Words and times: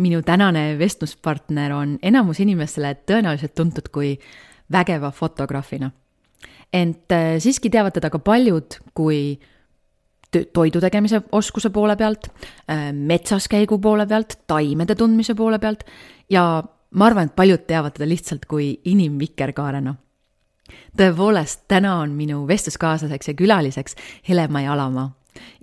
minu 0.00 0.22
tänane 0.24 0.78
vestluspartner 0.78 1.72
on 1.76 1.98
enamus 2.02 2.40
inimestele 2.40 2.94
tõenäoliselt 3.06 3.54
tuntud 3.54 3.90
kui 3.92 4.14
vägeva 4.72 5.10
fotograafina. 5.10 5.90
ent 6.72 7.12
äh, 7.12 7.38
siiski 7.38 7.70
teavad 7.70 7.92
teda 7.92 8.10
ka 8.10 8.18
paljud 8.18 8.76
kui 8.94 9.40
toidu 10.30 10.80
tegemise 10.80 11.22
oskuse 11.32 11.70
poole 11.70 11.96
pealt, 11.96 12.28
äh, 12.70 12.92
metsas 12.92 13.48
käigu 13.48 13.78
poole 13.78 14.06
pealt, 14.06 14.38
taimede 14.46 14.94
tundmise 14.94 15.34
poole 15.34 15.58
pealt 15.58 15.84
ja 16.30 16.62
ma 16.90 17.06
arvan, 17.06 17.26
et 17.26 17.36
paljud 17.36 17.66
teavad 17.66 17.96
teda 17.98 18.08
lihtsalt 18.08 18.46
kui 18.46 18.80
inimvikerkaarena. 18.84 19.94
tõepoolest, 20.96 21.66
täna 21.68 21.96
on 21.98 22.10
minu 22.14 22.46
vestluskaaslaseks 22.46 23.28
ja 23.28 23.34
külaliseks 23.34 23.96
Hele-Mai 24.28 24.68
Alamaa 24.68 25.10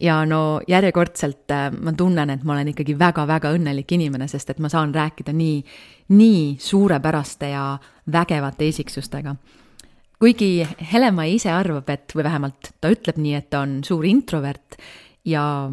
ja 0.02 0.20
no 0.26 0.60
järjekordselt 0.68 1.52
äh, 1.52 1.70
ma 1.72 1.94
tunnen, 1.98 2.30
et 2.30 2.44
ma 2.44 2.56
olen 2.56 2.72
ikkagi 2.74 2.98
väga-väga 3.00 3.52
õnnelik 3.58 3.92
inimene, 3.98 4.28
sest 4.28 4.50
et 4.54 4.60
ma 4.64 4.70
saan 4.70 4.96
rääkida 4.96 5.34
nii, 5.34 5.62
nii 6.18 6.44
suurepäraste 6.62 7.50
ja 7.54 7.78
vägevate 8.12 8.68
isiksustega. 8.68 9.36
kuigi 10.20 10.68
Helema 10.94 11.26
ise 11.30 11.52
arvab, 11.52 11.90
et, 11.90 12.12
või 12.16 12.24
vähemalt 12.24 12.72
ta 12.82 12.90
ütleb 12.90 13.18
nii, 13.18 13.36
et 13.36 13.50
ta 13.50 13.62
on 13.66 13.84
suur 13.84 14.06
introvert 14.06 14.78
ja 15.26 15.72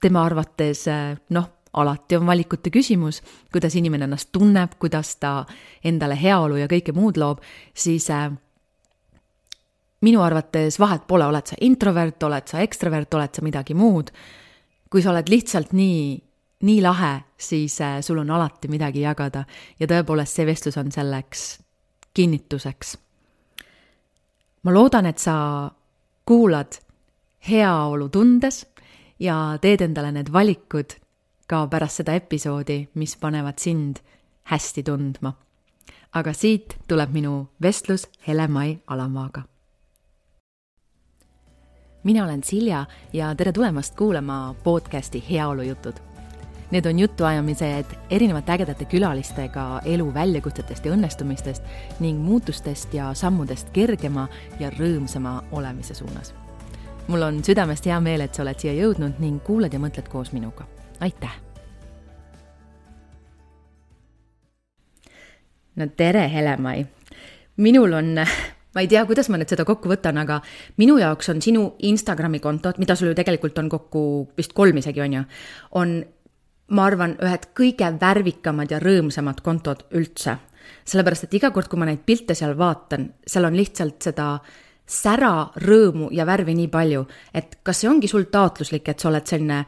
tema 0.00 0.24
arvates 0.24 0.86
äh, 0.88 1.16
noh, 1.30 1.50
alati 1.76 2.16
on 2.16 2.26
valikute 2.26 2.70
küsimus, 2.70 3.20
kuidas 3.52 3.74
inimene 3.76 4.06
ennast 4.08 4.30
tunneb, 4.32 4.78
kuidas 4.80 5.16
ta 5.20 5.44
endale 5.84 6.16
heaolu 6.20 6.56
ja 6.56 6.68
kõike 6.70 6.94
muud 6.96 7.18
loob, 7.20 7.42
siis 7.74 8.08
äh, 8.10 8.30
minu 10.00 10.20
arvates 10.22 10.78
vahet 10.80 11.06
pole, 11.08 11.26
oled 11.26 11.46
sa 11.46 11.56
introvert, 11.60 12.22
oled 12.22 12.48
sa 12.48 12.60
ekstravert, 12.64 13.14
oled 13.14 13.34
sa 13.34 13.44
midagi 13.44 13.74
muud. 13.74 14.10
kui 14.90 15.02
sa 15.02 15.10
oled 15.10 15.28
lihtsalt 15.28 15.72
nii, 15.74 16.22
nii 16.62 16.82
lahe, 16.82 17.20
siis 17.36 17.80
äh, 17.80 18.00
sul 18.00 18.18
on 18.18 18.30
alati 18.30 18.68
midagi 18.68 19.00
jagada 19.02 19.44
ja 19.80 19.86
tõepoolest 19.86 20.38
see 20.38 20.46
vestlus 20.46 20.76
on 20.76 20.92
selleks 20.92 21.58
kinnituseks. 22.14 22.98
ma 24.62 24.72
loodan, 24.72 25.06
et 25.06 25.18
sa 25.18 25.70
kuulad 26.24 26.78
heaolu 27.48 28.08
tundes 28.08 28.66
ja 29.18 29.58
teed 29.60 29.80
endale 29.80 30.12
need 30.12 30.32
valikud 30.32 30.96
ka 31.46 31.66
pärast 31.66 32.02
seda 32.02 32.14
episoodi, 32.14 32.88
mis 32.94 33.16
panevad 33.16 33.58
sind 33.58 33.98
hästi 34.52 34.82
tundma. 34.82 35.32
aga 36.12 36.32
siit 36.32 36.78
tuleb 36.88 37.12
minu 37.12 37.48
vestlus 37.62 38.08
Hele-Mai 38.26 38.78
Alamaaga 38.86 39.55
mina 42.06 42.24
olen 42.24 42.44
Silja 42.44 42.84
ja 43.12 43.34
tere 43.34 43.52
tulemast 43.52 43.96
kuulama 43.96 44.54
podcasti 44.64 45.24
Heaolujutud. 45.30 45.92
Need 46.70 46.86
on 46.86 46.98
jutuajamised 46.98 47.84
erinevate 48.10 48.52
ägedate 48.52 48.84
külalistega 48.84 49.80
elu 49.84 50.14
väljakutsetest 50.14 50.86
ja 50.86 50.92
õnnestumistest 50.94 51.62
ning 52.00 52.22
muutustest 52.22 52.94
ja 52.94 53.10
sammudest 53.14 53.70
kergema 53.74 54.28
ja 54.60 54.70
rõõmsama 54.70 55.42
olemise 55.52 55.94
suunas. 55.94 56.34
mul 57.08 57.22
on 57.22 57.44
südamest 57.44 57.86
hea 57.86 58.00
meel, 58.00 58.20
et 58.20 58.34
sa 58.34 58.42
oled 58.42 58.58
siia 58.58 58.72
jõudnud 58.72 59.18
ning 59.18 59.42
kuulad 59.42 59.72
ja 59.72 59.78
mõtled 59.78 60.08
koos 60.08 60.32
minuga. 60.32 60.64
aitäh! 61.00 61.40
no 65.76 65.86
tere, 65.86 66.30
Hele-Mai! 66.32 66.86
minul 67.56 67.92
on 67.92 68.14
ma 68.76 68.84
ei 68.84 68.90
tea, 68.92 69.06
kuidas 69.08 69.30
ma 69.32 69.40
nüüd 69.40 69.48
seda 69.48 69.64
kokku 69.64 69.88
võtan, 69.88 70.18
aga 70.20 70.42
minu 70.76 70.98
jaoks 71.00 71.30
on 71.32 71.40
sinu 71.40 71.70
Instagrami 71.88 72.42
kontod, 72.44 72.76
mida 72.82 72.96
sul 72.96 73.08
ju 73.08 73.16
tegelikult 73.16 73.56
on 73.62 73.70
kokku 73.72 74.02
vist 74.36 74.52
kolm 74.56 74.76
isegi, 74.82 75.00
on 75.00 75.16
ju, 75.16 75.22
on 75.80 75.96
ma 76.76 76.84
arvan, 76.90 77.14
ühed 77.22 77.48
kõige 77.56 77.88
värvikamad 78.00 78.74
ja 78.74 78.80
rõõmsamad 78.82 79.40
kontod 79.44 79.86
üldse. 79.96 80.36
sellepärast, 80.84 81.24
et 81.24 81.34
iga 81.38 81.52
kord, 81.54 81.68
kui 81.70 81.78
ma 81.78 81.86
neid 81.86 82.00
pilte 82.04 82.34
seal 82.34 82.56
vaatan, 82.58 83.04
seal 83.26 83.44
on 83.46 83.54
lihtsalt 83.54 84.02
seda 84.02 84.40
sära, 84.86 85.50
rõõmu 85.62 86.08
ja 86.12 86.26
värvi 86.26 86.54
nii 86.58 86.68
palju, 86.68 87.06
et 87.34 87.58
kas 87.62 87.80
see 87.80 87.90
ongi 87.90 88.08
sul 88.10 88.26
taotluslik, 88.30 88.88
et 88.88 88.98
sa 88.98 89.08
oled 89.08 89.26
selline 89.26 89.60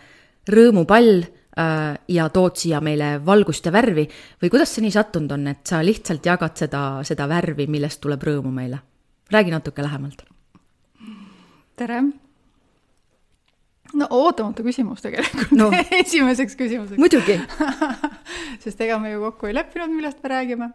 rõõmupall 0.50 1.22
äh, 1.22 1.94
ja 2.08 2.28
tood 2.34 2.58
siia 2.58 2.80
meile 2.80 3.18
valgust 3.24 3.66
ja 3.66 3.72
värvi 3.72 4.08
või 4.42 4.50
kuidas 4.50 4.74
see 4.74 4.82
nii 4.82 4.94
sattunud 4.94 5.32
on, 5.38 5.46
et 5.54 5.66
sa 5.66 5.82
lihtsalt 5.82 6.26
jagad 6.26 6.58
seda, 6.58 6.84
seda 7.06 7.28
värvi, 7.30 7.66
millest 7.70 8.02
tuleb 8.02 8.26
rõõmu 8.26 8.50
meile? 8.54 8.82
Räägi 9.30 9.50
natuke 9.50 9.82
lähemalt. 9.82 10.22
tere. 11.76 12.02
no 13.94 14.06
ootamatu 14.10 14.62
küsimus 14.62 15.02
tegelikult 15.02 15.52
no. 15.56 15.70
esimeseks 16.00 16.56
küsimuseks. 16.56 16.98
muidugi 16.98 17.38
sest 18.64 18.80
ega 18.80 18.98
me 18.98 19.12
ju 19.12 19.20
kokku 19.20 19.48
ei 19.48 19.54
leppinud, 19.54 19.94
millest 19.94 20.22
me 20.22 20.32
räägime. 20.32 20.70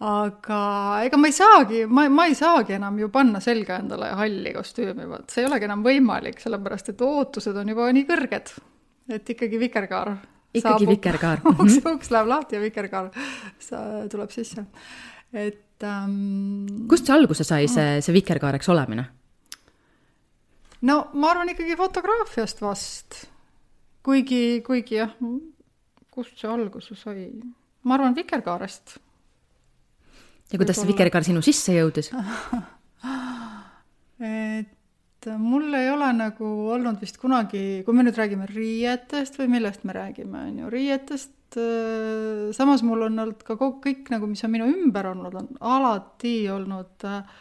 aga 0.00 0.62
ega 1.04 1.20
ma 1.20 1.26
ei 1.26 1.36
saagi, 1.36 1.84
ma, 1.86 2.08
ma 2.08 2.26
ei 2.30 2.34
saagi 2.38 2.78
enam 2.78 2.98
ju 2.98 3.10
panna 3.14 3.40
selga 3.40 3.78
endale 3.82 4.14
halli 4.22 4.54
kostüümi, 4.54 5.06
vot 5.10 5.30
see 5.30 5.44
ei 5.44 5.50
olegi 5.50 5.70
enam 5.70 5.84
võimalik, 5.84 6.40
sellepärast 6.42 6.94
et 6.94 7.06
ootused 7.06 7.56
on 7.56 7.74
juba 7.74 7.92
nii 7.92 8.08
kõrged, 8.08 8.58
et 9.18 9.34
ikkagi 9.36 9.60
vikerkaar 9.66 10.14
ikkagi 10.48 10.62
saabub. 10.62 10.94
vikerkaar 10.94 11.42
uks, 11.54 11.80
uks 11.84 12.12
läheb 12.14 12.30
lahti 12.30 12.58
ja 12.58 12.62
vikerkaar 12.62 13.10
tuleb 14.10 14.30
sisse. 14.34 14.64
et 15.32 15.64
ähm.... 15.86 16.86
kust 16.88 17.06
see 17.06 17.14
alguse 17.14 17.44
sai, 17.46 17.66
see, 17.70 18.00
see 18.04 18.14
vikerkaareks 18.16 18.68
olemine? 18.72 19.04
no 20.88 20.96
ma 21.14 21.32
arvan 21.32 21.52
ikkagi 21.54 21.76
fotograafiast 21.78 22.62
vast. 22.62 23.20
kuigi, 24.06 24.62
kuigi 24.66 25.00
jah, 25.00 25.12
kust 26.14 26.38
see 26.40 26.50
alguse 26.50 26.96
sai? 26.98 27.28
ma 27.84 27.98
arvan 27.98 28.16
vikerkaarest. 28.16 28.96
ja 30.52 30.58
kuidas 30.58 30.80
see 30.80 30.90
vikerkaar 30.92 31.26
sinu 31.26 31.44
sisse 31.44 31.76
jõudis 31.76 32.12
et 34.24 34.77
mul 35.42 35.74
ei 35.74 35.88
ole 35.90 36.12
nagu 36.14 36.46
olnud 36.70 37.00
vist 37.02 37.18
kunagi, 37.18 37.82
kui 37.86 37.96
me 37.96 38.04
nüüd 38.06 38.18
räägime 38.18 38.46
riietest 38.52 39.40
või 39.40 39.50
millest 39.56 39.82
me 39.88 39.96
räägime, 39.96 40.44
on 40.52 40.62
ju, 40.62 40.70
riietest 40.70 41.34
Äh, 41.56 42.52
samas 42.52 42.82
mul 42.84 43.06
on 43.06 43.22
olnud 43.22 43.40
ka 43.46 43.56
kõik 43.56 44.10
nagu, 44.12 44.26
mis 44.28 44.42
on 44.44 44.52
minu 44.52 44.66
ümber 44.68 45.06
olnud, 45.14 45.36
on 45.38 45.46
alati 45.64 46.42
olnud 46.52 47.06
äh, 47.08 47.38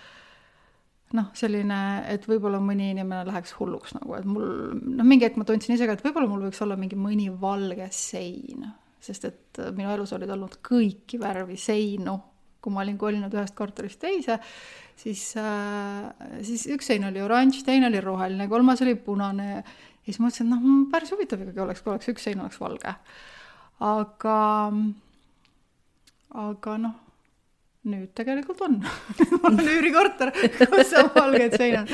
noh, 1.18 1.28
selline, 1.36 1.80
et 2.14 2.24
võib-olla 2.30 2.62
mõni 2.64 2.94
inimene 2.94 3.26
läheks 3.28 3.58
hulluks 3.60 3.98
nagu, 3.98 4.16
et 4.16 4.28
mul 4.28 4.48
noh, 4.80 5.04
mingi 5.04 5.28
hetk 5.28 5.40
ma 5.42 5.48
tundsin 5.48 5.76
ise 5.76 5.90
ka, 5.90 5.98
et 5.98 6.06
võib-olla 6.06 6.32
mul 6.32 6.46
võiks 6.48 6.64
olla 6.64 6.80
mingi 6.80 7.00
mõni 7.00 7.28
valge 7.42 7.90
sein, 7.96 8.70
sest 9.04 9.28
et 9.28 9.62
minu 9.76 9.92
elus 9.92 10.16
olid 10.16 10.32
olnud 10.38 10.56
kõiki 10.64 11.20
värvi 11.20 11.60
seinu, 11.60 12.16
kui 12.62 12.74
ma 12.74 12.84
olin 12.84 12.98
kolinud 13.00 13.34
ühest 13.38 13.56
korterist 13.58 14.02
teise, 14.02 14.40
siis 15.00 15.30
äh,, 15.40 16.12
siis 16.46 16.68
üks 16.74 16.92
sein 16.92 17.06
oli 17.08 17.22
oranž, 17.24 17.62
teine 17.68 17.92
oli 17.92 18.04
roheline, 18.04 18.50
kolmas 18.52 18.84
oli 18.86 18.98
punane 19.00 19.50
ja 19.56 19.64
siis 20.06 20.22
mõtlesin, 20.24 20.48
et 20.48 20.56
noh, 20.56 20.86
päris 20.92 21.12
huvitav 21.14 21.42
ikkagi 21.44 21.66
oleks, 21.66 21.84
kui 21.84 21.94
oleks 21.94 22.14
üks 22.14 22.30
sein 22.30 22.42
oleks 22.44 22.62
valge 22.62 22.96
aga, 23.84 24.38
aga 26.38 26.78
noh, 26.82 26.96
nüüd 27.88 28.10
tegelikult 28.18 28.62
on 28.66 28.80
mul 29.42 29.52
on 29.54 29.62
üürikorter, 29.64 30.34
kus 30.68 30.94
on 31.00 31.12
valged 31.16 31.58
seinad. 31.60 31.92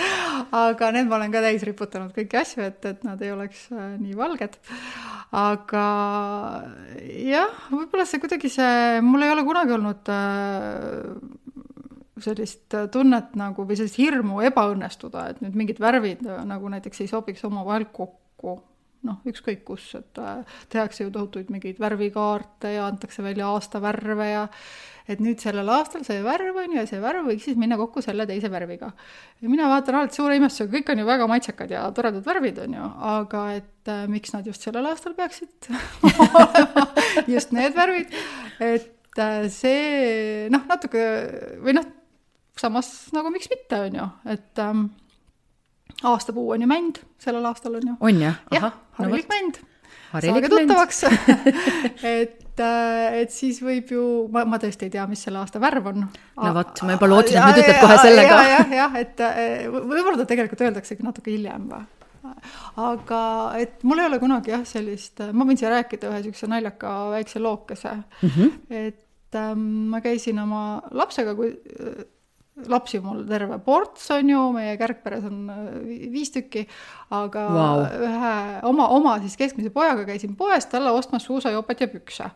aga 0.58 0.92
need 0.96 1.10
ma 1.10 1.20
olen 1.20 1.34
ka 1.34 1.44
täis 1.44 1.66
riputanud 1.68 2.16
kõiki 2.16 2.40
asju, 2.40 2.64
et, 2.66 2.80
et 2.90 3.04
nad 3.06 3.22
ei 3.22 3.34
oleks 3.34 3.68
äh, 3.74 3.94
nii 4.02 4.16
valged. 4.18 4.58
Aga 5.34 5.86
jah, 7.26 7.56
võib-olla 7.74 8.06
see 8.06 8.22
kuidagi 8.22 8.52
see, 8.54 9.00
mul 9.06 9.26
ei 9.26 9.32
ole 9.34 9.46
kunagi 9.48 9.74
olnud 9.74 10.12
äh, 10.14 11.16
sellist 12.24 12.78
tunnet 12.94 13.34
nagu 13.40 13.66
või 13.66 13.78
sellist 13.80 13.98
hirmu 13.98 14.44
ebaõnnestuda, 14.50 15.32
et 15.32 15.42
nüüd 15.44 15.58
mingid 15.58 15.82
värvid 15.82 16.22
nagu 16.48 16.70
näiteks 16.72 17.02
ei 17.04 17.10
sobiks 17.10 17.44
omavahel 17.50 17.90
kokku 17.92 18.60
noh, 19.08 19.20
ükskõik 19.30 19.64
kus, 19.68 19.90
et 20.00 20.22
äh, 20.22 20.58
tehakse 20.74 21.04
ju 21.06 21.12
tohutuid 21.14 21.52
mingeid 21.54 21.80
värvikaarte 21.82 22.76
ja 22.78 22.88
antakse 22.88 23.24
välja 23.26 23.50
aastavärve 23.52 24.30
ja 24.30 24.48
et 25.10 25.20
nüüd 25.20 25.42
sellel 25.44 25.68
aastal 25.74 26.06
see 26.08 26.22
värv 26.24 26.58
on 26.62 26.76
ju 26.76 26.80
ja 26.80 26.86
see 26.88 27.02
värv 27.04 27.28
võiks 27.28 27.48
siis 27.50 27.60
minna 27.60 27.76
kokku 27.80 28.04
selle 28.04 28.26
teise 28.30 28.48
värviga. 28.52 28.94
ja 29.42 29.52
mina 29.52 29.68
vaatan 29.72 30.00
alati 30.00 30.20
suure 30.20 30.38
imestusega, 30.40 30.72
kõik 30.78 30.94
on 30.94 31.02
ju 31.04 31.08
väga 31.10 31.28
maitsekad 31.32 31.74
ja 31.76 31.84
toredad 31.96 32.24
värvid 32.26 32.62
on 32.64 32.78
ju, 32.78 32.90
aga 33.12 33.44
et 33.58 33.92
äh, 33.92 34.06
miks 34.12 34.36
nad 34.36 34.48
just 34.48 34.64
sellel 34.64 34.88
aastal 34.92 35.18
peaksid 35.18 35.70
olema 36.08 36.88
just 37.34 37.52
need 37.56 37.76
värvid, 37.76 38.16
et 38.64 39.20
äh, 39.20 39.50
see 39.52 40.48
noh, 40.54 40.64
natuke 40.72 41.04
või 41.64 41.76
noh, 41.80 41.90
samas 42.60 42.94
nagu 43.16 43.34
miks 43.34 43.52
mitte, 43.52 43.84
on 43.90 44.00
ju, 44.00 44.10
et 44.38 44.64
ähm, 44.64 44.88
aastapuu 46.10 46.50
on 46.56 46.64
ju 46.64 46.70
mänd, 46.70 47.02
sellel 47.22 47.46
aastal 47.50 47.78
on 47.80 47.94
ju. 47.94 47.96
on 48.00 48.22
jah? 48.22 48.40
jah, 48.54 48.72
harilik 49.00 49.30
no, 49.30 49.36
mänd. 49.36 49.60
saage 50.14 50.52
tuttavaks 50.52 51.04
et, 52.18 52.60
äh, 52.60 53.18
et 53.24 53.34
siis 53.34 53.62
võib 53.66 53.94
ju, 53.96 54.04
ma, 54.34 54.46
ma 54.50 54.60
tõesti 54.62 54.88
ei 54.88 54.94
tea, 54.94 55.08
mis 55.10 55.24
selle 55.26 55.42
aasta 55.42 55.62
värv 55.64 55.92
on. 55.94 56.06
no 56.06 56.54
vot, 56.58 56.86
ma 56.86 56.98
juba 56.98 57.10
lootsin, 57.10 57.40
et 57.40 57.50
nüüd 57.50 57.64
ütled 57.64 57.82
kohe 57.82 58.00
selle 58.04 58.30
ka. 58.30 58.40
jah, 58.52 58.78
jah, 58.82 59.02
et 59.02 59.26
äh, 59.26 59.68
võib-olla 59.74 60.18
ta 60.22 60.30
tegelikult 60.30 60.66
öeldaksegi 60.68 61.06
natuke 61.06 61.34
hiljem 61.34 61.68
või? 61.72 61.84
aga 62.80 63.22
et 63.60 63.84
mul 63.84 64.00
ei 64.00 64.08
ole 64.08 64.20
kunagi 64.22 64.54
jah, 64.54 64.64
sellist, 64.68 65.20
ma 65.36 65.46
võin 65.48 65.60
siia 65.60 65.74
rääkida 65.74 66.10
ühe 66.10 66.22
niisuguse 66.22 66.48
naljaka 66.52 66.94
väikse 67.12 67.42
lookese 67.44 67.92
mm. 67.98 68.30
-hmm. 68.30 68.54
et 68.70 69.40
ähm, 69.40 69.66
ma 69.92 70.00
käisin 70.02 70.40
oma 70.40 70.82
lapsega, 70.92 71.36
kui 71.36 71.52
äh, 71.52 72.06
lapsi 72.70 73.00
mul 73.02 73.24
terve 73.28 73.58
ports 73.66 74.12
on 74.14 74.30
ju, 74.30 74.42
meie 74.54 74.76
kärgperes 74.78 75.26
on 75.26 75.48
äh, 75.50 75.70
viis 76.14 76.30
tükki, 76.34 76.68
aga 77.14 77.46
wow. 77.50 77.86
ühe 78.08 78.34
oma, 78.70 78.90
oma 78.94 79.16
siis 79.24 79.38
keskmise 79.40 79.74
pojaga 79.74 80.06
käisin 80.10 80.36
poes 80.38 80.68
talle 80.70 80.94
ostmas 80.94 81.26
suusajopet 81.26 81.82
ja 81.82 81.90
pükse 81.90 82.30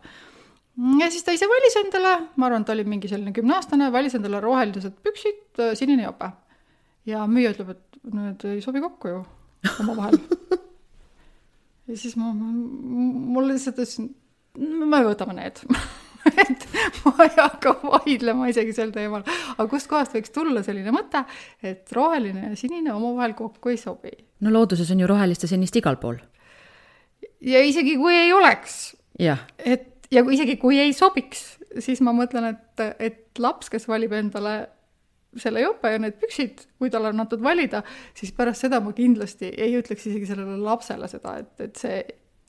ja 0.98 1.10
siis 1.10 1.26
ta 1.26 1.34
ise 1.34 1.46
valis 1.50 1.78
endale, 1.80 2.14
ma 2.36 2.48
arvan, 2.48 2.66
ta 2.66 2.74
oli 2.74 2.86
mingi 2.88 3.10
selline 3.10 3.34
kümneaastane, 3.36 3.92
valis 3.94 4.18
endale 4.18 4.42
rohelised 4.42 4.98
püksid, 5.06 5.44
äh, 5.62 5.74
sinine 5.78 6.08
jope. 6.08 6.32
ja 7.08 7.22
müüja 7.30 7.54
ütleb, 7.54 7.72
et 7.76 8.02
need 8.14 8.44
ei 8.50 8.60
sobi 8.64 8.82
kokku 8.84 9.14
ju 9.14 9.22
omavahel 9.84 10.18
ja 11.88 11.96
siis 11.96 12.18
ma, 12.18 12.34
mul 12.34 13.48
lihtsalt 13.52 13.78
ütlesin, 13.78 14.10
me 14.58 15.02
võtame 15.06 15.38
need 15.38 15.62
et 16.44 16.66
ma 17.04 17.14
ei 17.26 17.34
hakka 17.36 17.74
vaidlema 17.82 18.48
isegi 18.52 18.74
sel 18.76 18.94
teemal, 18.94 19.26
aga 19.56 19.68
kustkohast 19.70 20.16
võiks 20.16 20.34
tulla 20.34 20.64
selline 20.66 20.94
mõte, 20.94 21.24
et 21.62 21.92
roheline 21.96 22.50
ja 22.50 22.56
sinine 22.58 22.94
omavahel 22.94 23.36
kokku 23.38 23.74
ei 23.74 23.80
sobi? 23.80 24.14
no 24.44 24.54
looduses 24.54 24.90
on 24.94 25.02
ju 25.02 25.10
rohelist 25.10 25.46
ja 25.46 25.52
sinist 25.52 25.76
igal 25.80 26.00
pool. 26.00 26.18
ja 27.40 27.62
isegi 27.64 27.96
kui 28.00 28.16
ei 28.16 28.32
oleks, 28.32 28.96
et 29.18 29.94
ja 30.10 30.24
kui 30.24 30.36
isegi, 30.38 30.56
kui 30.60 30.78
ei 30.80 30.92
sobiks, 30.96 31.44
siis 31.84 32.00
ma 32.04 32.14
mõtlen, 32.16 32.52
et, 32.54 32.84
et 32.98 33.40
laps, 33.42 33.70
kes 33.72 33.88
valib 33.88 34.14
endale 34.16 34.56
selle 35.38 35.60
jope 35.60 35.90
ja 35.92 36.00
need 36.00 36.16
püksid, 36.20 36.64
kui 36.80 36.90
talle 36.90 37.12
on 37.12 37.20
antud 37.22 37.42
valida, 37.44 37.82
siis 38.16 38.32
pärast 38.36 38.64
seda 38.64 38.80
ma 38.82 38.94
kindlasti 38.96 39.52
ei 39.60 39.76
ütleks 39.78 40.08
isegi 40.08 40.30
sellele 40.30 40.56
lapsele 40.64 41.08
seda, 41.10 41.36
et, 41.42 41.52
et 41.66 41.76
see 41.78 42.00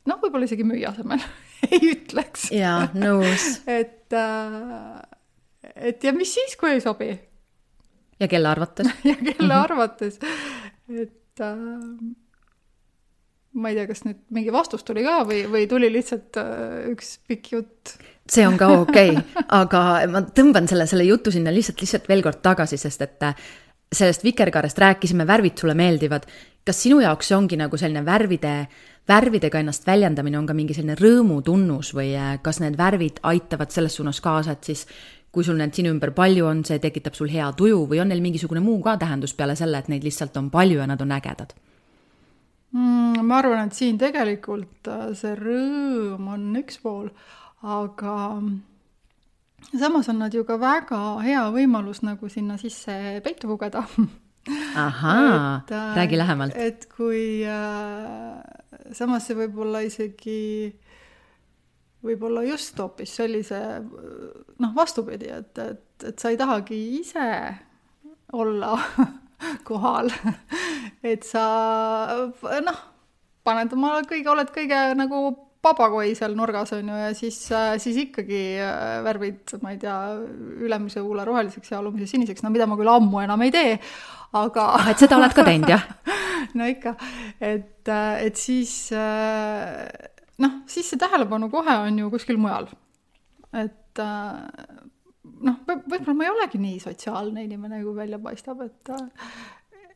noh, 0.09 0.19
võib-olla 0.21 0.50
isegi 0.50 0.65
müüja 0.67 0.94
asemel 0.94 1.23
ei 1.71 1.81
ütleks. 1.94 2.50
jaa, 2.56 2.89
nõus 2.97 3.50
et 3.69 4.15
äh,, 4.17 5.01
et 5.89 6.03
ja 6.03 6.15
mis 6.15 6.33
siis, 6.38 6.56
kui 6.59 6.75
ei 6.75 6.83
sobi? 6.83 7.11
ja 8.19 8.31
kelle 8.31 8.51
arvates 8.51 8.89
ja 9.09 9.17
kelle 9.21 9.59
arvates, 9.59 10.19
et 10.89 11.45
äh, 11.45 11.56
ma 13.59 13.71
ei 13.71 13.79
tea, 13.79 13.88
kas 13.89 14.03
nüüd 14.06 14.21
mingi 14.35 14.53
vastus 14.53 14.85
tuli 14.88 15.03
ka 15.06 15.21
või, 15.27 15.44
või 15.51 15.65
tuli 15.69 15.89
lihtsalt 15.94 16.39
äh, 16.41 16.91
üks 16.94 17.17
pikk 17.29 17.53
jutt? 17.56 17.95
see 18.29 18.45
on 18.45 18.59
ka 18.59 18.69
okei 18.83 19.15
okay. 19.15 19.47
aga 19.57 19.81
ma 20.11 20.21
tõmban 20.35 20.69
selle, 20.69 20.85
selle 20.89 21.07
jutu 21.07 21.33
sinna 21.33 21.53
lihtsalt, 21.53 21.81
lihtsalt 21.81 22.09
veel 22.11 22.21
kord 22.25 22.44
tagasi, 22.45 22.77
sest 22.77 23.06
et 23.06 23.25
äh, 23.25 23.50
sellest 23.89 24.23
vikerkaarest 24.23 24.77
rääkisime, 24.77 25.27
värvid 25.27 25.57
sulle 25.57 25.73
meeldivad. 25.73 26.27
kas 26.65 26.83
sinu 26.83 27.00
jaoks 27.01 27.31
see 27.31 27.38
ongi 27.38 27.57
nagu 27.57 27.77
selline 27.77 28.03
värvide, 28.06 28.67
värvidega 29.09 29.59
ennast 29.63 29.88
väljendamine 29.88 30.38
on 30.39 30.47
ka 30.50 30.56
mingi 30.57 30.75
selline 30.77 30.97
rõõmutunnus 31.00 31.94
või 31.97 32.11
äh, 32.17 32.35
kas 32.45 32.61
need 32.63 32.77
värvid 32.77 33.23
aitavad 33.27 33.73
selles 33.73 33.97
suunas 33.97 34.21
kaasa, 34.21 34.56
et 34.56 34.69
siis 34.69 34.85
kui 35.33 35.45
sul 35.45 35.59
neid 35.59 35.75
sinu 35.77 35.91
ümber 35.94 36.13
palju 36.17 36.47
on, 36.50 36.63
see 36.65 36.79
tekitab 36.81 37.17
sul 37.17 37.29
hea 37.29 37.50
tuju 37.57 37.83
või 37.89 38.01
on 38.01 38.09
neil 38.09 38.21
mingisugune 38.23 38.61
muu 38.65 38.79
ka 38.85 38.95
tähendus 39.01 39.35
peale 39.38 39.56
selle, 39.59 39.81
et 39.81 39.89
neid 39.91 40.06
lihtsalt 40.06 40.38
on 40.41 40.50
palju 40.53 40.81
ja 40.81 40.88
nad 40.89 41.01
on 41.01 41.13
ägedad? 41.17 41.53
mm,? 42.71 43.25
ma 43.25 43.41
arvan, 43.41 43.67
et 43.67 43.77
siin 43.77 44.00
tegelikult 44.01 44.89
äh, 44.89 45.11
see 45.17 45.35
rõõm 45.38 46.31
on 46.35 46.50
üks 46.61 46.81
pool, 46.81 47.11
aga 47.65 48.15
samas 49.73 50.09
on 50.09 50.21
nad 50.23 50.33
ju 50.33 50.45
ka 50.47 50.57
väga 50.61 51.03
hea 51.25 51.45
võimalus 51.53 52.01
nagu 52.06 52.29
sinna 52.29 52.57
sisse 52.61 53.19
peitu 53.25 53.50
pugeda 53.51 53.85
ahaa, 54.75 55.62
räägi 55.96 56.18
lähemalt. 56.18 56.56
et 56.56 56.88
kui 56.96 57.46
äh, 57.48 58.40
samas 58.96 59.28
see 59.28 59.38
võib 59.38 59.57
olla 59.66 59.81
isegi, 59.86 60.74
võib-olla 62.06 62.44
just 62.48 62.80
hoopis 62.80 63.16
sellise 63.22 63.60
noh, 63.84 64.75
vastupidi, 64.75 65.31
et, 65.34 65.57
et, 65.57 66.07
et 66.12 66.19
sa 66.19 66.31
ei 66.31 66.40
tahagi 66.40 66.80
ise 67.00 67.30
olla 68.34 68.75
kohal 69.69 70.12
et 71.04 71.24
sa 71.28 71.45
noh, 72.66 72.81
paned 73.48 73.74
oma 73.75 74.00
kõige, 74.07 74.28
oled 74.31 74.52
kõige 74.56 74.81
nagu 75.00 75.22
papagoi 75.63 76.13
seal 76.15 76.35
nurgas 76.38 76.71
on 76.77 76.88
ju 76.88 76.97
ja 77.01 77.09
siis, 77.17 77.39
siis 77.83 77.97
ikkagi 78.06 78.41
äh, 78.63 79.00
värvid, 79.03 79.56
ma 79.63 79.73
ei 79.73 79.79
tea, 79.81 79.97
ülemise 80.63 81.03
huule 81.03 81.25
roheliseks 81.27 81.73
ja 81.73 81.81
alumise 81.81 82.07
siniseks, 82.11 82.44
no 82.45 82.51
mida 82.53 82.67
ma 82.69 82.77
küll 82.79 82.91
ammu 82.91 83.23
enam 83.25 83.44
ei 83.44 83.51
tee, 83.53 83.73
aga 84.39 84.69
ah, 84.77 84.91
et 84.94 85.03
seda 85.03 85.19
oled 85.19 85.35
ka 85.35 85.45
teinud, 85.47 85.71
jah? 85.73 85.83
no 86.59 86.69
ikka, 86.71 86.95
et, 87.44 87.83
äh, 87.91 88.23
et 88.29 88.39
siis 88.39 88.73
äh, 88.95 89.83
noh, 90.39 90.61
siis 90.71 90.88
see 90.94 91.01
tähelepanu 91.01 91.51
kohe 91.51 91.75
on 91.83 92.00
ju 92.06 92.11
kuskil 92.13 92.39
mujal. 92.39 92.71
et 93.51 94.00
noh, 94.00 95.56
võib-olla 95.65 96.15
ma 96.15 96.27
ei 96.27 96.31
olegi 96.31 96.59
nii 96.61 96.77
sotsiaalne 96.79 97.44
inimene, 97.44 97.81
kui 97.83 97.97
välja 97.97 98.19
paistab, 98.23 98.61
et 98.63 98.94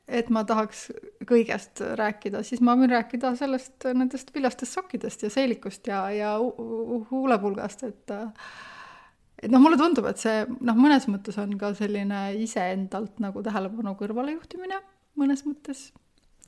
et 0.08 0.30
ma 0.34 0.44
tahaks 0.48 0.90
kõigest 1.28 1.82
rääkida, 2.00 2.44
siis 2.44 2.62
ma 2.62 2.76
võin 2.80 2.92
rääkida 2.92 3.34
sellest, 3.40 3.88
nendest 3.96 4.34
viljastest 4.36 4.76
sokkidest 4.76 5.24
ja 5.24 5.32
seelikust 5.32 5.88
ja, 5.88 6.06
ja 6.12 6.36
huulepulgast, 7.12 7.86
et 7.88 8.16
et 9.44 9.52
noh, 9.52 9.60
mulle 9.60 9.78
tundub, 9.80 10.08
et 10.08 10.20
see 10.20 10.44
noh, 10.64 10.78
mõnes 10.78 11.08
mõttes 11.12 11.38
on 11.42 11.56
ka 11.60 11.74
selline 11.76 12.30
iseendalt 12.40 13.20
nagu 13.24 13.44
tähelepanu 13.44 13.96
kõrvalejuhtimine 14.00 14.80
mõnes 15.20 15.44
mõttes. 15.48 15.92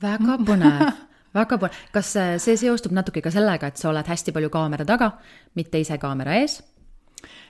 väga 0.01 0.39
põnev 0.47 0.85
väga 1.39 1.59
põnev, 1.59 1.83
kas 1.95 2.13
see 2.43 2.57
seostub 2.59 2.95
natuke 2.95 3.23
ka 3.23 3.31
sellega, 3.33 3.71
et 3.71 3.79
sa 3.81 3.91
oled 3.91 4.07
hästi 4.07 4.35
palju 4.35 4.51
kaamera 4.53 4.87
taga, 4.87 5.11
mitte 5.55 5.79
ise 5.79 5.99
kaamera 6.01 6.39
ees? 6.41 6.61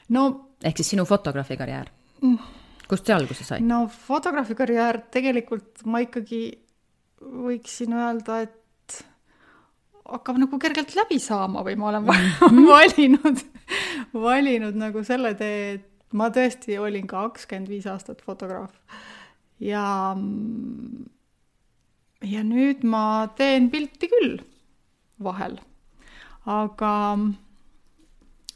no 0.10 0.28
ehk 0.64 0.78
siis 0.82 0.94
sinu 0.94 1.06
fotograafi 1.06 1.58
karjäär 1.58 1.90
mm.? 2.22 2.65
Kust 2.90 3.08
see 3.08 3.16
alguse 3.16 3.48
sai? 3.48 3.62
no 3.66 3.86
fotograafi 3.92 4.58
karjäär 4.58 5.02
tegelikult 5.14 5.86
ma 5.90 6.04
ikkagi 6.06 6.44
võiksin 7.26 7.96
öelda, 7.98 8.44
et 8.46 9.02
hakkab 10.06 10.38
nagu 10.42 10.60
kergelt 10.62 10.94
läbi 10.98 11.18
saama 11.22 11.64
või 11.66 11.78
ma 11.80 11.90
olen 11.92 12.08
mhm. 12.10 12.64
valinud, 12.70 13.44
valinud 14.14 14.78
nagu 14.80 15.04
selle 15.08 15.34
tee, 15.40 15.76
et 15.80 15.92
ma 16.16 16.30
tõesti 16.34 16.78
olin 16.80 17.08
kakskümmend 17.10 17.72
viis 17.72 17.88
aastat 17.90 18.22
fotograaf 18.26 18.76
ja 19.60 19.86
ja 22.26 22.44
nüüd 22.46 22.86
ma 22.88 23.06
teen 23.38 23.70
pilti 23.74 24.10
küll 24.12 24.38
vahel, 25.24 25.58
aga 26.46 26.94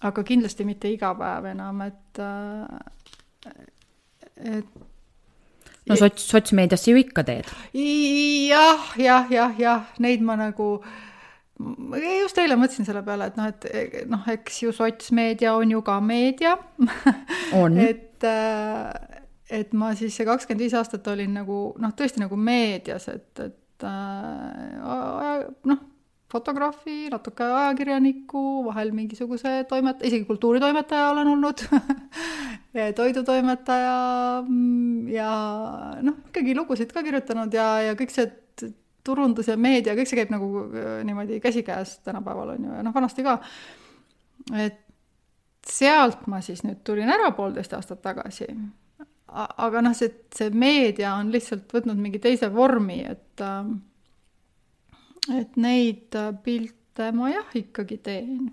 aga 0.05 0.24
kindlasti 0.24 0.65
mitte 0.67 0.91
iga 0.91 1.12
päev 1.17 1.50
enam, 1.51 1.81
et 1.88 2.21
et 4.39 4.65
no 5.89 5.98
sots, 6.00 6.25
sotsmeediasse 6.31 6.91
ju 6.91 7.01
ikka 7.01 7.25
teed. 7.27 7.51
jah, 7.74 8.89
jah, 9.00 9.29
jah, 9.31 9.53
jah, 9.60 9.86
neid 10.03 10.24
ma 10.25 10.38
nagu, 10.39 10.72
just 12.22 12.41
eile 12.41 12.58
mõtlesin 12.60 12.88
selle 12.88 13.03
peale, 13.05 13.29
et 13.29 13.39
noh, 13.39 13.50
et 13.50 14.10
noh, 14.10 14.25
eks 14.36 14.63
ju 14.63 14.74
sotsmeedia 14.75 15.55
on 15.58 15.75
ju 15.75 15.84
ka 15.86 16.00
meedia. 16.03 16.58
et, 17.89 18.27
äh, 18.27 19.22
et 19.62 19.74
ma 19.74 19.93
siis 19.98 20.15
see 20.15 20.27
kakskümmend 20.29 20.67
viis 20.67 20.77
aastat 20.77 21.08
olin 21.12 21.39
nagu 21.41 21.62
noh, 21.81 21.96
tõesti 21.98 22.22
nagu 22.24 22.38
meedias, 22.38 23.10
et, 23.12 23.31
et 23.50 23.88
äh, 23.89 25.48
noh 25.69 25.88
fotograafi, 26.29 27.09
natuke 27.09 27.43
ajakirjaniku, 27.43 28.43
vahel 28.67 28.91
mingisuguse 28.93 29.63
toimet-, 29.69 30.03
isegi 30.05 30.27
kultuuritoimetaja 30.29 31.09
olen 31.13 31.31
olnud 31.33 31.63
toidutoimetaja 33.00 33.95
mm, 34.48 35.07
ja 35.13 35.31
noh, 36.05 36.19
ikkagi 36.29 36.53
lugusid 36.57 36.93
ka 36.93 37.03
kirjutanud 37.05 37.53
ja, 37.53 37.69
ja 37.88 37.98
kõik 37.98 38.13
see 38.13 38.29
turundus 39.05 39.50
ja 39.50 39.57
meedia, 39.57 39.95
kõik 39.98 40.09
see 40.09 40.19
käib 40.19 40.33
nagu 40.33 40.65
äh, 40.67 41.00
niimoodi 41.07 41.39
käsikäes 41.41 41.98
tänapäeval 42.05 42.53
on 42.55 42.67
ju, 42.67 42.75
ja 42.77 42.86
noh, 42.86 42.93
vanasti 42.95 43.25
ka. 43.25 43.39
et 44.53 44.86
sealt 45.69 46.27
ma 46.27 46.43
siis 46.45 46.63
nüüd 46.65 46.83
tulin 46.86 47.09
ära 47.09 47.31
poolteist 47.38 47.74
aastat 47.77 48.01
tagasi. 48.05 48.48
aga 49.29 49.81
noh, 49.86 49.98
see, 49.98 50.13
see 50.36 50.50
meedia 50.53 51.15
on 51.17 51.33
lihtsalt 51.33 51.74
võtnud 51.74 51.98
mingi 51.98 52.21
teise 52.21 52.53
vormi, 52.53 53.01
et 53.05 53.45
äh, 53.45 53.63
et 55.27 55.59
neid 55.59 56.15
äh, 56.17 56.31
pilte 56.43 57.11
ma 57.15 57.31
jah, 57.31 57.53
ikkagi 57.57 57.99
teen 58.03 58.49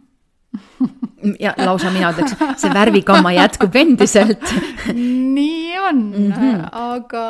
ja 1.45 1.53
lausa 1.59 1.91
mina 1.95 2.13
ütleks, 2.15 2.37
see 2.61 2.73
värvigamma 2.75 3.33
jätkub 3.37 3.77
endiselt 3.79 4.45
nii 4.97 5.79
on 5.81 6.03
mm, 6.11 6.33
-hmm. 6.33 6.69
aga, 6.73 7.25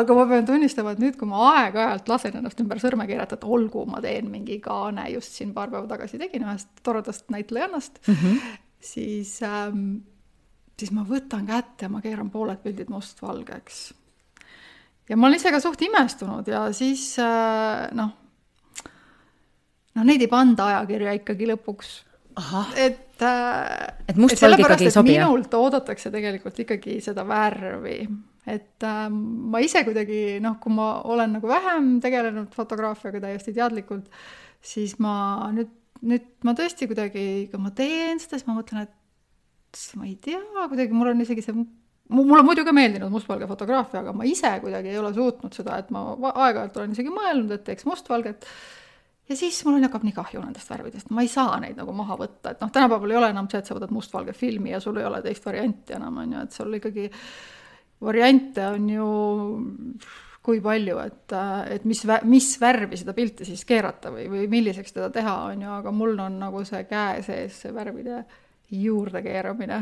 aga 0.00 0.16
ma 0.18 0.26
pean 0.30 0.46
tunnistama, 0.46 0.94
et 0.94 1.02
nüüd, 1.02 1.18
kui 1.20 1.28
ma 1.30 1.50
aeg-ajalt 1.52 2.08
lasen 2.10 2.38
ennast 2.40 2.60
ümber 2.64 2.80
sõrme 2.82 3.06
keerata, 3.10 3.38
et 3.38 3.44
olgu, 3.44 3.84
ma 3.90 4.02
teen 4.04 4.30
mingi 4.30 4.58
kaane, 4.64 5.08
just 5.14 5.38
siin 5.38 5.54
paar 5.54 5.72
päeva 5.72 5.86
tagasi 5.90 6.20
tegin 6.20 6.46
ühest 6.46 6.70
toredast 6.82 7.30
näitlejannast 7.34 8.00
mm, 8.06 8.14
-hmm. 8.14 8.56
siis 8.80 9.36
ähm,, 9.42 10.02
siis 10.78 10.90
ma 10.92 11.06
võtan 11.08 11.46
kätte 11.46 11.88
ma 11.88 12.00
keeran 12.00 12.30
pooled 12.30 12.62
pildid 12.62 12.90
mustvalgeks. 12.90 13.94
ja 15.08 15.16
ma 15.16 15.26
olen 15.26 15.36
ise 15.36 15.50
ka 15.50 15.60
suht 15.60 15.82
imestunud 15.82 16.48
ja 16.48 16.72
siis 16.72 17.18
äh, 17.18 17.88
noh 17.92 18.23
noh, 19.94 20.06
neid 20.06 20.24
ei 20.24 20.30
panda 20.30 20.68
ajakirja 20.72 21.14
ikkagi 21.20 21.48
lõpuks. 21.52 21.94
et 22.80 23.22
äh, 23.22 24.08
Et 24.10 24.18
mustvalge 24.18 24.64
ikkagi 24.64 24.88
ei 24.88 24.94
sobi, 24.94 25.14
jah? 25.16 25.28
minult 25.30 25.54
oodatakse 25.54 26.10
tegelikult 26.14 26.58
ikkagi 26.64 26.98
seda 27.04 27.26
värvi, 27.28 28.00
et 28.50 28.86
äh, 28.86 29.06
ma 29.10 29.62
ise 29.64 29.84
kuidagi 29.86 30.40
noh, 30.44 30.58
kui 30.62 30.74
ma 30.74 30.88
olen 31.10 31.38
nagu 31.38 31.50
vähem 31.50 31.94
tegelenud 32.04 32.50
fotograafiaga 32.56 33.22
täiesti 33.28 33.54
teadlikult, 33.56 34.10
siis 34.64 34.98
ma 35.02 35.14
nüüd, 35.54 35.70
nüüd 36.02 36.28
ma 36.46 36.56
tõesti 36.58 36.90
kuidagi, 36.90 37.24
kui 37.52 37.62
ma 37.62 37.72
teen 37.76 38.22
seda, 38.22 38.38
siis 38.38 38.50
ma 38.50 38.58
mõtlen, 38.58 38.88
et 38.88 39.88
ma 39.98 40.06
ei 40.06 40.18
tea, 40.22 40.42
kuidagi 40.68 40.94
mul 40.94 41.14
on 41.14 41.22
isegi 41.24 41.42
see 41.42 41.64
mulle 42.14 42.40
on 42.42 42.46
muidu 42.46 42.64
ka 42.66 42.72
meeldinud 42.76 43.12
mustvalge 43.12 43.46
fotograafia, 43.48 44.02
aga 44.02 44.12
ma 44.16 44.26
ise 44.28 44.50
kuidagi 44.62 44.92
ei 44.92 44.98
ole 45.00 45.12
suutnud 45.16 45.54
seda, 45.56 45.78
et 45.80 45.90
ma 45.94 46.04
aeg-ajalt 46.30 46.76
olen 46.80 46.92
isegi 46.96 47.12
mõelnud, 47.12 47.54
et 47.54 47.64
teeks 47.66 47.86
mustvalget 47.88 48.44
ja 49.28 49.36
siis 49.36 49.60
mul 49.64 49.78
on, 49.78 49.86
hakkab 49.86 50.04
nii 50.04 50.16
kahju 50.16 50.42
nendest 50.42 50.70
värvidest, 50.70 51.10
ma 51.14 51.24
ei 51.24 51.30
saa 51.32 51.56
neid 51.62 51.78
nagu 51.80 51.94
maha 51.96 52.18
võtta, 52.20 52.52
et 52.52 52.60
noh, 52.64 52.72
tänapäeval 52.74 53.14
ei 53.14 53.20
ole 53.22 53.30
enam 53.32 53.48
see, 53.50 53.62
et 53.62 53.70
sa 53.70 53.76
võtad 53.76 53.94
mustvalge 53.94 54.36
filmi 54.36 54.74
ja 54.74 54.82
sul 54.84 55.00
ei 55.00 55.08
ole 55.08 55.22
teist 55.24 55.46
varianti 55.46 55.96
enam, 55.96 56.20
on 56.24 56.36
ju, 56.36 56.44
et 56.44 56.58
sul 56.58 56.78
ikkagi 56.80 57.08
variante 58.04 58.68
on 58.68 58.92
ju 58.92 59.08
kui 60.44 60.60
palju, 60.60 60.98
et, 61.00 61.34
et 61.72 61.84
mis, 61.88 62.02
mis 62.28 62.48
värvi 62.60 62.98
seda 63.00 63.14
pilti 63.16 63.46
siis 63.48 63.64
keerata 63.64 64.12
või, 64.12 64.26
või 64.28 64.48
milliseks 64.52 64.92
teda 64.92 65.08
teha, 65.12 65.36
on 65.54 65.62
ju, 65.64 65.70
aga 65.78 65.92
mul 65.94 66.18
on 66.20 66.36
nagu 66.42 66.60
see 66.68 66.82
käe 66.90 67.22
sees 67.24 67.62
see 67.64 67.72
värvide 67.72 68.20
juurdekeeramine. 68.74 69.78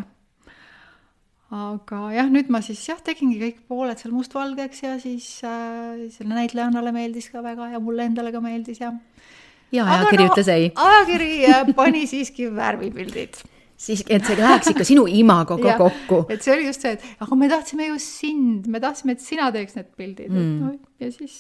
Aga 1.53 2.01
jah, 2.15 2.29
nüüd 2.33 2.49
ma 2.53 2.63
siis 2.65 2.81
jah, 2.89 3.01
tegingi 3.05 3.39
kõik 3.41 3.63
pooled 3.69 4.01
seal 4.01 4.15
mustvalgeks 4.17 4.85
ja 4.87 4.97
siis 5.03 5.29
äh, 5.45 6.09
selle 6.15 6.33
näitlejannale 6.33 6.95
meeldis 6.97 7.29
ka 7.33 7.45
väga 7.45 7.73
ja 7.75 7.81
mulle 7.83 8.09
endale 8.09 8.33
ka 8.33 8.41
meeldis 8.45 8.81
ja 8.81 8.93
ja 9.73 9.87
ajakiri 9.89 10.25
no, 10.25 10.33
ütles 10.33 10.53
ei. 10.53 10.69
ajakiri 10.75 11.75
pani 11.77 12.07
siiski 12.09 12.49
värvipildid 12.57 13.41
siis, 13.77 14.05
et 14.09 14.25
see 14.27 14.39
läheks 14.39 14.73
ikka 14.73 14.87
sinu 14.87 15.07
imagoga 15.11 15.77
kokku. 15.81 16.25
et 16.33 16.45
see 16.45 16.55
oli 16.55 16.69
just 16.71 16.85
see, 16.85 16.97
et 16.97 17.25
aga 17.25 17.39
me 17.39 17.51
tahtsime 17.53 17.89
ju 17.91 17.99
sind, 18.03 18.69
me 18.73 18.81
tahtsime, 18.83 19.17
et 19.17 19.25
sina 19.25 19.51
teeks 19.55 19.77
need 19.79 19.91
pildid 19.99 20.33
mm., 20.33 20.39
et 20.39 20.63
noh, 20.63 20.79
ja 21.03 21.13
siis 21.13 21.37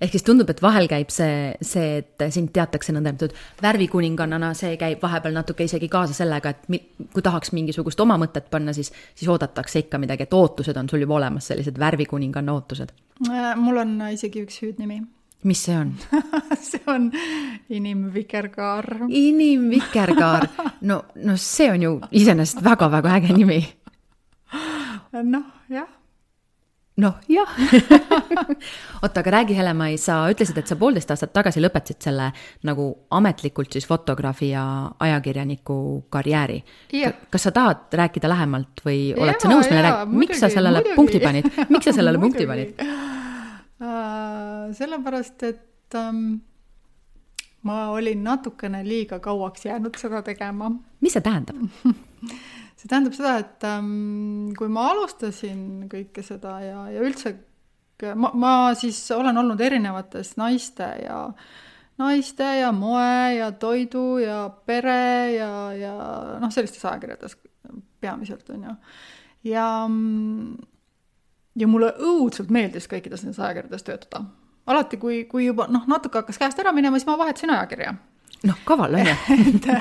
ehk 0.00 0.14
siis 0.14 0.26
tundub, 0.26 0.50
et 0.50 0.62
vahel 0.62 0.88
käib 0.90 1.12
see, 1.14 1.54
see, 1.64 1.98
et 2.02 2.26
sind 2.34 2.52
teatakse 2.54 2.94
nõndanimetatud 2.94 3.34
värvikuningannana, 3.62 4.52
see 4.58 4.76
käib 4.80 5.02
vahepeal 5.02 5.36
natuke 5.36 5.66
isegi 5.68 5.88
kaasa 5.92 6.16
sellega, 6.16 6.54
et 6.54 6.70
mi, 6.72 6.80
kui 7.12 7.24
tahaks 7.24 7.54
mingisugust 7.56 8.00
oma 8.04 8.18
mõtet 8.20 8.50
panna, 8.52 8.76
siis, 8.76 8.92
siis 9.14 9.30
oodatakse 9.30 9.86
ikka 9.86 10.00
midagi, 10.02 10.28
et 10.28 10.38
ootused 10.38 10.76
on 10.80 10.88
sul 10.90 11.04
juba 11.04 11.18
olemas, 11.20 11.50
sellised 11.50 11.78
värvikuninganna 11.80 12.54
ootused. 12.54 12.94
Äh, 13.28 13.52
mul 13.60 13.82
on 13.84 13.98
isegi 14.12 14.42
üks 14.44 14.62
hüüdnimi 14.62 15.02
mis 15.48 15.64
see 15.64 15.76
on 15.78 15.94
see 16.60 16.80
on 16.86 17.12
inimvikerkaar. 17.68 18.84
inimvikerkaar, 19.08 20.48
no, 20.90 21.04
no 21.14 21.36
see 21.36 21.70
on 21.72 21.82
ju 21.82 21.98
iseenesest 22.10 22.64
väga-väga 22.64 23.16
äge 23.18 23.36
nimi. 23.36 23.60
noh, 25.12 25.44
jah. 25.68 25.88
Noh, 27.02 27.14
jah 27.28 27.48
oota, 29.02 29.20
aga 29.20 29.30
räägi, 29.30 29.56
Helema-Ai, 29.58 29.96
sa 29.98 30.20
ütlesid, 30.30 30.58
et 30.60 30.70
sa 30.70 30.76
poolteist 30.78 31.10
aastat 31.10 31.32
tagasi 31.34 31.62
lõpetasid 31.62 32.06
selle 32.06 32.28
nagu 32.68 32.86
ametlikult 33.18 33.74
siis 33.74 33.86
fotograafi 33.90 34.52
ja 34.52 34.64
ajakirjaniku 35.06 35.76
karjääri. 36.14 36.62
kas 37.30 37.48
sa 37.48 37.52
tahad 37.54 37.98
rääkida 38.02 38.30
lähemalt 38.30 38.84
või 38.86 39.10
ja, 39.10 39.20
oled 39.26 39.42
sa 39.42 39.50
nõus 39.50 39.70
meile 39.70 39.84
rääkima, 39.88 40.22
miks 40.24 40.40
sa 40.40 40.50
sellele 40.52 40.80
muidugi. 40.80 40.96
punkti 41.00 41.22
panid, 41.26 41.50
miks 41.68 41.90
sa 41.90 41.96
sellele 41.98 42.22
punkti 42.24 42.46
panid? 42.46 42.82
sellepärast, 44.74 45.42
et 45.42 45.98
ähm, 45.98 46.36
ma 47.66 47.88
olin 47.92 48.22
natukene 48.24 48.84
liiga 48.86 49.18
kauaks 49.18 49.66
jäänud 49.66 49.98
seda 49.98 50.22
tegema. 50.22 50.70
mis 51.00 51.18
see 51.18 51.24
tähendab 51.24 51.58
see 52.84 52.92
tähendab 52.92 53.16
seda, 53.16 53.38
et 53.40 53.64
ähm, 53.64 54.52
kui 54.58 54.68
ma 54.68 54.90
alustasin 54.92 55.86
kõike 55.88 56.24
seda 56.24 56.58
ja, 56.60 56.82
ja 56.92 57.04
üldse 57.04 57.32
ma, 58.12 58.30
ma 58.36 58.52
siis 58.76 58.98
olen 59.14 59.40
olnud 59.40 59.60
erinevates 59.64 60.34
naiste 60.36 60.90
ja 61.00 61.24
naiste 62.00 62.44
ja 62.60 62.72
moe 62.76 63.38
ja 63.38 63.48
toidu 63.56 64.18
ja 64.20 64.44
pere 64.66 65.32
ja, 65.32 65.50
ja 65.78 65.96
noh, 66.42 66.52
sellistes 66.52 66.84
ajakirjades 66.84 67.38
peamiselt 68.04 68.50
on 68.52 68.68
ju. 68.68 68.76
ja, 69.48 69.66
ja 71.56 71.68
mulle 71.70 71.94
õudselt 71.96 72.52
meeldis 72.52 72.90
kõikides 72.90 73.24
nendes 73.24 73.40
ajakirjades 73.40 73.86
töötada 73.86 74.26
alati, 74.66 75.00
kui, 75.00 75.22
kui 75.30 75.46
juba 75.46 75.70
noh, 75.72 75.88
natuke 75.88 76.20
hakkas 76.20 76.40
käest 76.40 76.60
ära 76.60 76.72
minema, 76.76 77.00
siis 77.00 77.08
ma 77.08 77.16
vahetasin 77.20 77.52
ajakirja 77.56 77.94
noh, 78.48 78.58
kaval 78.66 78.98
on 78.98 79.10
ju. 79.10 79.16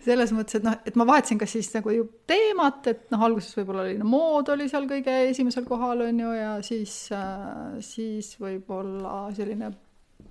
Et 0.00 0.06
selles 0.06 0.30
mõttes, 0.32 0.56
et 0.56 0.64
noh, 0.64 0.78
et 0.88 0.94
ma 0.96 1.04
vahetasin 1.04 1.36
kas 1.40 1.52
siis 1.52 1.66
nagu 1.74 1.92
ju 1.92 2.06
teemat, 2.30 2.86
et 2.88 3.02
noh, 3.12 3.20
alguses 3.26 3.52
võib-olla 3.58 3.82
oli 3.84 3.98
no, 4.00 4.06
mood 4.08 4.48
oli 4.54 4.64
seal 4.70 4.86
kõige 4.88 5.12
esimesel 5.28 5.66
kohal, 5.68 6.06
on 6.06 6.22
ju, 6.22 6.30
ja 6.32 6.54
siis 6.64 6.94
äh,, 7.12 7.74
siis 7.84 8.30
võib-olla 8.40 9.26
selline 9.36 9.68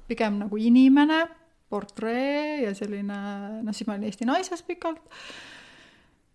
pigem 0.10 0.40
nagu 0.42 0.58
inimene, 0.58 1.20
portree 1.70 2.64
ja 2.64 2.74
selline, 2.74 3.20
noh, 3.62 3.78
siis 3.78 3.86
ma 3.86 3.94
olin 3.94 4.10
Eesti 4.10 4.26
Naises 4.26 4.66
pikalt 4.66 5.06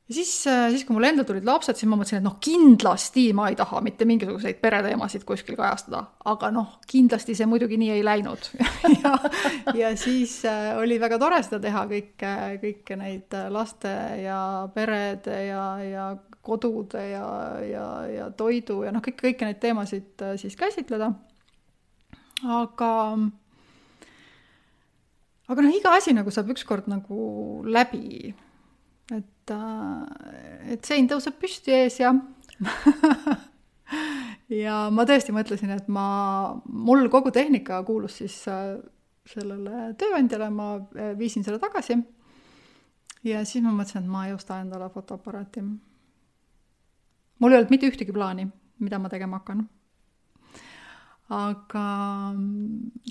ja 0.08 0.14
siis, 0.14 0.46
äh, 0.46 0.66
siis 0.70 0.84
kui 0.84 0.94
mul 0.96 1.06
endal 1.08 1.24
tulid 1.28 1.46
lapsed, 1.48 1.78
siis 1.78 1.88
ma 1.88 1.96
mõtlesin, 1.96 2.20
et 2.20 2.26
noh, 2.26 2.36
kindlasti 2.42 3.24
ma 3.36 3.48
ei 3.48 3.56
taha 3.56 3.80
mitte 3.84 4.04
mingisuguseid 4.08 4.60
pereteemasid 4.60 5.24
kuskil 5.24 5.56
kajastada, 5.56 6.02
aga 6.28 6.50
noh, 6.52 6.76
kindlasti 6.90 7.36
see 7.38 7.48
muidugi 7.48 7.78
nii 7.80 7.94
ei 7.96 8.04
läinud 8.04 8.50
ja, 9.00 9.14
ja 9.78 9.94
siis 10.00 10.42
äh, 10.48 10.74
oli 10.80 11.00
väga 11.00 11.18
tore 11.22 11.40
seda 11.46 11.62
teha, 11.64 11.86
kõike, 11.90 12.34
kõike 12.66 13.00
neid 13.00 13.38
äh, 13.38 13.48
laste 13.54 13.94
ja 14.20 14.38
perede 14.74 15.40
ja, 15.48 15.64
ja 15.88 16.08
kodude 16.44 17.00
ja, 17.08 17.26
ja, 17.64 17.86
ja 18.12 18.28
toidu 18.36 18.82
ja 18.84 18.92
noh, 18.92 19.04
kõik, 19.04 19.22
kõiki 19.22 19.48
neid 19.48 19.62
teemasid 19.62 20.26
äh, 20.26 20.36
siis 20.40 20.58
käsitleda. 20.60 21.14
aga 22.44 22.90
aga 25.48 25.64
noh, 25.64 25.72
iga 25.72 25.96
asi 25.96 26.12
nagu 26.12 26.28
saab 26.28 26.52
ükskord 26.52 26.92
nagu 26.92 27.62
läbi 27.64 28.34
et, 29.44 29.52
äh, 29.52 30.72
et 30.72 30.84
sein 30.84 31.08
tõuseb 31.08 31.36
püsti 31.40 31.74
ees 31.74 32.00
ja 32.00 32.14
ja 34.64 34.88
ma 34.94 35.04
tõesti 35.04 35.34
mõtlesin, 35.34 35.72
et 35.74 35.88
ma, 35.88 36.54
mul 36.66 37.08
kogu 37.12 37.32
tehnika 37.34 37.82
kuulus 37.84 38.20
siis 38.22 38.36
äh, 38.48 38.78
sellele 39.28 39.92
tööandjale, 40.00 40.50
ma 40.50 40.76
äh, 40.96 41.12
viisin 41.18 41.44
selle 41.44 41.58
tagasi. 41.58 41.98
ja 43.24 43.44
siis 43.44 43.64
ma 43.64 43.72
mõtlesin, 43.72 44.04
et 44.04 44.10
ma 44.10 44.26
ei 44.26 44.34
osta 44.34 44.60
endale 44.60 44.88
fotoaparaati. 44.90 45.62
mul 47.38 47.52
ei 47.52 47.58
olnud 47.58 47.70
mitte 47.70 47.88
ühtegi 47.88 48.12
plaani, 48.12 48.48
mida 48.80 48.98
ma 48.98 49.08
tegema 49.08 49.40
hakkan. 49.40 49.68
aga. 51.28 51.86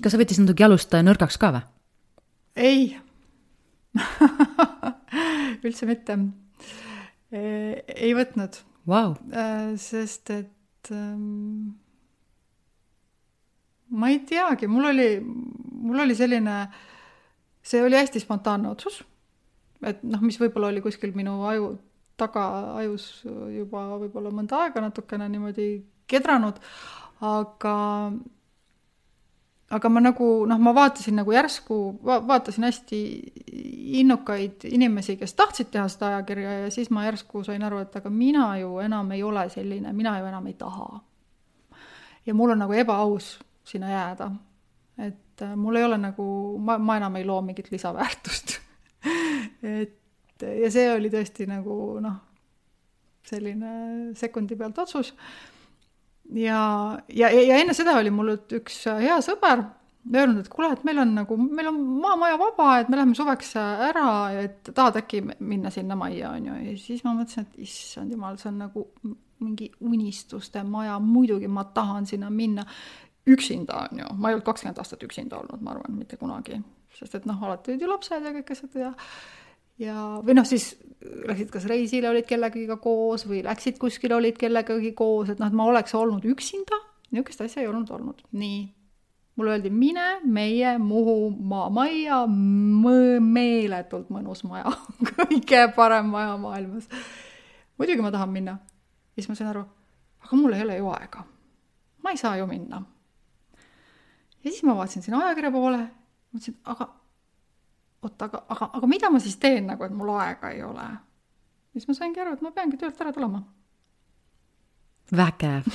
kas 0.02 0.12
sa 0.12 0.18
võttis 0.18 0.42
natuke 0.42 0.66
jalust 0.66 0.94
nõrgaks 0.94 1.38
ka 1.38 1.52
või? 1.52 1.66
ei 2.54 2.96
üldse 5.66 5.86
mitte. 5.88 6.18
ei 7.34 8.12
võtnud 8.16 8.58
wow.. 8.90 9.14
sest 9.80 10.30
et 10.34 10.90
ähm, 10.94 11.74
ma 13.94 14.10
ei 14.12 14.20
teagi, 14.26 14.68
mul 14.70 14.90
oli, 14.90 15.08
mul 15.20 16.04
oli 16.04 16.16
selline, 16.18 16.58
see 17.62 17.82
oli 17.84 17.98
hästi 17.98 18.22
spontaanne 18.22 18.70
otsus. 18.70 19.02
et 19.84 20.02
noh, 20.06 20.22
mis 20.24 20.38
võib-olla 20.40 20.72
oli 20.72 20.82
kuskil 20.84 21.12
minu 21.16 21.42
aju 21.48 21.74
taga, 22.16 22.44
ajus 22.80 23.24
juba 23.52 23.86
võib-olla 24.00 24.30
mõnda 24.34 24.62
aega 24.64 24.82
natukene 24.84 25.26
niimoodi 25.28 25.68
kedranud, 26.10 26.60
aga 27.24 27.74
aga 29.74 29.90
ma 29.90 30.00
nagu 30.02 30.28
noh, 30.48 30.60
ma 30.60 30.72
vaatasin 30.76 31.16
nagu 31.18 31.32
järsku 31.34 31.78
va, 32.04 32.18
vaatasin 32.26 32.66
hästi 32.68 32.98
innukaid 34.00 34.66
inimesi, 34.70 35.16
kes 35.20 35.34
tahtsid 35.38 35.72
teha 35.74 35.86
seda 35.90 36.12
ajakirja 36.12 36.58
ja 36.64 36.70
siis 36.74 36.90
ma 36.94 37.04
järsku 37.08 37.44
sain 37.46 37.62
aru, 37.66 37.80
et 37.84 37.96
aga 37.98 38.10
mina 38.10 38.52
ju 38.60 38.78
enam 38.84 39.10
ei 39.16 39.22
ole 39.26 39.48
selline, 39.52 39.92
mina 39.92 40.16
ju 40.20 40.28
enam 40.30 40.46
ei 40.50 40.56
taha. 40.58 41.00
ja 42.26 42.34
mul 42.34 42.54
on 42.54 42.62
nagu 42.64 42.72
ebaaus 42.72 43.38
sinna 43.64 43.90
jääda. 43.90 44.30
et 44.98 45.42
äh, 45.42 45.56
mul 45.56 45.76
ei 45.76 45.84
ole 45.84 45.98
nagu, 45.98 46.58
ma, 46.58 46.78
ma 46.78 46.96
enam 46.96 47.16
ei 47.16 47.24
loo 47.24 47.40
mingit 47.42 47.70
lisaväärtust 47.70 48.58
et 49.80 49.98
ja 50.62 50.70
see 50.70 50.86
oli 50.92 51.10
tõesti 51.10 51.48
nagu 51.48 51.98
noh, 52.04 52.20
selline 53.24 54.14
sekundi 54.18 54.56
pealt 54.56 54.78
otsus 54.78 55.14
ja, 56.32 56.60
ja, 57.08 57.30
ja 57.30 57.56
enne 57.60 57.74
seda 57.76 57.98
oli 58.00 58.12
mul 58.14 58.36
üks 58.36 58.84
hea 58.88 59.18
sõber 59.24 59.64
öelnud, 60.04 60.42
et 60.44 60.50
kuule, 60.52 60.70
et 60.74 60.84
meil 60.84 61.00
on 61.00 61.14
nagu, 61.16 61.36
meil 61.40 61.70
on 61.70 61.78
maamaja 62.02 62.36
vaba, 62.40 62.68
et 62.80 62.90
me 62.92 62.98
läheme 62.98 63.16
suveks 63.16 63.54
ära, 63.56 64.08
et 64.42 64.72
tahad 64.74 64.98
äkki 65.00 65.22
minna 65.38 65.72
sinna 65.72 65.96
majja, 65.96 66.34
on 66.36 66.50
ju, 66.50 66.56
ja 66.66 66.74
siis 66.80 67.04
ma 67.06 67.14
mõtlesin, 67.16 67.46
et 67.48 67.62
issand 67.64 68.12
jumal, 68.12 68.36
see 68.40 68.50
on 68.50 68.60
nagu 68.66 68.84
mingi 69.44 69.70
unistuste 69.84 70.62
maja, 70.68 70.98
muidugi 71.02 71.48
ma 71.50 71.64
tahan 71.74 72.06
sinna 72.08 72.30
minna 72.32 72.66
üksinda, 73.30 73.86
on 73.88 74.02
ju, 74.02 74.10
ma 74.20 74.30
ei 74.30 74.36
olnud 74.36 74.46
kakskümmend 74.46 74.80
aastat 74.80 75.02
üksinda 75.06 75.40
olnud, 75.40 75.64
ma 75.64 75.72
arvan, 75.72 75.96
mitte 75.96 76.20
kunagi. 76.20 76.60
sest 76.94 77.16
et 77.16 77.24
noh, 77.26 77.40
alati 77.42 77.72
olid 77.72 77.82
ju 77.82 77.88
lapsed 77.90 78.22
ja 78.28 78.30
kõik 78.36 78.52
asjad 78.54 78.76
ja 78.78 78.92
ja, 79.78 79.96
või 80.24 80.36
noh, 80.38 80.46
siis 80.48 80.72
läksid 81.28 81.50
kas 81.52 81.66
reisile, 81.68 82.08
olid 82.10 82.26
kellegagi 82.28 82.78
koos 82.82 83.26
või 83.28 83.42
läksid 83.44 83.78
kuskile, 83.80 84.16
olid 84.16 84.38
kellegagi 84.40 84.94
koos, 84.96 85.32
et 85.32 85.42
noh, 85.42 85.50
et 85.50 85.56
ma 85.56 85.66
oleks 85.68 85.94
olnud 85.98 86.24
üksinda, 86.28 86.78
niisugust 87.10 87.44
asja 87.44 87.62
ei 87.62 87.68
olnud 87.68 87.90
olnud. 87.94 88.22
nii, 88.32 88.62
mulle 89.36 89.56
öeldi, 89.56 89.70
mine 89.70 90.06
meie 90.24 90.76
Muhu 90.78 91.30
maamajja, 91.30 92.22
meeletult 92.28 94.10
mõnus 94.14 94.44
maja 94.48 94.72
kõige 95.10 95.66
parem 95.76 96.10
maja 96.14 96.36
maailmas. 96.40 96.88
muidugi 97.78 98.02
ma 98.02 98.12
tahan 98.14 98.32
minna. 98.32 98.58
ja 99.14 99.22
siis 99.22 99.28
ma 99.28 99.38
sain 99.38 99.52
aru, 99.52 99.66
aga 100.24 100.40
mul 100.40 100.56
ei 100.56 100.66
ole 100.66 100.80
ju 100.80 100.90
aega. 100.96 101.24
ma 102.02 102.14
ei 102.14 102.20
saa 102.20 102.36
ju 102.40 102.48
minna. 102.48 102.82
ja 104.40 104.50
siis 104.50 104.62
ma 104.62 104.76
vaatasin 104.76 105.02
sinna 105.02 105.24
ajakirja 105.26 105.52
poole, 105.52 105.88
mõtlesin, 106.32 106.60
aga 106.64 106.92
oot, 108.04 108.22
aga, 108.26 108.44
aga, 108.48 108.70
aga 108.78 108.90
mida 108.90 109.10
ma 109.10 109.20
siis 109.22 109.36
teen 109.40 109.68
nagu, 109.70 109.84
et 109.84 109.94
mul 109.94 110.12
aega 110.18 110.50
ei 110.54 110.62
ole? 110.62 110.86
siis 111.74 111.88
ma 111.88 111.96
saingi 111.96 112.22
aru, 112.22 112.36
et 112.36 112.42
ma 112.44 112.52
peangi 112.54 112.78
töölt 112.80 113.00
ära 113.02 113.12
tulema. 113.12 113.42
vägev. 115.16 115.70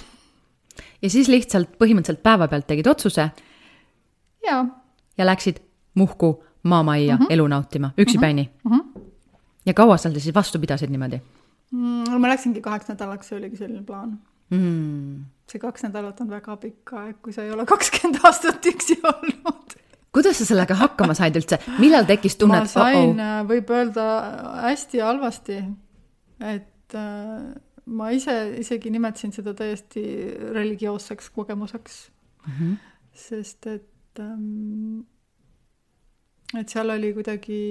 ja 1.04 1.10
siis 1.10 1.32
lihtsalt 1.32 1.76
põhimõtteliselt 1.82 2.24
päevapealt 2.24 2.68
tegid 2.68 2.88
otsuse. 2.88 3.30
jaa. 4.46 4.62
ja 5.18 5.26
läksid 5.26 5.66
Muhku 5.98 6.44
maamajja 6.64 7.16
mm 7.16 7.24
-hmm. 7.24 7.34
elu 7.34 7.48
nautima, 7.48 7.92
üksipäini 7.98 8.50
mm. 8.64 8.72
-hmm. 8.72 9.02
ja 9.66 9.74
kaua 9.74 9.98
sa 9.98 10.12
siis 10.12 10.36
vastu 10.36 10.60
pidasid 10.60 10.90
niimoodi 10.90 11.22
mm,? 11.72 12.20
ma 12.20 12.30
läksingi 12.30 12.62
kaheks 12.62 12.88
nädalaks, 12.88 13.28
see 13.28 13.38
oligi 13.38 13.58
selline 13.58 13.84
plaan 13.84 14.20
mm.. 14.50 15.26
see 15.52 15.60
kaks 15.60 15.84
nädalat 15.84 16.22
on 16.22 16.30
väga 16.30 16.58
pikk 16.58 16.94
aeg, 16.94 17.16
kui 17.22 17.34
sa 17.34 17.44
ei 17.44 17.52
ole 17.52 17.66
kakskümmend 17.66 18.20
aastat 18.24 18.66
üksi 18.66 19.00
olnud 19.04 19.79
kuidas 20.12 20.40
sa 20.42 20.48
sellega 20.50 20.78
hakkama 20.80 21.16
said 21.18 21.38
üldse, 21.38 21.60
millal 21.80 22.08
tekkis 22.10 22.38
tunne, 22.40 22.64
et 22.64 22.72
sain 22.72 23.14
oh 23.14 23.16
-oh., 23.16 23.48
võib 23.50 23.70
öelda 23.74 24.06
hästi 24.66 25.04
halvasti, 25.06 25.60
et 26.40 26.98
äh, 26.98 27.54
ma 27.86 28.10
ise 28.16 28.36
isegi 28.60 28.92
nimetasin 28.94 29.34
seda 29.36 29.54
täiesti 29.58 30.04
religioosseks 30.54 31.30
kogemuseks 31.36 32.12
mm. 32.46 32.54
-hmm. 32.54 32.76
sest 33.14 33.68
et 33.68 34.20
ähm, 34.20 35.06
et 36.58 36.70
seal 36.70 36.90
oli 36.90 37.14
kuidagi 37.14 37.62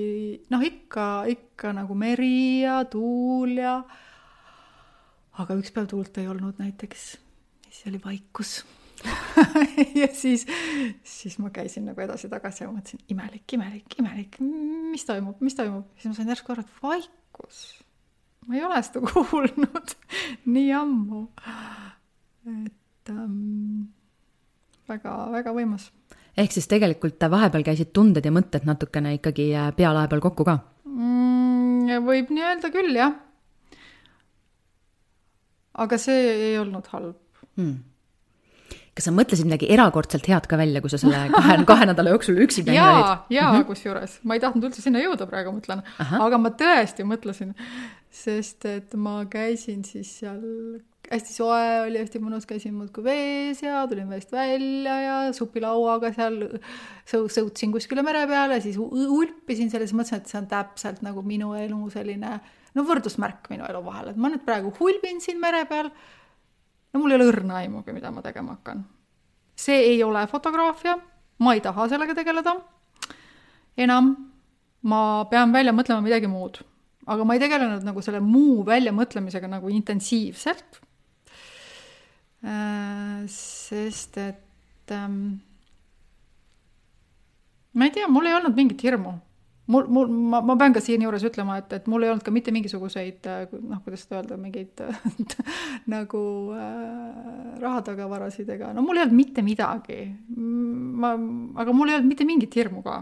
noh, 0.51 0.63
ikka, 0.63 1.25
ikka 1.27 1.73
nagu 1.73 1.95
meri 1.95 2.63
ja 2.63 2.85
tuul 2.85 3.57
ja 3.59 3.83
aga 5.39 5.55
üks 5.59 5.73
päev 5.75 5.87
tuult 5.91 6.19
ei 6.19 6.29
olnud 6.29 6.59
näiteks, 6.59 7.19
siis 7.71 7.87
oli 7.91 8.01
vaikus 8.05 8.65
ja 10.01 10.09
siis, 10.13 10.47
siis 11.07 11.37
ma 11.39 11.51
käisin 11.55 11.87
nagu 11.89 12.03
edasi-tagasi 12.03 12.65
ja 12.65 12.71
mõtlesin, 12.71 13.03
imelik, 13.13 13.45
imelik, 13.55 13.99
imelik, 14.01 14.39
mis 14.41 15.07
toimub, 15.09 15.43
mis 15.45 15.57
toimub, 15.59 15.87
siis 15.99 16.11
ma 16.11 16.17
sain 16.17 16.33
järsku 16.33 16.55
aru, 16.55 16.65
et 16.65 16.83
vaikus. 16.83 17.61
ma 18.47 18.59
ei 18.59 18.65
ole 18.67 18.81
seda 18.87 19.03
kuulnud 19.13 19.95
nii 20.49 20.73
ammu. 20.77 21.23
et 22.49 23.13
ähm, 23.13 23.87
väga, 24.89 25.15
väga 25.37 25.55
võimas. 25.57 25.91
ehk 26.37 26.57
siis 26.57 26.69
tegelikult 26.71 27.31
vahepeal 27.31 27.67
käisid 27.67 27.93
tunded 27.93 28.25
ja 28.25 28.35
mõtted 28.35 28.67
natukene 28.69 29.17
ikkagi 29.19 29.53
äh, 29.55 29.71
pealae 29.77 30.11
peal 30.11 30.25
kokku 30.25 30.47
ka 30.49 30.59
mm,? 30.85 32.03
võib 32.05 32.33
nii 32.35 32.45
öelda 32.45 32.73
küll, 32.73 32.95
jah. 32.97 33.15
aga 35.79 35.99
see 36.01 36.35
ei 36.51 36.59
olnud 36.59 36.91
halb 36.95 37.47
mm 37.57 37.88
kas 38.99 39.07
sa 39.07 39.15
mõtlesid 39.15 39.47
midagi 39.47 39.69
erakordselt 39.71 40.27
head 40.27 40.49
ka 40.51 40.59
välja, 40.59 40.83
kui 40.83 40.91
sa 40.93 40.99
selle 41.01 41.21
kahe, 41.37 41.61
kahe 41.69 41.87
nädala 41.93 42.17
jooksul 42.17 42.41
üksi 42.45 42.65
käinud 42.67 42.83
olid? 42.83 43.05
jaa, 43.05 43.15
jaa 43.31 43.47
mm 43.53 43.61
-hmm., 43.61 43.69
kusjuures 43.71 44.19
ma 44.25 44.39
ei 44.39 44.43
tahtnud 44.43 44.69
üldse 44.69 44.83
sinna 44.83 45.03
jõuda 45.05 45.29
praegu, 45.31 45.55
mõtlen, 45.55 45.85
aga 46.19 46.43
ma 46.43 46.53
tõesti 46.63 47.07
mõtlesin, 47.07 47.55
sest 48.11 48.67
et 48.69 48.99
ma 48.99 49.21
käisin 49.31 49.85
siis 49.87 50.11
seal, 50.21 50.43
hästi 51.09 51.33
soe 51.33 51.71
oli, 51.87 52.03
hästi 52.03 52.21
mõnus, 52.21 52.47
käisin 52.49 52.75
muudkui 52.75 53.05
vees 53.07 53.63
ja 53.63 53.87
tulin 53.89 54.11
veest 54.11 54.33
välja 54.35 54.99
ja 55.05 55.17
supilauaga 55.33 56.13
seal 56.17 56.43
sõu-, 57.07 57.31
sõutsin 57.33 57.73
kuskile 57.73 58.03
mere 58.03 58.27
peale, 58.27 58.61
siis 58.61 58.77
ulpisin 58.79 59.71
selle, 59.71 59.87
siis 59.87 59.97
mõtlesin, 59.97 60.25
et 60.25 60.33
see 60.33 60.43
on 60.43 60.51
täpselt 60.51 61.03
nagu 61.07 61.23
minu 61.23 61.55
elu 61.55 61.81
selline 61.95 62.39
no 62.75 62.85
võrdusmärk 62.89 63.49
minu 63.53 63.67
elu 63.69 63.83
vahel, 63.85 64.13
et 64.13 64.21
ma 64.21 64.31
nüüd 64.33 64.45
praegu 64.47 64.73
hulbin 64.81 65.23
siin 65.25 65.41
mere 65.41 65.65
peal 65.71 65.91
no 66.93 67.01
mul 67.01 67.13
ei 67.13 67.19
ole 67.19 67.29
õrna 67.33 67.61
aimugi, 67.63 67.93
mida 67.93 68.11
ma 68.15 68.23
tegema 68.25 68.57
hakkan. 68.57 68.85
see 69.59 69.79
ei 69.93 70.03
ole 70.03 70.27
fotograafia, 70.31 70.97
ma 71.39 71.55
ei 71.55 71.61
taha 71.61 71.89
sellega 71.91 72.15
tegeleda 72.15 72.57
enam, 73.79 74.15
ma 74.83 75.01
pean 75.31 75.53
välja 75.55 75.75
mõtlema 75.75 76.05
midagi 76.05 76.31
muud. 76.31 76.63
aga 77.09 77.25
ma 77.25 77.35
ei 77.35 77.41
tegelenud 77.41 77.85
nagu 77.87 78.03
selle 78.05 78.21
muu 78.21 78.63
väljamõtlemisega 78.69 79.49
nagu 79.49 79.71
intensiivselt, 79.73 80.81
äh, 82.45 83.25
sest 83.33 84.19
et 84.21 84.93
ähm, 84.93 85.39
ma 87.73 87.89
ei 87.89 87.95
tea, 87.97 88.11
mul 88.13 88.29
ei 88.29 88.37
olnud 88.37 88.57
mingit 88.57 88.85
hirmu 88.85 89.17
mul, 89.69 89.87
mul, 89.93 90.09
ma, 90.33 90.41
ma 90.45 90.57
pean 90.61 90.75
ka 90.77 90.83
siinjuures 90.85 91.25
ütlema, 91.29 91.59
et, 91.63 91.73
et 91.77 91.89
mul 91.91 92.05
ei 92.05 92.13
olnud 92.13 92.25
ka 92.25 92.33
mitte 92.35 92.55
mingisuguseid 92.55 93.29
noh, 93.53 93.83
kuidas 93.85 94.07
seda 94.07 94.21
öelda, 94.21 94.39
mingeid 94.41 94.83
nagu 95.95 96.23
äh, 96.57 97.59
rahatagavarasid 97.63 98.49
ega 98.57 98.73
no 98.77 98.85
mul 98.87 99.01
ei 99.01 99.07
olnud 99.07 99.19
mitte 99.19 99.45
midagi. 99.47 100.01
ma, 100.37 101.15
aga 101.63 101.77
mul 101.77 101.93
ei 101.93 101.99
olnud 101.99 102.13
mitte 102.13 102.29
mingit 102.29 102.57
hirmu 102.61 102.85
ka. 102.87 103.01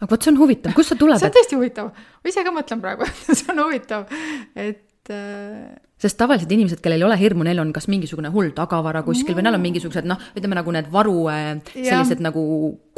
aga 0.00 0.10
vot 0.14 0.24
see 0.24 0.32
on 0.32 0.40
huvitav, 0.40 0.76
kust 0.76 0.94
see 0.94 1.02
tuleb? 1.02 1.20
see 1.20 1.30
on 1.30 1.36
tõesti 1.38 1.60
huvitav, 1.60 1.92
ma 1.92 2.32
ise 2.32 2.46
ka 2.46 2.54
mõtlen 2.54 2.84
praegu, 2.84 3.08
et 3.32 3.36
see 3.36 3.52
on 3.52 3.64
huvitav, 3.66 4.08
et 4.56 4.88
äh, 5.10 5.72
sest 6.02 6.18
tavaliselt 6.18 6.50
inimesed, 6.52 6.80
kellel 6.82 7.02
ei 7.02 7.06
ole 7.06 7.18
hirmu, 7.18 7.44
neil 7.46 7.60
on 7.62 7.70
kas 7.74 7.88
mingisugune 7.90 8.30
hull 8.34 8.52
tagavara 8.56 9.04
kuskil 9.06 9.32
mm. 9.32 9.38
või 9.38 9.46
neil 9.46 9.58
on 9.58 9.64
mingisugused 9.64 10.08
noh, 10.08 10.22
ütleme 10.38 10.58
nagu 10.58 10.74
need 10.74 10.90
varu 10.92 11.16
sellised 11.28 12.18
ja. 12.18 12.26
nagu 12.28 12.42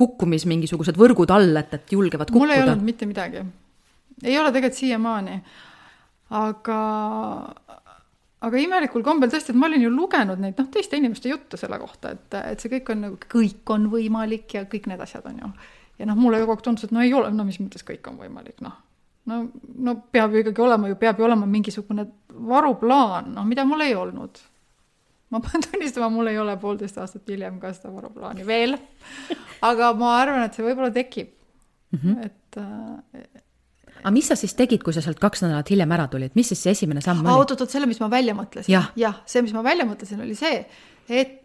kukkumis 0.00 0.46
mingisugused 0.50 0.98
võrgud 1.00 1.32
all, 1.34 1.52
et, 1.60 1.76
et 1.76 1.94
julgevad 1.96 2.30
kukkuda. 2.30 2.44
mul 2.44 2.54
ei 2.54 2.64
olnud 2.64 2.86
mitte 2.86 3.08
midagi. 3.08 3.44
ei 4.22 4.38
ole 4.40 4.52
tegelikult 4.54 4.80
siiamaani. 4.80 5.36
aga, 6.40 6.78
aga 8.48 8.62
imelikul 8.64 9.04
kombel 9.06 9.32
tõesti, 9.32 9.52
et 9.52 9.60
ma 9.60 9.68
olin 9.68 9.84
ju 9.84 9.92
lugenud 9.92 10.40
neid 10.40 10.60
noh, 10.60 10.70
teiste 10.72 11.00
inimeste 11.00 11.32
jutte 11.32 11.60
selle 11.60 11.80
kohta, 11.82 12.16
et, 12.16 12.40
et 12.54 12.64
see 12.64 12.72
kõik 12.78 12.94
on 12.94 13.06
nagu, 13.08 13.20
kõik 13.36 13.76
on 13.76 13.88
võimalik 13.92 14.56
ja 14.56 14.64
kõik 14.68 14.88
need 14.92 15.04
asjad 15.04 15.28
on 15.28 15.44
ju. 15.44 15.52
ja 16.00 16.08
noh, 16.08 16.18
mulle 16.20 16.40
kogu 16.42 16.56
aeg 16.56 16.66
tundus, 16.68 16.88
et 16.88 16.96
no 16.96 17.04
ei 17.04 17.12
ole, 17.12 17.32
no 17.36 17.48
mis 17.48 17.60
mõttes 17.60 17.84
kõik 17.86 18.12
on 18.12 18.20
võimalik, 18.20 18.60
noh 18.64 18.80
no, 19.30 19.44
no 19.86 19.94
peab 20.12 20.34
ju 20.34 20.42
ikkagi 20.44 20.64
olema 20.64 20.90
ju, 20.90 20.98
peab 21.00 21.20
ju 21.20 21.28
olema 21.28 21.46
mingisugune 21.50 22.06
varuplaan, 22.48 23.32
noh, 23.36 23.46
mida 23.48 23.64
mul 23.68 23.84
ei 23.84 23.94
olnud. 23.98 24.42
ma 25.32 25.40
pean 25.44 25.64
tunnistama, 25.64 26.10
mul 26.12 26.32
ei 26.32 26.38
ole 26.38 26.56
poolteist 26.60 26.98
aastat 26.98 27.28
hiljem 27.28 27.60
ka 27.62 27.72
seda 27.76 27.92
varuplaani 27.94 28.46
veel. 28.46 28.76
aga 29.62 29.92
ma 29.98 30.16
arvan, 30.20 30.48
et 30.48 30.56
see 30.56 30.66
võib-olla 30.66 30.92
tekib 30.94 31.32
mm. 31.92 31.98
-hmm. 32.02 32.26
et 32.26 32.58
äh, 32.60 33.42
aga 34.02 34.12
mis 34.14 34.28
sa 34.28 34.36
siis 34.36 34.54
tegid, 34.58 34.82
kui 34.84 34.92
sa 34.92 35.02
sealt 35.04 35.20
kaks 35.22 35.44
nädalat 35.44 35.70
hiljem 35.70 35.92
ära 35.96 36.08
tulid, 36.12 36.34
mis 36.34 36.52
siis 36.52 36.62
see 36.66 36.74
esimene 36.76 37.00
samm 37.04 37.24
oli? 37.24 37.38
oot-oot, 37.38 37.70
selle, 37.70 37.88
mis 37.90 38.00
ma 38.02 38.10
välja 38.12 38.34
mõtlesin 38.36 38.72
ja.. 38.72 38.84
jah, 39.00 39.22
see, 39.26 39.42
mis 39.46 39.54
ma 39.56 39.64
välja 39.64 39.86
mõtlesin, 39.88 40.20
oli 40.24 40.36
see, 40.38 40.60
et 41.08 41.40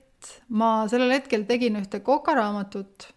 ma 0.49 0.83
sellel 0.91 1.13
hetkel 1.15 1.45
tegin 1.47 1.79
ühte 1.79 2.01
kokaraamatut 2.03 3.07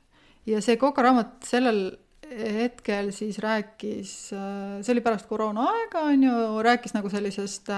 ja 0.46 0.62
see 0.62 0.78
kokaraamat 0.78 1.42
sellel 1.48 1.82
hetkel 2.30 3.10
siis 3.12 3.38
rääkis, 3.42 4.12
see 4.30 4.92
oli 4.94 5.02
pärast 5.04 5.28
koroonaaega, 5.28 6.06
on 6.08 6.24
ju, 6.26 6.36
rääkis 6.64 6.94
nagu 6.96 7.10
sellisest, 7.12 7.70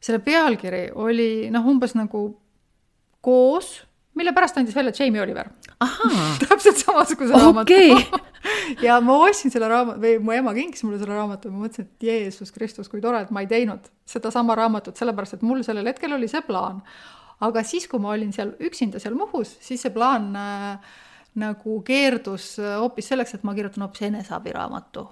selle 0.00 0.20
pealkiri 0.24 0.88
oli 0.94 1.48
noh, 1.52 1.66
umbes 1.66 1.96
nagu 1.98 2.28
koos, 3.24 3.80
mille 4.16 4.32
pärast 4.36 4.58
andis 4.60 4.76
välja 4.76 4.92
Jamie 4.98 5.22
Oliver. 5.22 5.50
täpselt 6.48 6.78
samasuguse 6.80 7.34
okay. 7.34 7.90
raamatu 7.90 8.20
ja 8.86 9.00
ma 9.04 9.18
ostsin 9.26 9.52
selle 9.52 9.68
raamatu 9.68 10.00
või 10.00 10.20
mu 10.24 10.32
ema 10.32 10.54
kinkis 10.56 10.84
mulle 10.86 11.00
selle 11.00 11.18
raamatu, 11.18 11.50
ma 11.52 11.66
mõtlesin, 11.66 11.88
et 11.88 12.06
Jeesus 12.08 12.52
Kristus, 12.54 12.88
kui 12.88 13.02
tore, 13.04 13.24
et 13.26 13.32
ma 13.34 13.42
ei 13.44 13.50
teinud 13.50 13.90
sedasama 14.08 14.56
raamatut, 14.56 14.96
sellepärast 14.96 15.36
et 15.36 15.44
mul 15.44 15.60
sellel 15.66 15.90
hetkel 15.90 16.16
oli 16.16 16.30
see 16.32 16.44
plaan. 16.46 16.80
aga 17.44 17.60
siis, 17.68 17.84
kui 17.90 18.00
ma 18.00 18.14
olin 18.14 18.32
seal 18.32 18.54
üksinda 18.64 19.00
seal 19.02 19.18
Muhus, 19.18 19.58
siis 19.60 19.82
see 19.84 19.92
plaan 19.92 20.30
äh, 20.40 20.94
nagu 21.40 21.80
keerdus 21.86 22.56
äh, 22.62 22.76
hoopis 22.80 23.10
selleks, 23.12 23.36
et 23.36 23.46
ma 23.46 23.54
kirjutan 23.56 23.86
hoopis 23.86 24.06
eneseabiraamatu. 24.10 25.06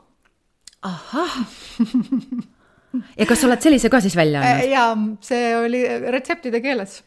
ahah 0.85 1.41
ja 3.19 3.27
kas 3.27 3.41
sa 3.41 3.49
oled 3.49 3.65
sellise 3.65 3.91
ka 3.93 4.01
siis 4.05 4.17
välja 4.17 4.43
andnud? 4.43 4.63
Äh, 4.63 4.71
jaa, 4.73 4.95
see 5.25 5.51
oli 5.59 5.83
retseptide 6.15 6.63
keeles. 6.65 7.03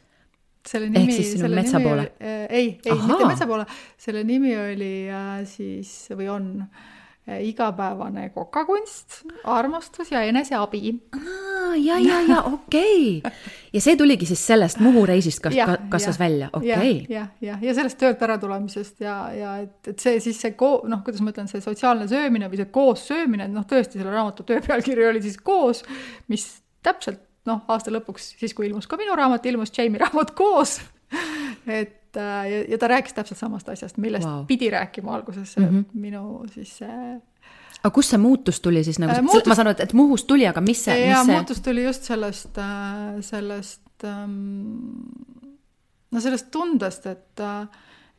selle 0.68 0.90
nimi, 0.92 1.14
ehk 1.14 1.16
siis 1.16 1.38
sinu 1.38 1.50
metsa 1.56 1.80
poole? 1.80 2.10
Äh, 2.20 2.46
ei, 2.50 2.70
ei, 2.86 3.00
mitte 3.08 3.26
metsa 3.30 3.48
poole, 3.48 3.66
selle 3.98 4.24
nimi 4.28 4.52
oli 4.60 4.94
äh, 5.08 5.42
siis 5.48 5.94
või 6.12 6.28
on 6.34 6.50
äh, 6.66 6.97
igapäevane 7.28 8.30
kokakunst, 8.30 9.22
armastus 9.44 10.12
ja 10.12 10.22
eneseabi. 10.22 10.94
ja, 11.76 12.00
ja, 12.00 12.22
ja 12.22 12.42
okei 12.44 13.18
okay. 13.18 13.32
ja 13.74 13.82
see 13.82 13.96
tuligi 14.00 14.26
siis 14.26 14.46
sellest 14.48 14.80
Muhu 14.80 15.06
reisist 15.06 15.42
kas- 15.44 15.58
kasvas 15.90 16.16
jah, 16.16 16.20
välja, 16.20 16.50
okei 16.54 16.72
okay. 16.72 16.94
jah, 17.10 17.28
jah, 17.42 17.64
ja 17.64 17.76
sellest 17.76 18.00
töölt 18.00 18.22
äratulamisest 18.24 19.04
ja, 19.04 19.18
ja 19.36 19.58
et, 19.66 19.92
et 19.92 20.00
see 20.00 20.20
siis 20.24 20.40
see 20.42 20.56
ko-, 20.60 20.82
noh, 20.88 21.04
kuidas 21.06 21.22
ma 21.22 21.36
ütlen, 21.36 21.52
see 21.52 21.64
sotsiaalne 21.64 22.08
söömine 22.08 22.50
või 22.52 22.62
see 22.62 22.72
koos 22.72 23.08
söömine, 23.12 23.50
noh, 23.52 23.68
tõesti 23.68 24.00
selle 24.00 24.14
raamatu 24.16 24.48
töö 24.48 24.64
pealkiri 24.64 25.10
oli 25.12 25.24
siis 25.26 25.38
Koos, 25.44 25.84
mis 26.32 26.48
täpselt 26.84 27.20
noh, 27.48 27.64
aasta 27.72 27.92
lõpuks, 27.94 28.36
siis 28.40 28.56
kui 28.56 28.68
ilmus 28.70 28.88
ka 28.88 29.00
minu 29.00 29.16
raamat, 29.18 29.46
ilmus 29.52 29.76
Jamie 29.76 30.00
raamat 30.02 30.32
Koos 30.38 30.80
et 31.80 32.18
äh, 32.18 32.44
ja, 32.52 32.62
ja 32.74 32.78
ta 32.78 32.92
rääkis 32.92 33.14
täpselt 33.14 33.40
samast 33.40 33.70
asjast, 33.70 33.98
millest 33.98 34.28
wow. 34.28 34.46
pidi 34.48 34.70
rääkima 34.70 35.16
alguses 35.16 35.58
mm 35.58 35.66
-hmm. 35.66 35.86
minu 35.94 36.46
siis 36.54 36.78
see 36.78 37.18
aga 37.84 37.94
kust 37.94 38.14
see 38.14 38.22
muutus 38.22 38.60
tuli 38.60 38.84
siis 38.84 39.00
nagu 39.00 39.12
Äh, 39.12 39.20
äh,, 39.20 39.24
muutus- 39.24 39.48
ma 39.48 39.56
saan 39.56 39.68
aru, 39.68 39.76
et, 39.80 39.94
Muhust 39.94 40.28
tuli, 40.28 40.48
aga 40.48 40.62
mis 40.62 40.84
see, 40.84 41.08
mis 41.08 41.26
see 41.26 41.36
muutus 41.36 41.62
tuli 41.62 41.84
just 41.84 42.04
sellest, 42.04 42.58
sellest 43.22 44.04
ähm, 44.04 45.04
no 46.12 46.24
sellest 46.24 46.52
tundest, 46.52 47.06
et, 47.06 47.40
äh, 47.40 47.68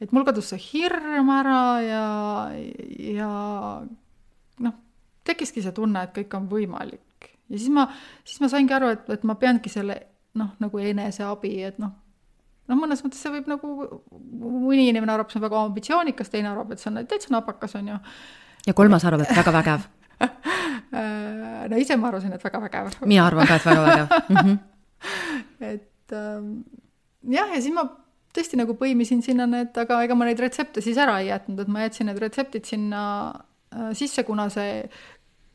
et 0.00 0.12
mul 0.12 0.26
kadus 0.28 0.52
see 0.52 0.60
hirm 0.72 1.30
ära 1.34 1.62
ja, 1.84 2.04
ja 2.98 3.32
noh, 4.64 4.76
tekkiski 5.24 5.64
see 5.64 5.74
tunne, 5.76 6.04
et 6.04 6.14
kõik 6.16 6.36
on 6.38 6.48
võimalik. 6.50 7.32
ja 7.48 7.58
siis 7.58 7.70
ma, 7.74 7.88
siis 8.24 8.40
ma 8.40 8.52
saingi 8.52 8.76
aru, 8.76 8.92
et, 8.96 9.08
et 9.18 9.24
ma 9.24 9.38
peangi 9.40 9.72
selle 9.72 9.98
noh, 10.38 10.54
nagu 10.62 10.78
eneseabi, 10.78 11.54
et 11.66 11.80
noh, 11.82 11.96
noh, 12.68 12.78
mõnes 12.78 13.02
mõttes 13.04 13.20
see 13.24 13.32
võib 13.32 13.48
nagu, 13.50 13.74
mõni 14.38 14.88
inimene 14.90 15.14
arvab, 15.14 15.30
see 15.32 15.40
on 15.40 15.46
väga 15.46 15.62
ambitsioonikas, 15.66 16.32
teine 16.32 16.52
arvab, 16.52 16.74
et 16.74 16.82
see 16.82 16.90
on 16.92 17.00
täitsa 17.08 17.32
napakas, 17.34 17.76
on 17.80 17.92
ju. 17.94 18.00
ja 18.66 18.74
kolmas 18.76 19.06
arvab, 19.08 19.24
et 19.24 19.38
väga 19.38 19.54
vägev. 19.58 19.86
no 21.70 21.78
ise 21.78 21.96
ma 21.96 22.10
arvasin, 22.10 22.34
et 22.34 22.44
väga 22.44 22.60
vägev. 22.66 22.92
mina 23.06 23.26
arvan 23.26 23.48
ka, 23.48 23.58
et 23.60 23.66
väga 23.68 23.86
vägev 23.86 24.06
mm. 24.18 24.36
-hmm. 24.36 24.58
et 25.72 26.12
ähm, 26.12 26.52
jah, 27.22 27.54
ja 27.54 27.60
siis 27.62 27.74
ma 27.74 27.86
tõesti 28.34 28.58
nagu 28.60 28.74
põimisin 28.78 29.22
sinna 29.24 29.46
need, 29.46 29.76
aga 29.76 30.02
ega 30.04 30.14
ma 30.14 30.28
neid 30.28 30.40
retsepte 30.40 30.82
siis 30.84 30.98
ära 30.98 31.20
ei 31.20 31.30
jätnud, 31.30 31.60
et 31.60 31.68
ma 31.68 31.86
jätsin 31.86 32.10
need 32.10 32.18
retseptid 32.18 32.64
sinna 32.64 33.02
äh, 33.74 33.92
sisse, 33.92 34.22
kuna 34.22 34.48
see, 34.52 34.88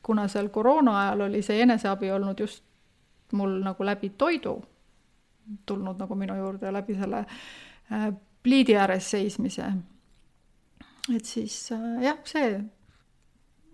kuna 0.02 0.28
seal 0.28 0.49
koroona 0.49 0.99
ajal 1.02 1.28
oli 1.28 1.41
see 1.41 1.62
eneseabi 1.62 2.12
olnud 2.12 2.39
just 2.39 2.63
mul 3.34 3.60
nagu 3.63 3.84
läbi 3.84 4.10
toidu 4.17 4.62
tulnud 5.65 5.99
nagu 5.99 6.15
minu 6.15 6.36
juurde 6.38 6.71
läbi 6.73 6.95
selle 6.99 7.25
äh, 7.25 8.10
pliidi 8.43 8.77
ääres 8.77 9.12
seismise. 9.12 9.71
et 11.15 11.25
siis 11.25 11.71
äh, 11.71 12.03
jah, 12.03 12.19
see 12.25 12.60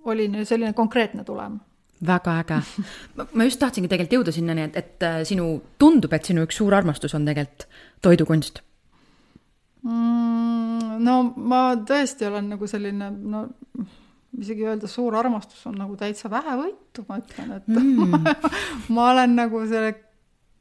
oli 0.10 0.30
nüüd 0.32 0.48
selline 0.48 0.74
konkreetne 0.74 1.24
tulem 1.24 1.60
väga 2.06 2.40
äge. 2.40 2.62
ma 3.34 3.44
just 3.44 3.60
tahtsingi 3.60 3.90
tegelikult 3.92 4.20
jõuda 4.20 4.34
sinnani, 4.36 4.68
et, 4.70 4.78
et 4.80 5.06
äh, 5.06 5.22
sinu, 5.28 5.52
tundub, 5.80 6.14
et 6.16 6.26
sinu 6.26 6.46
üks 6.48 6.60
suur 6.62 6.76
armastus 6.76 7.16
on 7.18 7.28
tegelikult 7.28 7.68
toidukunst. 8.06 8.62
mm,? 9.84 11.00
no 11.04 11.22
ma 11.36 11.64
tõesti 11.88 12.28
olen 12.28 12.54
nagu 12.56 12.68
selline, 12.68 13.10
no 13.12 13.46
isegi 14.40 14.68
öelda 14.68 14.88
suur 14.88 15.16
armastus 15.20 15.62
on 15.70 15.78
nagu 15.80 15.96
täitsa 16.00 16.32
vähevõitu, 16.32 17.06
ma 17.10 17.20
ütlen, 17.22 17.56
et 17.58 17.68
mm. 17.72 18.14
ma, 18.14 18.36
ma 18.96 19.10
olen 19.14 19.36
nagu 19.40 19.64
selle 19.68 19.96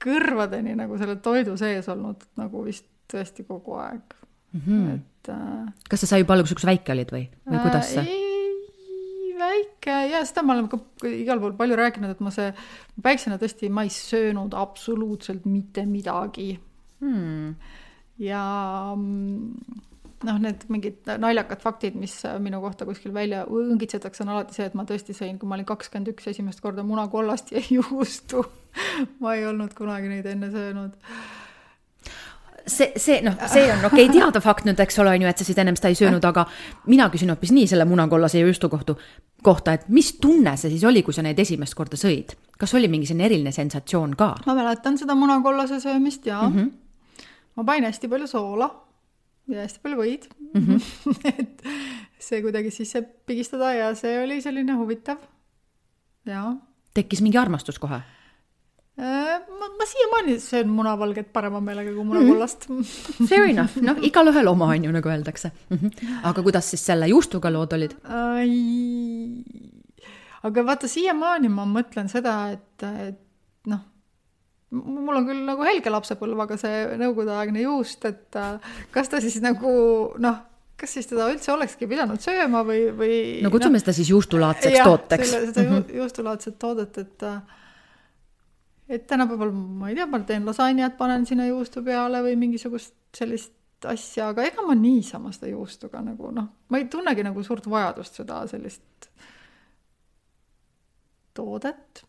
kõrvadeni 0.03 0.77
nagu 0.79 0.99
selle 1.01 1.19
toidu 1.25 1.57
sees 1.61 1.89
olnud 1.93 2.25
nagu 2.41 2.63
vist 2.67 2.87
tõesti 3.11 3.45
kogu 3.49 3.79
aeg 3.81 4.15
mm. 4.53 4.61
-hmm. 4.61 4.95
et 4.95 5.33
äh, 5.35 5.75
kas 5.91 6.07
sa 6.09 6.21
juba 6.21 6.37
alguses 6.37 6.67
väike 6.67 6.95
olid 6.95 7.13
või, 7.15 7.27
või 7.49 7.63
kuidas 7.67 7.93
see? 7.95 8.07
ei, 8.07 9.35
väike 9.39 9.99
ja 10.13 10.23
seda 10.27 10.43
ma 10.43 10.57
olen 10.57 10.69
ka 10.69 10.81
igal 11.09 11.41
pool 11.41 11.57
palju 11.59 11.77
rääkinud, 11.79 12.11
et 12.11 12.21
ma 12.21 12.31
see, 12.35 12.53
väiksena 13.05 13.39
tõesti, 13.39 13.71
ma 13.71 13.87
ei 13.87 13.93
söönud 13.95 14.55
absoluutselt 14.55 15.47
mitte 15.47 15.87
midagi 15.87 16.57
Hmm. 16.99 17.55
ja 18.19 18.43
mm, 18.97 19.53
noh, 20.27 20.39
need 20.43 20.65
mingid 20.73 21.07
naljakad 21.23 21.63
faktid, 21.63 21.99
mis 21.99 22.17
minu 22.43 22.59
kohta 22.65 22.87
kuskil 22.89 23.13
välja 23.15 23.45
õngitsetakse, 23.47 24.25
on 24.25 24.33
alati 24.35 24.57
see, 24.57 24.67
et 24.67 24.75
ma 24.79 24.83
tõesti 24.89 25.15
sõin, 25.15 25.39
kui 25.39 25.47
ma 25.47 25.55
olin 25.55 25.69
kakskümmend 25.69 26.11
üks 26.11 26.27
esimest 26.33 26.63
korda 26.65 26.83
munakollast 26.87 27.55
ja 27.55 27.63
juustu. 27.71 28.43
ma 29.23 29.35
ei 29.35 29.47
olnud 29.47 29.75
kunagi 29.77 30.09
neid 30.11 30.27
enne 30.27 30.51
söönud. 30.51 30.97
see, 32.67 32.93
see 32.97 33.21
noh, 33.25 33.37
see 33.49 33.65
on 33.73 33.85
okei 33.89 34.07
okay, 34.07 34.19
teada 34.19 34.43
fakt 34.45 34.67
nüüd, 34.69 34.81
eks 34.85 34.99
ole, 35.01 35.15
on 35.17 35.25
ju, 35.25 35.31
et 35.31 35.41
sa 35.41 35.47
siis 35.47 35.59
ennem 35.59 35.77
seda 35.79 35.93
ei 35.93 35.99
söönud, 35.99 36.25
aga 36.29 36.45
mina 36.91 37.09
küsin 37.13 37.33
hoopis 37.33 37.53
nii 37.57 37.69
selle 37.71 37.87
munakollase 37.89 38.43
juustu 38.43 38.69
kohtu, 38.69 38.99
kohta, 39.43 39.79
et 39.79 39.89
mis 39.89 40.13
tunne 40.21 40.57
see 40.61 40.75
siis 40.75 40.85
oli, 40.89 41.03
kui 41.07 41.17
sa 41.17 41.25
neid 41.25 41.39
esimest 41.39 41.79
korda 41.79 42.01
sõid? 42.01 42.37
kas 42.59 42.75
oli 42.75 42.91
mingi 42.91 43.07
selline 43.07 43.29
eriline 43.31 43.55
sensatsioon 43.55 44.19
ka? 44.19 44.35
ma 44.47 44.59
mäletan 44.59 44.99
seda 45.01 45.17
munakollase 45.19 45.81
söömist 45.81 46.27
ja 46.27 46.43
mm. 46.43 46.57
-hmm. 46.57 47.25
ma 47.57 47.65
panin 47.65 47.89
hästi 47.89 48.09
palju 48.09 48.27
soola 48.27 48.71
ja 49.49 49.65
hästi 49.65 49.81
palju 49.83 50.03
võid 50.03 50.29
mm. 50.55 50.67
-hmm. 50.67 51.17
et 51.39 51.63
see 52.19 52.43
kuidagi 52.43 52.71
sisse 52.71 53.03
pigistada 53.03 53.73
ja 53.73 53.95
see 53.95 54.23
oli 54.25 54.43
selline 54.43 54.75
huvitav. 54.77 55.17
jaa 56.27 56.57
tekkis 56.99 57.23
mingi 57.23 57.39
armastus 57.39 57.79
kohe? 57.79 58.01
Äh, 58.99 59.39
ma, 59.59 59.67
ma 59.79 59.87
siiamaani 59.87 60.41
söön 60.43 60.71
munavalget 60.75 61.29
parema 61.33 61.61
meelega 61.63 61.93
kui 61.95 62.05
munakollast 62.05 62.69
mm. 62.69 62.79
-hmm. 62.83 63.29
Fair 63.31 63.45
enough, 63.47 63.77
noh, 63.83 63.97
igalühel 64.03 64.49
oma 64.51 64.67
on 64.75 64.85
ju, 64.85 64.93
nagu 64.93 65.09
öeldakse 65.09 65.53
mm. 65.71 65.77
-hmm. 65.77 66.17
aga 66.23 66.43
kuidas 66.43 66.71
siis 66.71 66.87
selle 66.87 67.07
juustuga 67.07 67.53
lood 67.53 67.73
olid? 67.73 67.95
aga 70.43 70.65
vaata, 70.67 70.89
siiamaani 70.89 71.49
ma 71.49 71.67
mõtlen 71.67 72.11
seda, 72.11 72.51
et, 72.51 72.83
et 72.83 73.21
noh, 73.67 73.85
mul 74.71 75.17
on 75.21 75.29
küll 75.31 75.45
nagu 75.47 75.63
helge 75.63 75.91
lapsepõlv, 75.95 76.41
aga 76.41 76.57
see 76.57 76.83
nõukogudeaegne 76.99 77.63
juust, 77.63 78.05
et 78.05 78.37
äh, 78.37 78.59
kas 78.91 79.09
ta 79.09 79.21
siis 79.21 79.39
nagu 79.45 79.71
noh, 80.19 80.43
kas 80.79 80.97
siis 80.99 81.07
teda 81.07 81.31
üldse 81.31 81.53
olekski 81.53 81.87
pidanud 81.87 82.19
sööma 82.23 82.65
või, 82.67 82.83
või 82.99 83.15
no 83.47 83.55
kutsume 83.55 83.79
no, 83.79 83.85
seda 83.85 83.95
siis 83.95 84.11
juustulaadseks 84.11 84.83
tooteks. 84.83 85.31
seda 85.31 85.63
mm 85.63 85.71
-hmm. 85.71 85.97
juustulaadset 86.03 86.59
toodet, 86.59 86.99
et 86.99 87.23
äh, 87.23 87.41
et 88.89 89.07
tänapäeval 89.07 89.53
ma 89.53 89.91
ei 89.91 89.97
tea, 89.99 90.07
ma 90.09 90.21
teen 90.27 90.47
lasanjat, 90.49 90.97
panen 90.99 91.27
sinna 91.29 91.47
juustu 91.49 91.83
peale 91.85 92.23
või 92.25 92.37
mingisugust 92.41 92.95
sellist 93.17 93.55
asja, 93.87 94.33
aga 94.33 94.47
ega 94.49 94.65
ma 94.67 94.75
niisama 94.75 95.33
seda 95.35 95.53
juustu 95.53 95.91
ka 95.93 96.01
nagu 96.03 96.33
noh, 96.35 96.49
ma 96.69 96.81
ei 96.81 96.89
tunnegi 96.91 97.25
nagu 97.27 97.43
suurt 97.47 97.69
vajadust 97.71 98.21
seda 98.23 98.41
sellist 98.51 99.11
toodet. 101.39 102.03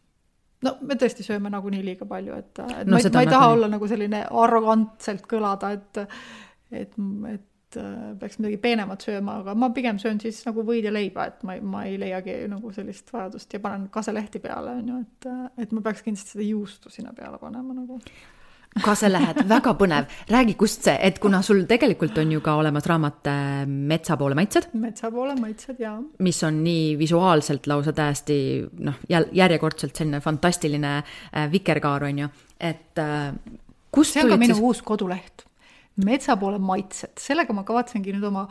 no 0.66 0.76
me 0.82 0.98
tõesti 1.00 1.26
sööme 1.26 1.52
nagunii 1.54 1.84
liiga 1.86 2.08
palju, 2.10 2.40
et, 2.40 2.54
et 2.64 2.88
no, 2.88 2.96
ma, 2.96 3.04
ei, 3.04 3.12
ma 3.14 3.22
ei 3.24 3.30
taha 3.30 3.44
nagunii. 3.44 3.58
olla 3.58 3.72
nagu 3.76 3.92
selline 3.92 4.24
arrogantselt 4.46 5.28
kõlada, 5.30 5.74
et 5.78 6.04
et, 6.72 6.98
et 7.34 7.46
peaks 7.76 8.40
midagi 8.40 8.58
peenemat 8.62 9.04
sööma, 9.06 9.40
aga 9.44 9.56
ma 9.58 9.70
pigem 9.76 10.00
söön 10.02 10.20
siis 10.22 10.42
nagu 10.48 10.64
võid 10.66 10.88
ja 10.88 10.94
leiba, 10.94 11.28
et 11.30 11.46
ma, 11.48 11.60
ma 11.62 11.86
ei 11.90 12.00
leiagi 12.02 12.42
nagu 12.52 12.74
sellist 12.76 13.14
vajadust 13.14 13.54
ja 13.54 13.62
panen 13.64 13.88
kaselehti 13.94 14.42
peale, 14.44 14.80
on 14.82 14.92
ju, 14.94 15.00
et, 15.06 15.30
et 15.66 15.72
ma 15.76 15.86
peaks 15.86 16.04
kindlasti 16.06 16.38
seda 16.38 16.50
juustu 16.50 16.94
sinna 16.94 17.14
peale 17.18 17.42
panema 17.42 17.78
nagu 17.78 18.00
kaselähed, 18.84 19.42
väga 19.50 19.74
põnev, 19.80 20.12
räägi, 20.30 20.54
kust 20.60 20.86
see, 20.86 20.94
et 21.08 21.18
kuna 21.22 21.42
sul 21.46 21.64
tegelikult 21.70 22.18
on 22.22 22.36
ju 22.36 22.42
ka 22.46 22.54
olemas 22.60 22.86
raamat 22.90 23.30
äh, 23.32 23.64
Metsa 23.66 24.18
poole 24.18 24.38
maitsed. 24.38 24.70
metsa 24.80 25.12
poole 25.12 25.36
maitsed, 25.40 25.80
jaa. 25.82 25.98
mis 26.26 26.44
on 26.46 26.62
nii 26.64 26.94
visuaalselt 27.00 27.68
lausa 27.68 27.94
täiesti 27.98 28.40
noh, 28.86 29.02
järjekordselt 29.10 29.98
selline 29.98 30.22
fantastiline 30.24 30.96
äh, 31.00 31.50
vikerkaar, 31.52 32.08
on 32.12 32.24
ju, 32.26 32.32
et 32.60 33.02
äh, 33.02 33.34
kust 33.92 34.16
see 34.16 34.24
on 34.24 34.36
ka 34.36 34.42
minu 34.46 34.58
siis... 34.58 34.66
uus 34.70 34.84
koduleht 34.86 35.49
metsa 36.06 36.38
poole 36.40 36.60
maitsed, 36.62 37.18
sellega 37.22 37.54
ma 37.56 37.64
kavatsengi 37.68 38.14
nüüd 38.16 38.28
oma 38.30 38.48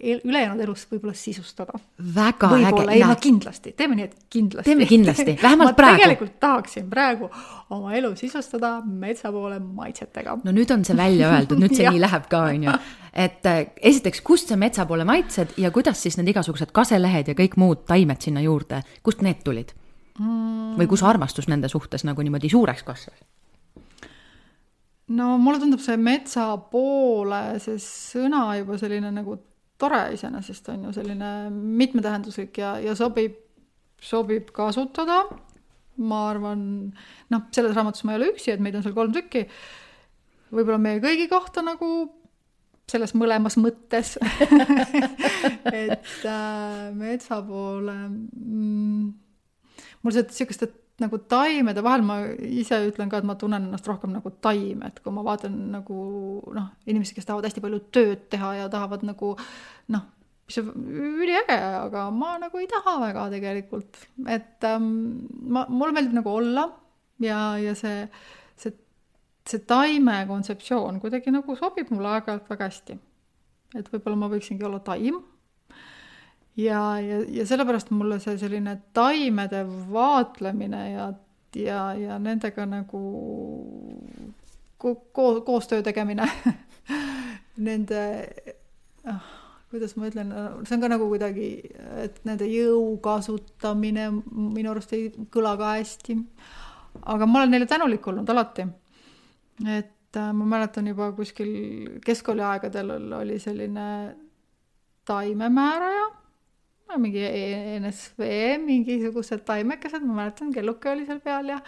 ülejäänud 0.00 0.60
elust 0.60 0.90
võib-olla 0.92 1.14
sisustada. 1.16 1.78
väga 2.14 2.50
võib-olla, 2.52 2.92
ei 2.92 3.00
no 3.00 3.14
kindlasti, 3.20 3.72
teeme 3.76 3.96
nii, 3.96 4.08
et 4.10 4.16
kindlasti. 4.30 4.68
teeme 4.68 4.88
kindlasti, 4.88 5.36
vähemalt 5.46 5.72
ma 5.72 5.76
praegu. 5.78 6.02
tegelikult 6.02 6.34
tahaksin 6.40 6.90
praegu 6.90 7.30
oma 7.72 7.94
elu 7.96 8.10
sisustada 8.16 8.74
metsa 8.84 9.32
poole 9.32 9.58
maitsetega. 9.60 10.36
no 10.44 10.52
nüüd 10.52 10.74
on 10.74 10.84
see 10.84 10.96
välja 10.96 11.30
öeldud, 11.32 11.62
nüüd 11.64 11.76
see 11.76 11.88
nii 11.94 12.02
läheb 12.02 12.28
ka, 12.28 12.42
on 12.52 12.68
ju. 12.68 12.76
et 13.24 13.48
äh, 13.48 13.62
esiteks, 13.80 14.20
kust 14.20 14.52
see 14.52 14.60
metsa 14.60 14.84
poole 14.86 15.08
maitsed 15.08 15.56
ja 15.56 15.72
kuidas 15.72 16.02
siis 16.04 16.20
need 16.20 16.28
igasugused 16.34 16.76
kaselehed 16.76 17.32
ja 17.32 17.38
kõik 17.38 17.56
muud 17.56 17.86
taimed 17.88 18.20
sinna 18.20 18.44
juurde, 18.44 18.82
kust 19.06 19.24
need 19.24 19.40
tulid 19.48 19.72
mm.? 20.20 20.76
või 20.76 20.92
kus 20.92 21.06
armastus 21.08 21.48
nende 21.48 21.72
suhtes 21.72 22.04
nagu 22.04 22.20
niimoodi 22.20 22.52
suureks 22.52 22.84
kasvas? 22.84 23.24
No 25.14 25.36
mulle 25.38 25.60
tundub 25.62 25.82
see 25.82 25.98
metsa 26.00 26.48
poole, 26.70 27.40
see 27.62 27.78
sõna 27.82 28.48
juba 28.58 28.78
selline 28.80 29.12
nagu 29.14 29.38
tore 29.78 30.02
iseenesest 30.16 30.70
on 30.72 30.86
ju 30.88 30.94
selline 30.96 31.32
mitmetähenduslik 31.52 32.58
ja, 32.58 32.76
ja 32.82 32.96
sobib, 32.98 33.36
sobib 34.02 34.50
kasutada. 34.56 35.24
ma 35.96 36.26
arvan, 36.28 36.62
noh, 37.32 37.44
selles 37.56 37.72
raamatus 37.72 38.04
ma 38.04 38.12
ei 38.12 38.18
ole 38.18 38.32
üksi, 38.34 38.50
et 38.52 38.60
meid 38.60 38.74
on 38.76 38.82
seal 38.84 38.96
kolm 38.96 39.14
tükki. 39.14 39.46
võib-olla 40.52 40.80
meie 40.80 41.00
kõigi 41.04 41.28
kohta 41.30 41.64
nagu 41.64 41.92
selles 42.86 43.14
mõlemas 43.18 43.56
mõttes 43.58 44.14
et 45.84 46.26
äh, 46.30 46.82
metsa 46.94 47.40
poole 47.42 47.96
mm, 48.06 49.06
mul 50.02 50.14
seda 50.14 50.34
sihukest 50.34 50.68
nagu 51.02 51.18
taimede 51.28 51.82
vahel 51.84 52.04
ma 52.06 52.18
ise 52.40 52.78
ütlen 52.88 53.10
ka, 53.12 53.20
et 53.20 53.28
ma 53.28 53.36
tunnen 53.36 53.68
ennast 53.68 53.88
rohkem 53.88 54.14
nagu 54.16 54.32
taim, 54.44 54.80
et 54.86 55.02
kui 55.04 55.12
ma 55.12 55.24
vaatan 55.26 55.56
nagu 55.74 55.96
noh, 56.56 56.70
inimesi, 56.88 57.16
kes 57.16 57.28
tahavad 57.28 57.48
hästi 57.48 57.64
palju 57.64 57.82
tööd 57.92 58.28
teha 58.32 58.54
ja 58.62 58.70
tahavad 58.72 59.04
nagu 59.04 59.34
noh, 59.92 60.06
on 60.62 60.86
üliäge, 60.86 61.58
aga 61.58 62.06
ma 62.14 62.36
nagu 62.40 62.62
ei 62.62 62.68
taha 62.70 62.96
väga 63.02 63.28
tegelikult, 63.34 64.00
et 64.30 64.64
ähm, 64.68 64.88
ma, 65.42 65.66
mulle 65.68 65.96
meeldib 65.96 66.16
nagu 66.20 66.32
olla 66.38 66.68
ja, 67.20 67.40
ja 67.60 67.74
see, 67.76 68.06
see, 68.56 68.72
see 69.44 69.64
taime 69.68 70.22
kontseptsioon 70.30 71.02
kuidagi 71.02 71.34
nagu 71.34 71.58
sobib 71.58 71.90
mulle 71.92 72.14
aeg-ajalt 72.14 72.48
väga 72.54 72.70
hästi. 72.70 73.00
et 73.76 73.88
võib-olla 73.92 74.22
ma 74.22 74.32
võiksingi 74.32 74.64
olla 74.64 74.80
taim 74.86 75.18
ja, 76.56 77.00
ja, 77.00 77.20
ja 77.28 77.46
sellepärast 77.46 77.90
mulle 77.90 78.18
see 78.20 78.38
selline 78.40 78.78
taimede 78.96 79.64
vaatlemine 79.92 80.82
ja, 80.90 81.08
ja, 81.54 81.80
ja 81.94 82.18
nendega 82.18 82.66
nagu 82.66 83.02
ko-, 84.78 85.40
koostöö 85.44 85.82
tegemine 85.82 86.28
nende 87.68 88.00
ah, 89.04 89.26
kuidas 89.70 89.96
ma 89.96 90.08
ütlen, 90.10 90.32
see 90.64 90.76
on 90.76 90.84
ka 90.84 90.90
nagu 90.90 91.08
kuidagi, 91.10 91.50
et 92.02 92.20
nende 92.28 92.48
jõu 92.48 92.96
kasutamine 93.04 94.08
minu 94.14 94.72
arust 94.72 94.94
ei 94.96 95.10
kõla 95.32 95.56
ka 95.60 95.76
hästi. 95.76 96.16
aga 97.02 97.26
ma 97.26 97.40
olen 97.40 97.52
neile 97.52 97.66
tänulik 97.66 98.06
olnud 98.06 98.28
alati. 98.30 98.66
et 99.66 100.16
äh, 100.16 100.32
ma 100.32 100.44
mäletan 100.44 100.86
juba 100.86 101.12
kuskil 101.12 101.98
keskkooliaegadel 102.04 103.12
oli 103.20 103.38
selline 103.38 104.16
taimemääraja 105.04 106.06
mingi 106.94 107.22
ENSV, 107.26 108.20
mingisugused 108.62 109.42
taimekesed, 109.48 110.04
ma 110.06 110.22
mäletan, 110.22 110.52
kelluke 110.54 110.92
oli 110.92 111.06
seal 111.08 111.20
peal 111.24 111.50
ja 111.56 111.60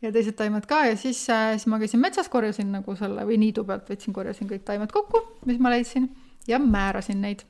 ja 0.00 0.10
teised 0.12 0.36
taimed 0.38 0.64
ka 0.68 0.84
ja 0.88 0.96
siis, 0.96 1.20
äh, 1.30 1.52
siis 1.56 1.66
ma 1.68 1.78
käisin 1.80 2.00
metsas, 2.00 2.28
korjasin 2.32 2.70
nagu 2.72 2.94
selle 2.96 3.26
või 3.28 3.36
niidu 3.42 3.66
pealt 3.68 3.90
võtsin, 3.90 4.14
korjasin 4.16 4.48
kõik 4.48 4.64
taimed 4.64 4.92
kokku, 4.92 5.20
mis 5.48 5.60
ma 5.60 5.72
leidsin 5.74 6.08
ja 6.48 6.58
määrasin 6.62 7.20
neid. 7.20 7.44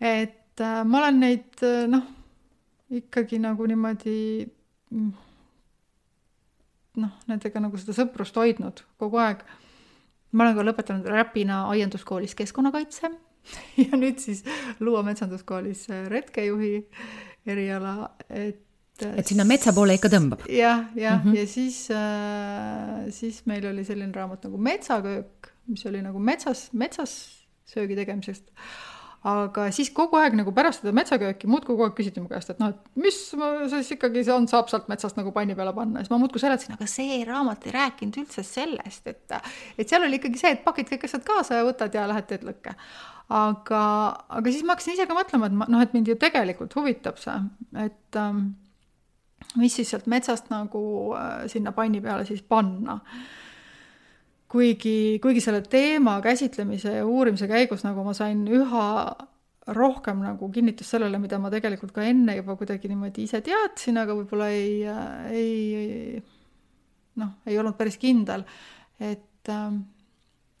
et 0.00 0.60
äh, 0.60 0.84
ma 0.84 1.02
olen 1.02 1.20
neid 1.20 1.64
äh, 1.66 1.84
noh, 1.90 2.06
ikkagi 2.90 3.40
nagu 3.42 3.66
niimoodi 3.68 4.48
mm, 4.90 5.12
noh, 7.04 7.14
nendega 7.28 7.60
nagu 7.60 7.76
seda 7.76 7.96
sõprust 8.00 8.36
hoidnud 8.40 8.84
kogu 8.96 9.20
aeg. 9.20 9.44
ma 10.32 10.44
olen 10.46 10.56
ka 10.56 10.68
lõpetanud 10.70 11.12
Räpina 11.12 11.66
aianduskoolis 11.74 12.34
keskkonnakaitse 12.38 13.12
ja 13.84 13.98
nüüd 13.98 14.20
siis 14.22 14.44
Luua 14.80 15.02
metsanduskoolis 15.06 15.86
retkejuhi 16.12 16.72
eriala, 17.48 18.10
et 18.28 18.64
et 18.98 19.30
sinna 19.30 19.44
metsa 19.46 19.70
poole 19.70 19.94
ikka 19.94 20.10
tõmbab. 20.10 20.42
jah, 20.50 20.88
jah 20.98 21.20
mm, 21.20 21.30
-hmm. 21.30 21.36
ja 21.38 21.46
siis 21.46 21.90
äh,, 21.94 23.10
siis 23.14 23.44
meil 23.46 23.66
oli 23.70 23.84
selline 23.84 24.12
raamat 24.12 24.44
nagu 24.44 24.58
Metsaköök, 24.58 25.52
mis 25.66 25.86
oli 25.86 26.02
nagu 26.02 26.18
metsas, 26.18 26.68
metsas 26.72 27.12
söögi 27.68 27.94
tegemisest 27.94 28.50
aga 29.26 29.66
siis 29.74 29.90
kogu 29.94 30.18
aeg 30.20 30.36
nagu 30.38 30.52
pärast 30.54 30.84
seda 30.84 30.92
metsakööki 30.94 31.48
muudkui 31.50 31.74
kogu 31.74 31.88
aeg 31.88 31.96
küsiti 31.98 32.22
mu 32.22 32.30
käest, 32.30 32.52
et 32.52 32.60
noh, 32.62 32.70
et 32.70 33.02
mis 33.02 33.16
siis 33.72 33.90
ikkagi 33.96 34.22
see 34.22 34.34
on, 34.34 34.46
saab 34.50 34.70
sealt 34.70 34.86
metsast 34.90 35.18
nagu 35.18 35.32
panni 35.34 35.56
peale 35.58 35.72
panna, 35.74 36.04
siis 36.04 36.12
ma 36.12 36.20
muudkui 36.22 36.42
seletasin, 36.42 36.76
aga 36.76 36.86
see 36.90 37.18
raamat 37.26 37.66
ei 37.66 37.74
rääkinud 37.74 38.20
üldse 38.22 38.46
sellest, 38.46 39.10
et 39.10 39.34
et 39.78 39.90
seal 39.90 40.06
oli 40.06 40.20
ikkagi 40.20 40.38
see, 40.38 40.54
et 40.54 40.62
pakid 40.66 40.90
kõik 40.92 41.08
asjad 41.08 41.26
kaasa 41.26 41.58
ja 41.58 41.66
võtad 41.66 41.98
ja 41.98 42.06
lähed 42.10 42.28
teed 42.30 42.46
lõkke. 42.46 42.76
Aga, 43.28 43.82
aga 44.40 44.52
siis 44.52 44.64
ma 44.64 44.74
hakkasin 44.74 44.96
ise 44.96 45.06
ka 45.08 45.16
mõtlema, 45.16 45.50
et 45.50 45.56
ma 45.60 45.68
noh, 45.68 45.82
et 45.84 45.92
mind 45.96 46.08
ju 46.08 46.16
tegelikult 46.20 46.74
huvitab 46.78 47.20
see, 47.20 47.36
et 47.84 48.18
ähm, 48.20 48.46
mis 49.60 49.74
siis 49.76 49.90
sealt 49.92 50.08
metsast 50.10 50.48
nagu 50.52 50.82
äh, 51.16 51.44
sinna 51.52 51.74
panni 51.76 52.00
peale 52.04 52.26
siis 52.28 52.42
panna. 52.42 53.00
Kuigi, 54.48 55.18
kuigi 55.20 55.42
selle 55.44 55.60
teema 55.68 56.14
käsitlemise 56.24 56.94
ja 56.94 57.04
uurimise 57.04 57.44
käigus 57.50 57.82
nagu 57.84 58.00
ma 58.06 58.14
sain 58.16 58.46
üha 58.48 58.86
rohkem 59.76 60.22
nagu 60.24 60.48
kinnitust 60.48 60.94
sellele, 60.94 61.18
mida 61.20 61.36
ma 61.36 61.50
tegelikult 61.52 61.92
ka 61.92 62.06
enne 62.08 62.38
juba 62.38 62.56
kuidagi 62.56 62.88
niimoodi 62.88 63.26
ise 63.28 63.42
teadsin, 63.44 64.00
aga 64.00 64.16
võib-olla 64.16 64.48
ei, 64.56 64.78
ei 65.36 66.22
noh, 67.20 67.34
ei 67.44 67.58
olnud 67.60 67.76
päris 67.76 68.00
kindel, 68.00 68.46
et 68.96 69.52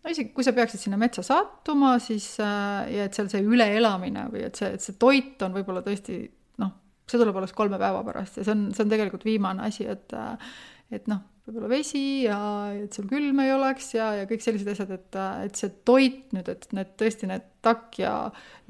äh, 0.08 0.14
isegi 0.14 0.32
kui 0.34 0.46
sa 0.46 0.54
peaksid 0.56 0.82
sinna 0.82 0.98
metsa 1.00 1.24
sattuma, 1.26 1.94
siis 2.02 2.32
äh, 2.42 2.88
ja 2.96 3.06
et 3.08 3.16
seal 3.16 3.30
see 3.32 3.44
üleelamine 3.44 4.26
või 4.32 4.46
et 4.48 4.58
see, 4.58 4.72
et 4.78 4.84
see 4.84 4.98
toit 5.00 5.44
on 5.46 5.54
võib-olla 5.56 5.84
tõesti 5.86 6.22
noh, 6.62 6.74
see 7.08 7.20
tuleb 7.20 7.36
alles 7.40 7.54
kolme 7.56 7.80
päeva 7.80 8.02
pärast 8.06 8.40
ja 8.40 8.46
see 8.46 8.56
on, 8.56 8.68
see 8.74 8.86
on 8.86 8.94
tegelikult 8.94 9.28
viimane 9.28 9.68
asi, 9.68 9.86
et 9.88 10.16
äh, 10.16 10.50
et 10.94 11.08
noh, 11.10 11.20
võib-olla 11.44 11.68
vesi 11.70 12.24
ja 12.24 12.38
et 12.76 12.96
sul 12.96 13.08
külm 13.08 13.40
ei 13.42 13.52
oleks 13.52 13.90
ja, 13.94 14.10
ja 14.16 14.28
kõik 14.28 14.44
sellised 14.44 14.70
asjad, 14.72 14.92
et, 14.96 15.18
et 15.44 15.60
see 15.60 15.72
toit 15.88 16.32
nüüd, 16.36 16.48
et 16.48 16.64
need 16.76 16.94
tõesti 17.00 17.28
need 17.28 17.44
takja 17.64 18.12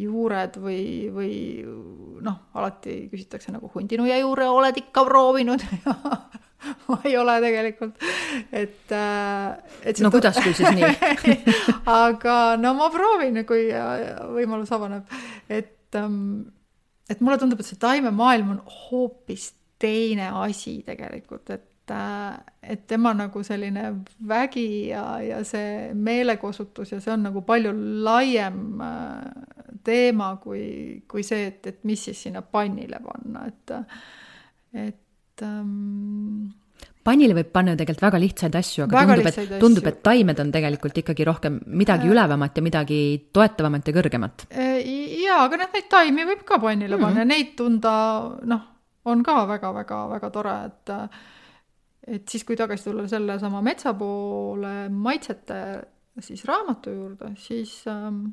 juured 0.03 0.59
või, 0.63 0.83
või 1.15 1.33
noh, 2.25 2.41
alati 2.59 3.05
küsitakse 3.13 3.55
nagu 3.55 3.71
hundinuia 3.75 4.19
juure 4.23 4.49
oled 4.51 4.83
ikka 4.83 5.07
proovinud 5.07 5.63
ma 6.93 6.99
ei 7.05 7.17
ole 7.21 7.39
tegelikult, 7.45 8.05
et, 8.53 8.93
et 9.85 10.03
no 10.05 10.13
kuidas 10.15 10.41
küll 10.43 10.57
siis 10.57 10.73
nii? 10.77 10.93
Aga 12.03 12.57
no 12.61 12.75
ma 12.79 12.91
proovin, 12.95 13.43
kui 13.49 13.69
võimalus 14.35 14.73
avaneb, 14.77 15.19
et, 15.49 15.91
ähm, 15.99 16.21
et 17.11 17.21
mulle 17.21 17.39
tundub, 17.41 17.61
et 17.61 17.69
see 17.69 17.81
taimemaailm 17.81 18.57
on 18.57 18.63
hoopis 18.89 19.51
teine 19.79 20.33
asi 20.43 20.81
tegelikult, 20.87 21.51
et 21.55 21.67
et, 21.89 22.71
et 22.73 22.87
tema 22.87 23.13
nagu 23.17 23.43
selline 23.43 23.85
vägi 24.29 24.89
ja, 24.89 25.21
ja 25.23 25.43
see 25.47 25.93
meelekosutus 25.95 26.93
ja 26.93 27.01
see 27.01 27.13
on 27.15 27.27
nagu 27.29 27.43
palju 27.47 27.73
laiem 28.05 28.83
äh, 28.85 29.77
teema 29.85 30.35
kui, 30.43 31.05
kui 31.09 31.25
see, 31.27 31.49
et, 31.49 31.67
et 31.67 31.85
mis 31.89 32.05
siis 32.09 32.23
sinna 32.27 32.43
pannile 32.43 33.01
panna, 33.05 33.47
et, 33.49 33.75
et 34.87 35.45
ähm, 35.47 36.49
pannile 37.09 37.37
võib 37.39 37.51
panna 37.55 37.75
ju 37.75 37.81
tegelikult 37.81 38.07
väga 38.07 38.21
lihtsaid 38.25 38.59
asju, 38.61 38.85
aga 38.87 39.03
väga 39.03 39.17
tundub, 39.17 39.31
et, 39.33 39.55
tundub, 39.65 39.91
et 39.91 40.01
taimed 40.05 40.43
on 40.45 40.53
tegelikult 40.55 41.03
ikkagi 41.03 41.27
rohkem 41.29 41.61
midagi 41.81 42.09
äh, 42.09 42.15
ülevamat 42.15 42.61
ja 42.61 42.65
midagi 42.67 43.01
toetavamat 43.35 43.91
ja 43.91 43.97
kõrgemat. 43.97 44.47
Äh, 44.53 44.79
jaa, 45.25 45.43
aga 45.47 45.63
noh, 45.65 45.73
neid 45.75 45.91
taimi 45.93 46.27
võib 46.29 46.45
ka 46.49 46.61
pannile 46.63 46.97
mm 46.97 47.01
-hmm. 47.01 47.19
panna 47.19 47.29
neid 47.29 47.55
tunda, 47.59 47.95
noh, 48.53 48.65
on 49.09 49.23
ka 49.25 49.43
väga-väga-väga 49.55 50.33
tore, 50.35 50.57
et 50.69 50.97
et 52.09 52.29
siis, 52.29 52.45
kui 52.45 52.57
tagasi 52.57 52.89
tulla 52.89 53.05
sellesama 53.09 53.61
metsa 53.63 53.93
poole 53.95 54.89
maitsete 54.89 55.59
siis 56.25 56.45
raamatu 56.49 56.91
juurde, 56.91 57.33
siis 57.37 57.85
ähm, 57.87 58.25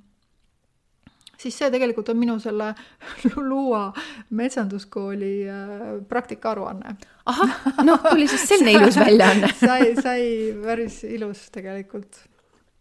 siis 1.42 1.58
see 1.58 1.72
tegelikult 1.74 2.10
on 2.14 2.20
minu 2.20 2.38
selle 2.44 2.72
Luua 3.50 3.88
metsanduskooli 4.30 5.34
äh, 5.50 5.84
praktikaaruanne. 6.10 6.96
ahah, 7.26 7.58
noh, 7.84 8.00
tuli 8.10 8.28
siis 8.32 8.48
selline 8.50 8.76
ilus 8.80 9.00
väljaanne 9.00 9.52
sai, 9.60 9.92
sai 10.00 10.24
päris 10.64 11.04
ilus 11.10 11.48
tegelikult, 11.56 12.22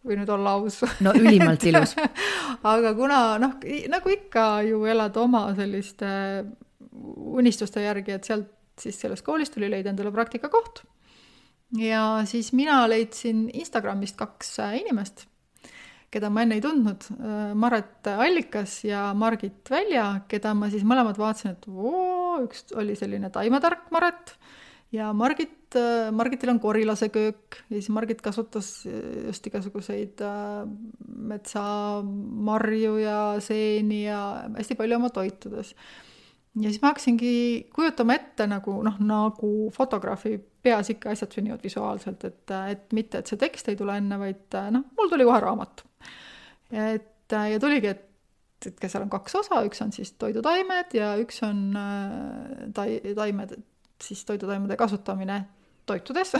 või 0.05 0.19
nüüd 0.21 0.35
olla 0.35 0.57
aus. 0.59 0.83
no 1.05 1.15
ülimalt 1.19 1.65
ilus 1.71 1.97
aga 2.63 2.95
kuna 2.97 3.23
noh, 3.43 3.57
nagu 3.93 4.13
ikka 4.17 4.49
ju 4.69 4.85
elad 4.91 5.17
oma 5.21 5.47
selliste 5.57 6.11
unistuste 7.35 7.83
järgi, 7.83 8.15
et 8.15 8.29
sealt 8.29 8.53
siis 8.81 8.99
sellest 9.01 9.25
koolist 9.27 9.55
tuli 9.55 9.71
leida 9.71 9.93
endale 9.93 10.13
praktikakoht. 10.15 10.83
ja 11.79 12.23
siis 12.29 12.53
mina 12.53 12.83
leidsin 12.91 13.49
Instagramist 13.53 14.17
kaks 14.19 14.59
äh, 14.63 14.77
inimest, 14.83 15.27
keda 16.15 16.31
ma 16.33 16.45
enne 16.45 16.59
ei 16.59 16.63
tundnud, 16.65 17.09
äh, 17.19 17.53
Maret 17.59 18.11
Allikas 18.15 18.79
ja 18.87 19.09
Margit 19.19 19.71
Välja, 19.71 20.07
keda 20.31 20.55
ma 20.57 20.71
siis 20.73 20.87
mõlemad 20.87 21.19
vaatasin, 21.21 21.57
et 21.57 21.67
oo, 21.71 22.39
üks 22.47 22.69
oli 22.79 22.97
selline 22.99 23.31
taimetark 23.35 23.91
Maret 23.95 24.37
ja 24.95 25.11
Margit, 25.17 25.75
äh, 25.79 26.09
Margitil 26.15 26.55
on 26.55 26.63
korilaseköök 26.63 27.61
ja 27.69 27.77
siis 27.77 27.91
Margit 27.95 28.23
kasutas 28.25 28.73
just 28.87 29.47
igasuguseid 29.51 30.23
metsamarju 31.35 32.97
ja 33.03 33.21
seeni 33.43 34.05
ja 34.07 34.25
hästi 34.55 34.79
palju 34.79 35.01
oma 35.01 35.11
toitudes 35.15 35.75
ja 36.61 36.71
siis 36.71 36.81
ma 36.83 36.93
hakkasingi 36.93 37.35
kujutama 37.75 38.15
ette 38.19 38.47
nagu 38.51 38.77
noh, 38.87 38.99
nagu 39.03 39.53
fotograafi 39.75 40.37
peas 40.65 40.91
ikka 40.95 41.13
asjad 41.13 41.35
sünnivad 41.35 41.65
visuaalselt, 41.65 42.25
et, 42.25 42.55
et 42.71 42.95
mitte, 42.97 43.21
et 43.21 43.31
see 43.31 43.41
tekst 43.41 43.69
ei 43.69 43.79
tule 43.79 43.97
enne, 43.99 44.19
vaid 44.21 44.57
noh, 44.75 44.87
mul 44.97 45.11
tuli 45.13 45.27
kohe 45.27 45.41
raamat. 45.43 45.85
Et 46.73 47.37
ja 47.51 47.61
tuligi, 47.61 47.93
et, 47.95 48.05
et 48.67 48.79
kes 48.81 48.95
seal 48.95 49.05
on 49.07 49.13
kaks 49.13 49.41
osa, 49.43 49.63
üks 49.67 49.83
on 49.85 49.93
siis 49.95 50.15
toidutaimed 50.21 50.97
ja 50.97 51.15
üks 51.21 51.43
on 51.47 51.67
äh, 51.79 52.71
tai-, 52.77 53.01
taimed, 53.17 53.59
siis 54.03 54.25
toidutaimede 54.29 54.79
kasutamine 54.81 55.45
toitudes 55.87 56.33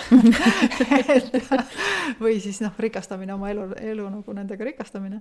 või 2.23 2.39
siis 2.41 2.61
noh, 2.65 2.73
rikastamine 2.81 3.35
oma 3.35 3.51
elu, 3.53 3.69
elu 3.93 4.07
nagu 4.09 4.37
nendega 4.37 4.65
rikastamine. 4.65 5.21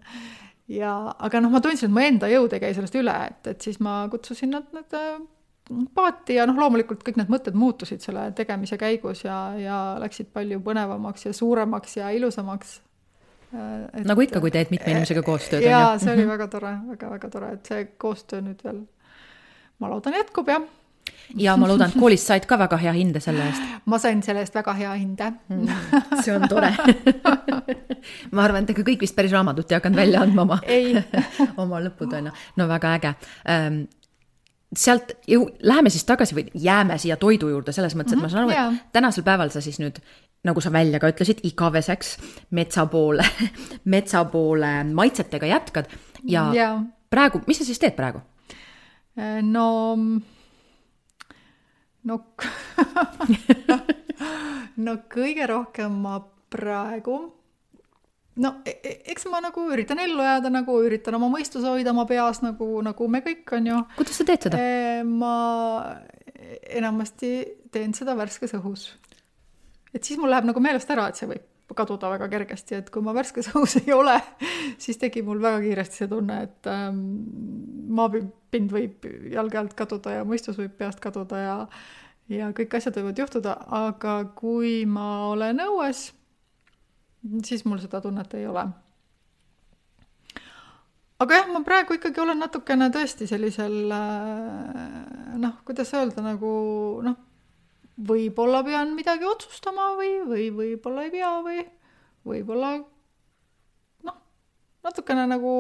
ja, 0.72 0.94
aga 1.20 1.42
noh, 1.44 1.52
ma 1.52 1.62
tundsin, 1.64 1.90
et 1.90 1.96
mu 1.96 2.04
enda 2.04 2.30
jõud 2.32 2.56
ei 2.56 2.64
käi 2.64 2.76
sellest 2.78 2.96
üle, 3.00 3.16
et, 3.30 3.52
et 3.52 3.68
siis 3.68 3.82
ma 3.84 4.04
kutsusin 4.12 4.54
nad, 4.56 4.70
nad 4.76 4.96
paati 5.96 6.38
ja 6.38 6.48
noh, 6.48 6.58
loomulikult 6.60 7.04
kõik 7.06 7.20
need 7.20 7.32
mõtted 7.32 7.58
muutusid 7.58 8.04
selle 8.04 8.30
tegemise 8.36 8.78
käigus 8.80 9.24
ja, 9.26 9.38
ja 9.60 9.78
läksid 10.02 10.32
palju 10.36 10.60
põnevamaks 10.64 11.30
ja 11.30 11.36
suuremaks 11.36 12.00
ja 12.00 12.12
ilusamaks. 12.16 12.80
Et, 13.54 14.06
nagu 14.10 14.24
ikka, 14.26 14.42
kui 14.42 14.50
teed 14.54 14.72
mitme 14.74 14.96
inimesega 14.96 15.22
koostööd. 15.26 15.66
jaa, 15.66 15.98
see 16.02 16.14
oli 16.16 16.26
väga 16.30 16.48
tore 16.50 16.72
väga,, 16.74 17.10
väga-väga 17.10 17.34
tore, 17.36 17.52
et 17.58 17.70
see 17.70 17.84
koostöö 18.02 18.42
nüüd 18.42 18.64
veel, 18.66 18.80
ma 19.84 19.92
loodan, 19.92 20.18
jätkub 20.18 20.50
jah 20.50 20.64
ja 21.38 21.56
ma 21.58 21.68
loodan, 21.70 21.92
et 21.92 22.00
koolis 22.00 22.26
said 22.26 22.46
ka 22.50 22.58
väga 22.60 22.78
hea 22.82 22.94
hinde 22.96 23.22
selle 23.24 23.46
eest. 23.48 23.64
ma 23.92 24.00
sain 24.02 24.22
selle 24.26 24.44
eest 24.44 24.56
väga 24.56 24.76
hea 24.78 24.94
hinde 24.98 25.32
mm,. 25.32 26.22
see 26.22 26.36
on 26.36 26.48
tore 26.50 26.72
ma 28.36 28.46
arvan, 28.46 28.64
et 28.64 28.74
ega 28.74 28.86
kõik 28.86 29.04
vist 29.06 29.18
päris 29.18 29.34
raamatut 29.36 29.72
ei 29.72 29.80
hakanud 29.80 30.02
välja 30.02 30.24
andma 30.26 30.48
oma 30.48 30.62
oma 31.66 31.82
lõputööna. 31.88 32.34
no 32.58 32.70
väga 32.70 32.96
äge 33.00 33.14
ähm, 33.50 33.84
sealt 34.76 35.14
ju 35.30 35.46
läheme 35.62 35.92
siis 35.94 36.06
tagasi 36.10 36.36
või 36.38 36.48
jääme 36.54 36.98
siia 37.02 37.18
toidu 37.22 37.50
juurde 37.52 37.74
selles 37.76 37.96
mõttes, 37.98 38.16
et 38.16 38.22
ma 38.22 38.30
saan 38.32 38.48
aru, 38.48 38.74
et 38.74 38.94
tänasel 38.96 39.26
päeval 39.26 39.54
sa 39.54 39.62
siis 39.62 39.80
nüüd, 39.82 40.00
nagu 40.44 40.62
sa 40.62 40.72
välja 40.74 41.00
ka 41.00 41.12
ütlesid, 41.12 41.44
igaveseks 41.48 42.18
metsa 42.56 42.86
poole 42.92 43.26
metsa 43.94 44.26
poole 44.32 44.76
maitsetega 44.92 45.50
jätkad 45.50 45.92
ja 46.28 46.48
yeah. 46.56 46.82
praegu, 47.10 47.44
mis 47.48 47.62
sa 47.62 47.68
siis 47.68 47.82
teed 47.82 47.96
praegu? 47.98 48.24
no, 49.42 49.98
no 52.04 52.20
no 54.86 54.98
kõige 55.14 55.48
rohkem 55.50 56.02
ma 56.02 56.18
praegu 56.54 57.18
no 58.42 58.56
e, 58.66 58.74
e, 58.82 58.94
eks 59.14 59.28
ma 59.30 59.42
nagu 59.44 59.68
üritan 59.70 60.02
ellu 60.02 60.24
jääda, 60.26 60.50
nagu 60.54 60.80
üritan 60.86 61.18
oma 61.20 61.30
mõistuse 61.34 61.70
hoida 61.70 61.94
oma 61.94 62.08
peas, 62.10 62.42
nagu, 62.46 62.68
nagu 62.86 63.08
me 63.12 63.22
kõik, 63.26 63.46
on 63.58 63.70
ju. 63.70 63.82
kuidas 64.00 64.20
sa 64.20 64.28
teed 64.28 64.48
seda? 64.48 64.58
E, 64.60 65.04
ma 65.06 65.36
enamasti 66.74 67.34
teen 67.74 67.94
seda 67.98 68.16
värskes 68.18 68.56
õhus. 68.58 68.88
Et 69.94 70.04
siis 70.04 70.20
mul 70.20 70.32
läheb 70.34 70.48
nagu 70.50 70.64
meelest 70.64 70.90
ära, 70.94 71.10
et 71.10 71.20
see 71.20 71.30
võib 71.30 71.50
kaduda 71.74 72.10
väga 72.12 72.28
kergesti, 72.30 72.78
et 72.78 72.90
kui 72.94 73.02
ma 73.02 73.16
värskes 73.16 73.50
õhus 73.54 73.80
ei 73.82 73.94
ole, 73.96 74.18
siis 74.82 75.00
tekib 75.02 75.30
mul 75.30 75.42
väga 75.42 75.62
kiiresti 75.64 76.04
see 76.04 76.10
tunne, 76.12 76.40
et 76.48 76.70
ähm, 76.70 77.04
maapind 77.98 78.74
võib 78.74 79.08
jalge 79.34 79.62
alt 79.62 79.78
kaduda 79.78 80.20
ja 80.20 80.26
mõistus 80.28 80.60
võib 80.60 80.76
peast 80.80 81.02
kaduda 81.04 81.44
ja 81.44 81.60
ja 82.32 82.54
kõik 82.56 82.78
asjad 82.78 82.96
võivad 82.96 83.18
juhtuda, 83.20 83.58
aga 83.84 84.20
kui 84.38 84.84
ma 84.88 85.08
olen 85.34 85.60
õues 85.66 86.06
siis 87.44 87.66
mul 87.66 87.82
seda 87.82 88.02
tunnet 88.02 88.34
ei 88.38 88.48
ole. 88.48 88.64
aga 91.24 91.38
jah, 91.38 91.52
ma 91.54 91.62
praegu 91.64 91.96
ikkagi 91.96 92.20
olen 92.20 92.42
natukene 92.44 92.90
tõesti 92.92 93.28
sellisel 93.30 93.94
äh, 93.96 95.38
noh, 95.40 95.62
kuidas 95.64 95.94
öelda, 95.96 96.24
nagu 96.26 96.50
noh, 97.06 97.16
võib-olla 97.98 98.64
pean 98.66 98.96
midagi 98.98 99.28
otsustama 99.30 99.94
või, 99.98 100.16
või 100.28 100.48
võib-olla 100.56 101.06
ei 101.06 101.14
pea 101.14 101.36
või 101.46 101.60
võib-olla 102.26 102.72
noh, 104.08 104.18
natukene 104.86 105.28
nagu, 105.30 105.54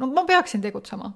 no 0.00 0.10
ma 0.10 0.26
peaksin 0.28 0.64
tegutsema 0.64 1.12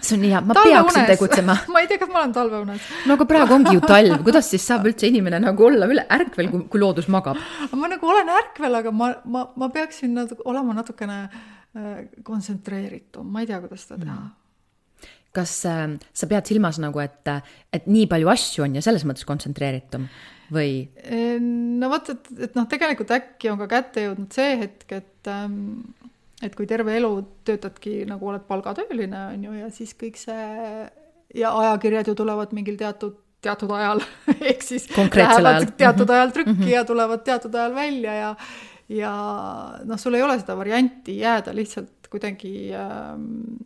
see 0.00 0.14
on 0.14 0.22
nii 0.22 0.30
hea, 0.30 0.40
ma 0.46 0.54
peaksin 0.54 1.08
tegutsema. 1.08 1.56
ma 1.74 1.82
ei 1.82 1.88
tea, 1.90 1.98
kas 1.98 2.10
ma 2.12 2.20
olen 2.22 2.32
talveunes. 2.36 2.88
no 3.08 3.16
aga 3.16 3.26
praegu 3.26 3.56
ongi 3.56 3.74
ju 3.74 3.82
talv, 3.82 4.20
kuidas 4.26 4.50
siis 4.52 4.66
saab 4.68 4.86
üldse 4.86 5.10
inimene 5.10 5.40
nagu 5.42 5.66
olla 5.66 5.88
üle 5.90 6.06
ärkvel, 6.18 6.50
kui, 6.52 6.64
kui 6.70 6.82
loodus 6.82 7.10
magab? 7.12 7.40
ma 7.74 7.90
nagu 7.90 8.10
olen 8.14 8.30
ärkvel, 8.36 8.80
aga 8.80 8.94
ma, 8.94 9.10
ma, 9.24 9.46
ma 9.58 9.70
peaksin 9.74 10.14
natuke, 10.16 10.46
olema 10.46 10.76
natukene 10.78 11.20
äh, 11.26 11.94
kontsentreeritum, 12.26 13.26
ma 13.26 13.42
ei 13.42 13.50
tea, 13.50 13.60
kuidas 13.64 13.86
seda 13.88 13.98
teha 14.04 14.14
mm. 14.14 14.34
Kas 15.36 15.58
äh, 15.68 15.84
sa 16.16 16.30
pead 16.30 16.48
silmas 16.48 16.80
nagu, 16.82 17.02
et, 17.04 17.34
et 17.74 17.86
nii 17.90 18.08
palju 18.10 18.32
asju 18.32 18.66
on 18.66 18.78
ja 18.78 18.84
selles 18.84 19.06
mõttes 19.08 19.28
kontsentreeritum 19.28 20.08
või? 20.52 20.86
no 21.36 21.90
vot, 21.92 22.10
et, 22.14 22.28
et 22.48 22.58
noh, 22.58 22.66
tegelikult 22.70 23.12
äkki 23.16 23.50
on 23.52 23.60
ka 23.64 23.70
kätte 23.70 24.06
jõudnud 24.06 24.34
see 24.34 24.58
hetk, 24.62 24.92
et 24.94 25.30
ähm, 25.32 25.82
et 26.44 26.54
kui 26.56 26.68
terve 26.68 26.92
elu 26.98 27.10
töötadki 27.48 28.02
nagu 28.08 28.28
oled 28.28 28.44
palgatööline, 28.48 29.22
on 29.32 29.44
ju, 29.48 29.54
ja 29.56 29.70
siis 29.72 29.94
kõik 29.98 30.18
see 30.20 30.86
ja 31.36 31.52
ajakirjad 31.62 32.10
ju 32.10 32.16
tulevad 32.18 32.52
mingil 32.56 32.76
teatud, 32.80 33.16
teatud 33.44 33.72
ajal 33.76 34.02
ehk 34.50 34.64
siis 34.64 34.88
lähevad 34.96 35.50
ajal. 35.52 35.68
teatud 35.78 36.06
mhm. 36.06 36.16
ajal 36.18 36.32
trükki 36.36 36.52
mm 36.52 36.62
-hmm. 36.62 36.74
ja 36.74 36.84
tulevad 36.84 37.24
teatud 37.24 37.54
ajal 37.54 37.74
välja 37.74 38.14
ja 38.14 38.34
ja 38.88 39.12
noh, 39.84 39.98
sul 39.98 40.14
ei 40.14 40.22
ole 40.22 40.38
seda 40.38 40.56
varianti 40.56 41.18
jääda 41.18 41.54
lihtsalt 41.54 42.06
kuidagi 42.10 42.70
ähm, 42.74 43.56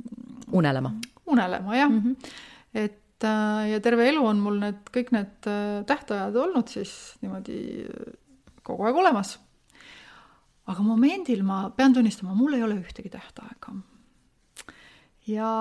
unelema. 0.52 0.92
Unelema, 1.30 1.76
jah 1.76 1.90
mm. 1.90 2.00
-hmm. 2.00 2.32
et 2.74 3.24
äh, 3.24 3.70
ja 3.72 3.80
terve 3.80 4.08
elu 4.08 4.24
on 4.26 4.40
mul 4.40 4.58
need, 4.62 4.82
kõik 4.94 5.12
need 5.16 5.50
äh, 5.50 5.84
tähtajad 5.86 6.36
olnud 6.36 6.68
siis 6.68 7.16
niimoodi 7.22 7.86
kogu 8.62 8.84
aeg 8.84 8.96
olemas 8.96 9.38
aga 10.70 10.84
momendil 10.84 11.42
ma 11.46 11.62
pean 11.76 11.94
tunnistama, 11.94 12.34
mul 12.36 12.54
ei 12.56 12.64
ole 12.64 12.78
ühtegi 12.80 13.10
tähtaega. 13.12 13.74
ja, 15.30 15.52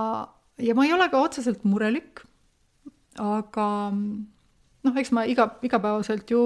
ja 0.57 0.75
ma 0.75 0.85
ei 0.85 0.93
ole 0.93 1.09
ka 1.11 1.21
otseselt 1.23 1.65
murelik, 1.67 2.23
aga 3.19 3.67
noh, 3.93 4.99
eks 5.01 5.13
ma 5.15 5.25
iga, 5.29 5.49
igapäevaselt 5.65 6.29
ju 6.31 6.43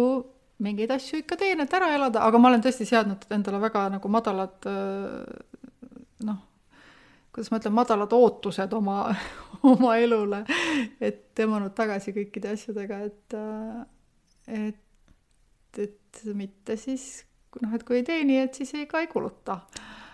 mingeid 0.63 0.93
asju 0.95 1.19
ikka 1.23 1.37
teen, 1.39 1.63
et 1.63 1.75
ära 1.75 1.91
elada, 1.97 2.23
aga 2.23 2.39
ma 2.39 2.51
olen 2.51 2.63
tõesti 2.63 2.87
seadnud 2.87 3.25
endale 3.35 3.59
väga 3.63 3.87
nagu 3.97 4.11
madalad 4.11 4.69
noh, 6.23 6.39
kuidas 7.33 7.49
ma 7.51 7.59
ütlen, 7.59 7.75
madalad 7.75 8.13
ootused 8.15 8.73
oma, 8.77 8.97
oma 9.73 9.95
elule, 10.01 10.43
et 11.01 11.25
tõmmanud 11.37 11.73
tagasi 11.77 12.13
kõikide 12.15 12.53
asjadega, 12.53 12.99
et, 13.09 13.37
et, 14.61 15.83
et 15.87 16.23
mitte 16.37 16.77
siis 16.79 17.23
noh, 17.61 17.73
et 17.75 17.85
kui 17.85 17.99
ei 18.01 18.07
teeni, 18.07 18.39
et 18.43 18.55
siis 18.57 18.73
ei, 18.77 18.87
ka 18.89 19.03
ei 19.03 19.09
kuluta. 19.11 19.59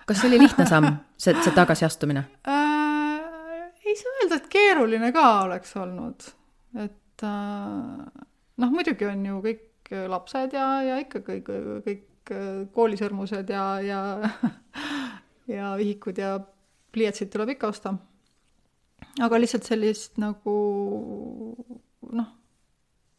kas 0.08 0.22
see 0.22 0.32
oli 0.32 0.42
lihtne 0.44 0.68
samm, 0.70 0.92
see, 1.22 1.36
see 1.44 1.56
tagasiastumine 1.56 2.26
äh,? 2.48 2.68
ei 3.90 3.96
saa 3.98 4.20
öelda, 4.20 4.38
et 4.38 4.50
keeruline 4.52 5.12
ka 5.16 5.26
oleks 5.48 5.72
olnud, 5.80 6.28
et 6.78 7.26
äh, 7.26 8.24
noh, 8.62 8.72
muidugi 8.76 9.08
on 9.10 9.26
ju 9.26 9.42
kõik 9.46 9.96
lapsed 10.12 10.54
ja, 10.54 10.68
ja 10.86 11.00
ikka 11.02 11.24
kõik, 11.26 11.50
kõik 11.88 12.34
koolisõrmused 12.76 13.50
ja, 13.50 13.64
ja 13.82 14.02
ja 15.56 15.74
vihikud 15.80 16.22
ja 16.22 16.36
pliiatsid 16.96 17.32
tuleb 17.34 17.56
ikka 17.56 17.72
osta. 17.74 17.94
aga 19.20 19.40
lihtsalt 19.40 19.68
sellist 19.68 20.20
nagu 20.22 20.56
noh, 22.12 22.30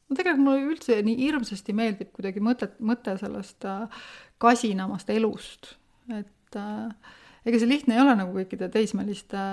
no 0.09 0.17
tegelikult 0.19 0.45
mulle 0.45 0.73
üldse 0.73 0.99
nii 1.07 1.17
hirmsasti 1.21 1.75
meeldib 1.77 2.13
kuidagi 2.17 2.43
mõtet, 2.45 2.77
mõte 2.81 3.17
sellest 3.21 3.67
äh, 3.69 4.03
kasinamast 4.43 5.11
elust, 5.15 5.75
et 6.13 6.59
äh, 6.59 7.15
ega 7.47 7.61
see 7.61 7.71
lihtne 7.71 7.97
ei 7.97 8.03
ole 8.03 8.17
nagu 8.19 8.35
kõikide 8.37 8.71
teismeliste, 8.73 9.45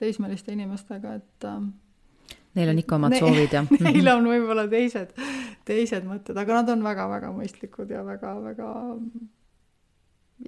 teismeliste 0.00 0.54
inimestega, 0.56 1.18
et 1.20 1.48
äh, 1.48 1.60
Neil 2.56 2.70
on 2.72 2.78
ikka 2.80 2.96
omad 2.96 3.12
ne 3.12 3.18
soovid 3.20 3.52
ja 3.52 3.62
Neil 3.84 4.12
on 4.14 4.28
võib-olla 4.30 4.64
teised, 4.72 5.10
teised 5.68 6.06
mõtted, 6.08 6.38
aga 6.40 6.60
nad 6.62 6.70
on 6.72 6.84
väga-väga 6.86 7.32
mõistlikud 7.36 7.90
ja 7.92 8.04
väga-väga 8.06 8.70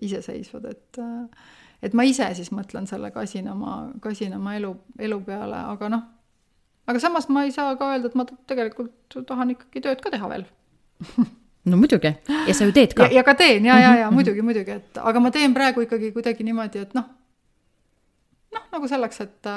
iseseisvad, 0.04 0.68
et 0.72 1.00
äh, 1.02 1.48
et 1.82 1.94
ma 1.94 2.04
ise 2.04 2.28
siis 2.34 2.52
mõtlen 2.54 2.86
selle 2.86 3.10
kasinama, 3.10 3.92
kasinama 4.00 4.56
elu, 4.58 4.76
elu 4.98 5.20
peale, 5.26 5.64
aga 5.74 5.88
noh 5.88 6.06
aga 6.88 7.02
samas 7.02 7.28
ma 7.28 7.44
ei 7.44 7.52
saa 7.52 7.76
ka 7.76 7.92
öelda, 7.92 8.08
et 8.08 8.16
ma 8.16 8.24
tegelikult 8.48 9.18
tahan 9.28 9.52
ikkagi 9.54 9.84
tööd 9.84 10.00
ka 10.04 10.12
teha 10.14 10.30
veel 10.32 10.46
no 11.68 11.80
muidugi, 11.80 12.14
ja 12.48 12.56
sa 12.56 12.68
ju 12.68 12.74
teed 12.76 12.96
ka. 12.96 13.10
ja 13.12 13.24
ka 13.26 13.36
teen 13.38 13.68
ja, 13.68 13.76
ja, 13.82 13.92
ja 14.04 14.10
muidugi, 14.14 14.44
muidugi, 14.44 14.78
et 14.80 15.00
aga 15.02 15.22
ma 15.22 15.32
teen 15.34 15.56
praegu 15.56 15.84
ikkagi 15.84 16.12
kuidagi 16.16 16.46
niimoodi, 16.48 16.86
et 16.86 16.96
noh, 16.96 17.06
noh, 18.56 18.64
nagu 18.72 18.88
selleks, 18.90 19.20
et, 19.26 19.50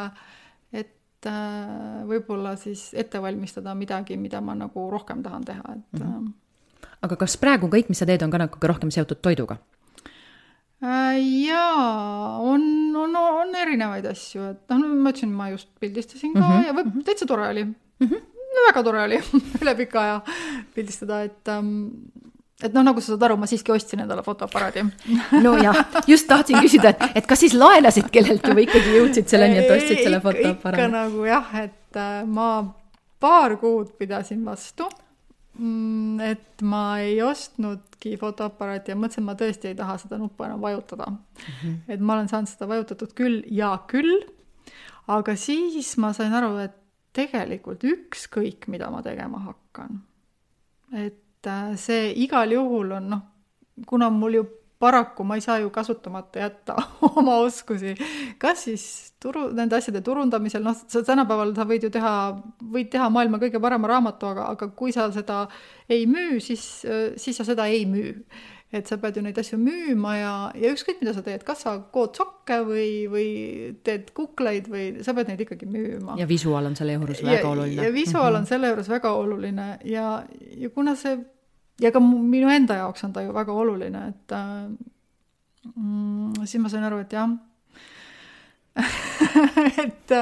et 0.83 1.31
äh, 1.31 2.03
võib-olla 2.09 2.57
siis 2.59 2.89
ette 2.97 3.21
valmistada 3.23 3.75
midagi, 3.77 4.19
mida 4.19 4.43
ma 4.43 4.57
nagu 4.57 4.89
rohkem 4.91 5.23
tahan 5.23 5.47
teha, 5.47 5.77
et 5.77 6.01
mm. 6.01 6.07
-hmm. 6.07 6.89
aga 7.07 7.21
kas 7.23 7.37
praegu 7.39 7.71
kõik, 7.71 7.89
mis 7.89 8.03
sa 8.03 8.09
teed, 8.09 8.27
on 8.27 8.33
ka 8.33 8.43
natuke 8.43 8.67
rohkem 8.67 8.91
seotud 8.91 9.23
toiduga? 9.23 9.61
Äh, 10.81 11.17
jaa, 11.45 12.37
on, 12.41 12.63
on, 12.97 13.15
on 13.15 13.55
erinevaid 13.55 14.05
asju, 14.09 14.47
et 14.55 14.73
noh, 14.73 14.81
ma 14.81 15.11
ütlesin, 15.13 15.29
ma 15.37 15.51
just 15.51 15.69
pildistasin 15.79 16.33
ka 16.33 16.39
mm 16.39 16.47
-hmm. 16.47 16.65
ja 16.65 16.73
võib, 16.73 16.87
mhm. 16.89 17.03
täitsa 17.05 17.25
tore 17.29 17.47
oli 17.47 17.63
mm. 17.65 17.75
-hmm. 18.07 18.21
No, 18.51 18.63
väga 18.67 18.83
tore 18.83 19.03
oli 19.03 19.19
üle 19.61 19.75
pika 19.75 20.01
aja 20.01 20.21
pildistada, 20.75 21.21
et 21.23 21.47
ähm, 21.47 21.69
et 22.63 22.73
noh, 22.73 22.83
nagu 22.83 23.01
sa 23.01 23.13
saad 23.13 23.23
aru, 23.27 23.37
ma 23.37 23.45
siiski 23.49 23.71
ostsin 23.71 23.99
endale 23.99 24.23
fotoaparaadi. 24.23 24.83
nojah, 25.45 25.85
just 26.07 26.27
tahtsin 26.27 26.57
küsida, 26.61 26.89
et, 26.89 27.15
et 27.15 27.27
kas 27.27 27.39
siis 27.39 27.53
laenasid 27.53 28.09
kelleltki 28.09 28.57
või 28.57 28.65
ikkagi 28.65 28.97
jõudsid 28.97 29.27
selleni, 29.27 29.61
et 29.61 29.71
ostsid 29.77 30.03
selle 30.03 30.19
fotoaparaadi? 30.19 30.81
ikka 30.81 30.97
nagu 30.97 31.25
jah, 31.25 31.55
et 31.61 32.01
äh, 32.01 32.25
ma 32.25 32.73
paar 33.19 33.57
kuud 33.61 33.93
pidasin 33.97 34.45
vastu 34.45 34.89
et 36.23 36.61
ma 36.63 36.83
ei 37.03 37.17
ostnudki 37.21 38.15
fotoaparaati 38.17 38.93
ja 38.93 38.97
mõtlesin, 38.97 39.23
et 39.23 39.27
ma 39.27 39.35
tõesti 39.37 39.71
ei 39.71 39.75
taha 39.75 39.97
seda 39.99 40.17
nuppu 40.17 40.45
enam 40.47 40.61
vajutada 40.63 41.09
mm. 41.11 41.17
-hmm. 41.47 41.73
et 41.87 41.99
ma 41.99 42.13
olen 42.13 42.29
saanud 42.31 42.49
seda 42.49 42.67
vajutatud 42.71 43.11
küll 43.13 43.41
ja 43.51 43.73
küll, 43.87 44.23
aga 45.07 45.35
siis 45.35 45.97
ma 45.97 46.13
sain 46.13 46.33
aru, 46.33 46.55
et 46.57 46.77
tegelikult 47.13 47.83
ükskõik, 47.83 48.67
mida 48.67 48.89
ma 48.89 49.01
tegema 49.03 49.39
hakkan. 49.39 50.01
et 50.93 51.47
äh, 51.47 51.75
see 51.75 52.13
igal 52.23 52.51
juhul 52.51 52.91
on 52.91 53.09
noh, 53.09 53.21
kuna 53.87 54.09
mul 54.09 54.33
ju 54.33 54.47
paraku 54.81 55.25
ma 55.27 55.37
ei 55.37 55.43
saa 55.45 55.59
ju 55.61 55.69
kasutamata 55.73 56.41
jätta 56.41 56.75
oma 57.15 57.37
oskusi, 57.45 57.93
kas 58.41 58.65
siis 58.67 58.85
turu, 59.21 59.47
nende 59.55 59.77
asjade 59.77 60.01
turundamisel, 60.05 60.63
noh, 60.65 60.77
sa 60.77 61.03
tänapäeval 61.05 61.53
sa 61.57 61.67
võid 61.69 61.85
ju 61.85 61.91
teha, 61.93 62.13
võid 62.73 62.89
teha 62.93 63.09
maailma 63.13 63.41
kõige 63.41 63.61
parema 63.61 63.91
raamatu, 63.91 64.31
aga, 64.33 64.47
aga 64.55 64.71
kui 64.77 64.93
sa 64.95 65.09
seda 65.13 65.43
ei 65.91 66.07
müü, 66.09 66.39
siis, 66.43 66.65
siis 67.21 67.37
sa 67.37 67.47
seda 67.47 67.69
ei 67.71 67.85
müü. 67.89 68.17
et 68.71 68.87
sa 68.87 68.95
pead 68.95 69.17
ju 69.19 69.21
neid 69.25 69.35
asju 69.35 69.57
müüma 69.59 70.11
ja, 70.15 70.33
ja 70.55 70.69
ükskõik, 70.71 71.01
mida 71.01 71.11
sa 71.11 71.19
teed, 71.25 71.41
kas 71.43 71.65
sa 71.65 71.73
kood 71.91 72.15
sokke 72.15 72.61
või, 72.63 72.85
või 73.11 73.25
teed 73.83 74.13
kukleid 74.15 74.69
või 74.71 74.85
sa 75.03 75.11
pead 75.11 75.27
neid 75.27 75.43
ikkagi 75.43 75.67
müüma. 75.67 76.15
ja 76.15 76.27
visuaal 76.29 76.69
on 76.69 76.79
selle 76.79 76.95
juures 76.95 77.19
väga 77.27 77.49
oluline. 77.49 77.83
ja 77.83 77.91
visuaal 77.91 78.31
on 78.31 78.45
mhm. 78.45 78.49
selle 78.53 78.71
juures 78.71 78.89
väga 78.93 79.11
oluline 79.11 79.67
ja, 79.91 80.07
ja 80.55 80.71
kuna 80.71 80.95
see 80.95 81.19
ja 81.79 81.91
ka 81.91 81.99
minu 81.99 82.49
enda 82.49 82.75
jaoks 82.81 83.03
on 83.03 83.13
ta 83.13 83.21
ju 83.21 83.33
väga 83.33 83.53
oluline, 83.53 84.07
et 84.09 84.35
mm, 85.75 86.33
siis 86.45 86.61
ma 86.61 86.69
sain 86.69 86.83
aru, 86.83 86.99
et 87.05 87.13
jah 87.13 87.29
et 89.85 90.13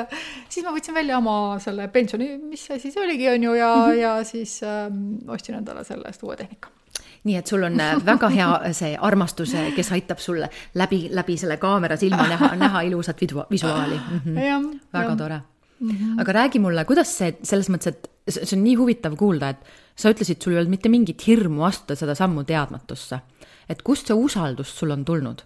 siis 0.49 0.65
ma 0.65 0.73
võtsin 0.73 0.95
välja 0.95 1.19
oma 1.19 1.59
selle 1.61 1.87
pensioni, 1.93 2.31
mis 2.41 2.63
see 2.65 2.91
oligi, 2.97 3.29
on 3.29 3.43
ju, 3.43 3.53
ja 3.53 3.75
mm, 3.75 3.81
-hmm. 3.81 4.01
ja 4.01 4.23
siis 4.23 4.63
ähm, 4.63 5.29
ostsin 5.29 5.55
endale 5.55 5.83
selle 5.83 6.07
eest 6.07 6.23
uue 6.23 6.35
tehnika 6.35 6.69
nii 7.23 7.35
et 7.35 7.47
sul 7.47 7.63
on 7.63 7.79
äh, 7.79 7.97
väga 8.05 8.29
hea 8.29 8.73
see 8.73 8.97
armastus, 9.09 9.53
äh, 9.53 9.71
kes 9.75 9.91
aitab 9.91 10.21
sulle 10.23 10.49
läbi, 10.79 11.07
läbi 11.11 11.37
selle 11.37 11.57
kaamera 11.57 11.97
silma 11.97 12.27
näha, 12.27 12.55
näha 12.55 12.81
ilusat 12.87 13.21
vidu, 13.21 13.43
visuaali 13.51 13.95
mm. 13.95 14.21
-hmm. 14.25 14.39
Ja, 14.39 14.61
väga 14.93 15.09
ja. 15.09 15.15
tore 15.15 15.41
mm. 15.79 15.89
-hmm. 15.89 16.21
aga 16.21 16.33
räägi 16.33 16.59
mulle, 16.59 16.85
kuidas 16.85 17.17
see 17.17 17.37
selles 17.43 17.69
mõttes, 17.69 17.87
et 17.87 18.09
see 18.27 18.57
on 18.57 18.63
nii 18.63 18.75
huvitav 18.75 19.15
kuulda, 19.15 19.49
et 19.49 19.57
sa 19.99 20.13
ütlesid, 20.13 20.39
sul 20.41 20.55
ei 20.55 20.61
olnud 20.61 20.71
mitte 20.77 20.91
mingit 20.91 21.25
hirmu 21.27 21.65
astuda 21.67 21.97
seda 21.99 22.15
sammu 22.15 22.45
teadmatusse. 22.47 23.19
et 23.69 23.81
kust 23.85 24.07
see 24.07 24.15
usaldus 24.17 24.71
sul 24.79 24.91
on 24.95 25.05
tulnud? 25.05 25.43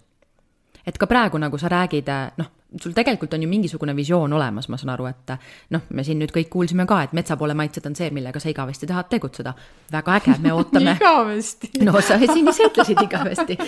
et 0.86 0.98
ka 0.98 1.06
praegu, 1.06 1.38
nagu 1.40 1.58
sa 1.58 1.68
räägid, 1.72 2.10
noh, 2.38 2.50
sul 2.82 2.92
tegelikult 2.92 3.34
on 3.34 3.42
ju 3.42 3.48
mingisugune 3.48 3.94
visioon 3.96 4.32
olemas, 4.32 4.68
ma 4.68 4.78
saan 4.80 4.92
aru, 4.94 5.06
et 5.10 5.32
noh, 5.74 5.84
me 5.94 6.04
siin 6.06 6.18
nüüd 6.20 6.32
kõik 6.34 6.50
kuulsime 6.52 6.86
ka, 6.90 7.00
et 7.06 7.14
metsapoole 7.16 7.54
maitsed 7.58 7.86
on 7.88 7.96
see, 7.98 8.10
millega 8.14 8.40
sa 8.42 8.50
igavesti 8.50 8.88
tahad 8.90 9.08
tegutseda. 9.12 9.54
väga 9.92 10.16
äge, 10.18 10.36
me 10.42 10.52
ootame 10.56 10.96
igavesti 10.96 11.70
no 11.84 12.00
sa 12.00 12.18
siin 12.18 12.48
ise 12.50 12.68
ütlesid 12.68 13.02
igavesti 13.04 13.58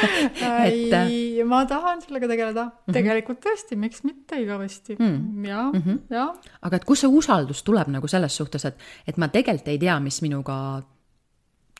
et 0.66 0.96
ei, 0.98 1.42
ma 1.48 1.64
tahan 1.66 2.02
sellega 2.04 2.28
tegeleda 2.28 2.64
mm, 2.64 2.72
-hmm. 2.76 2.92
tegelikult 2.98 3.42
tõesti, 3.44 3.76
miks 3.76 4.04
mitte 4.04 4.40
igavesti 4.42 4.96
mm. 4.98 5.44
ja 5.44 5.62
mm, 5.72 5.82
-hmm. 5.82 5.98
ja. 6.10 6.28
aga 6.62 6.76
et 6.76 6.84
kust 6.84 7.06
see 7.06 7.10
usaldus 7.10 7.62
tuleb 7.62 7.88
nagu 7.88 8.08
selles 8.08 8.36
suhtes, 8.36 8.64
et, 8.64 8.78
et 9.06 9.16
ma 9.16 9.28
tegelikult 9.28 9.68
ei 9.68 9.78
tea, 9.78 10.00
mis 10.00 10.22
minuga 10.22 10.82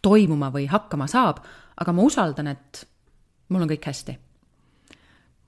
toimuma 0.03 0.51
või 0.51 0.67
hakkama 0.71 1.07
saab, 1.07 1.45
aga 1.81 1.93
ma 1.93 2.03
usaldan, 2.03 2.47
et 2.47 2.87
mul 3.49 3.63
on 3.63 3.69
kõik 3.69 3.87
hästi 3.87 4.19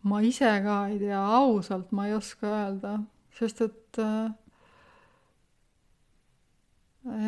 ma 0.04 0.20
ise 0.24 0.50
ka 0.64 0.78
ei 0.90 0.98
tea, 1.00 1.20
ausalt 1.38 1.92
ma 1.96 2.08
ei 2.08 2.14
oska 2.16 2.50
öelda, 2.50 2.98
sest 3.38 3.62
et 3.64 4.00
äh, 4.02 4.30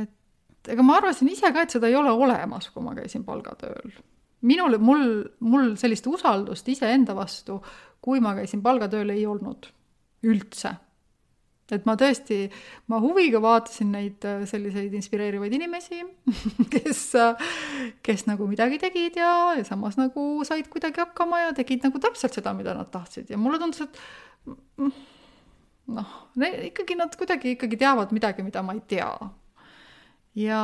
et 0.03 0.73
ega 0.73 0.85
ma 0.85 0.99
arvasin 1.01 1.31
ise 1.31 1.53
ka, 1.53 1.65
et 1.65 1.77
seda 1.77 1.89
ei 1.91 1.97
ole 1.99 2.13
olemas, 2.13 2.71
kui 2.73 2.85
ma 2.85 2.95
käisin 2.97 3.25
palgatööl. 3.27 3.97
minul, 4.47 4.79
mul, 4.79 5.07
mul 5.41 5.77
sellist 5.81 6.07
usaldust 6.07 6.69
iseenda 6.69 7.17
vastu, 7.17 7.61
kui 8.01 8.21
ma 8.21 8.35
käisin 8.37 8.63
palgatööl, 8.63 9.11
ei 9.15 9.27
olnud 9.27 9.71
üldse 10.27 10.77
et 11.75 11.87
ma 11.89 11.97
tõesti, 11.99 12.47
ma 12.93 13.01
huviga 13.03 13.41
vaatasin 13.43 13.91
neid 13.95 14.25
äh, 14.29 14.45
selliseid 14.47 14.95
inspireerivaid 14.95 15.57
inimesi, 15.57 15.99
kes, 16.75 17.03
äh, 17.19 17.49
kes 18.07 18.27
nagu 18.29 18.47
midagi 18.51 18.79
tegid 18.83 19.19
ja, 19.19 19.33
ja 19.59 19.67
samas 19.67 19.99
nagu 19.99 20.29
said 20.47 20.71
kuidagi 20.73 21.03
hakkama 21.03 21.47
ja 21.47 21.53
tegid 21.57 21.87
nagu 21.87 22.01
täpselt 22.03 22.37
seda, 22.39 22.55
mida 22.57 22.77
nad 22.77 22.91
tahtsid. 22.93 23.31
Ja 23.33 23.41
mulle 23.41 23.59
tundus, 23.63 23.83
et 23.83 24.87
noh, 25.87 26.19
ikkagi 26.71 26.99
nad 26.99 27.15
kuidagi 27.19 27.57
ikkagi 27.57 27.79
teavad 27.81 28.15
midagi, 28.15 28.47
mida 28.47 28.63
ma 28.63 28.77
ei 28.77 28.83
tea. 28.87 29.11
ja 30.37 30.61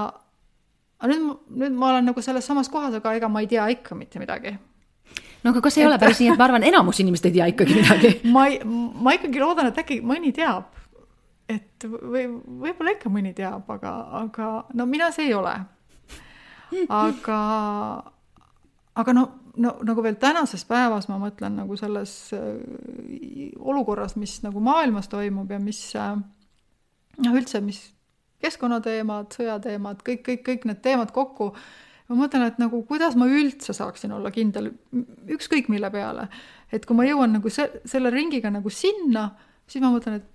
nüüd, 1.08 1.32
nüüd 1.50 1.78
ma 1.78 1.94
olen 1.94 2.12
nagu 2.12 2.22
selles 2.22 2.46
samas 2.46 2.70
kohas, 2.70 2.94
aga 2.98 3.16
ega 3.18 3.30
ma 3.30 3.42
ei 3.42 3.50
tea 3.50 3.66
ikka 3.74 3.98
mitte 3.98 4.22
midagi. 4.22 4.54
No 5.42 5.50
aga 5.50 5.64
kas 5.64 5.76
ei 5.78 5.82
et... 5.82 5.88
ole 5.88 5.98
päris 5.98 6.20
nii, 6.22 6.30
et 6.30 6.38
ma 6.38 6.46
arvan, 6.46 6.62
enamus 6.66 7.00
inimesed 7.02 7.26
ei 7.26 7.34
tea 7.34 7.48
ikkagi 7.50 7.74
midagi? 7.74 8.12
Ma 8.34 8.46
ei, 8.46 8.60
ma 8.62 9.16
ikkagi 9.16 9.42
loodan, 9.42 9.72
et 9.72 9.80
äkki 9.82 9.98
mõni 10.06 10.30
teab 10.36 10.70
et 11.54 11.86
või 11.86 12.26
võib-olla 12.64 12.96
ikka 12.96 13.12
mõni 13.12 13.34
teab, 13.36 13.68
aga, 13.70 13.92
aga 14.22 14.48
no 14.78 14.86
mina 14.88 15.10
see 15.14 15.30
ei 15.30 15.36
ole. 15.36 15.54
aga, 16.88 17.38
aga 18.98 19.14
no, 19.16 19.26
no 19.60 19.74
nagu 19.84 20.04
veel 20.04 20.16
tänases 20.20 20.64
päevas 20.68 21.08
ma 21.10 21.18
mõtlen 21.20 21.58
nagu 21.60 21.76
selles 21.80 22.14
äh, 22.36 22.54
olukorras, 23.60 24.16
mis 24.16 24.38
nagu 24.46 24.62
maailmas 24.64 25.10
toimub 25.12 25.50
ja 25.52 25.60
mis 25.62 25.84
äh, 25.98 26.14
noh, 27.20 27.36
üldse, 27.36 27.60
mis 27.64 27.82
keskkonnateemad, 28.42 29.30
sõjateemad, 29.36 30.02
kõik, 30.06 30.24
kõik, 30.26 30.44
kõik 30.48 30.68
need 30.70 30.82
teemad 30.84 31.12
kokku. 31.14 31.52
ma 32.10 32.18
mõtlen, 32.18 32.42
et 32.44 32.58
nagu 32.60 32.82
kuidas 32.84 33.14
ma 33.16 33.28
üldse 33.30 33.72
saaksin 33.76 34.12
olla 34.12 34.32
kindel 34.34 34.72
ükskõik 35.32 35.70
mille 35.72 35.88
peale, 35.90 36.26
et 36.72 36.84
kui 36.86 36.96
ma 36.98 37.06
jõuan 37.06 37.32
nagu 37.38 37.50
se-, 37.52 37.70
selle 37.88 38.10
ringiga 38.10 38.50
nagu 38.50 38.70
sinna, 38.70 39.30
siis 39.70 39.84
ma 39.84 39.92
mõtlen, 39.94 40.18
et 40.20 40.28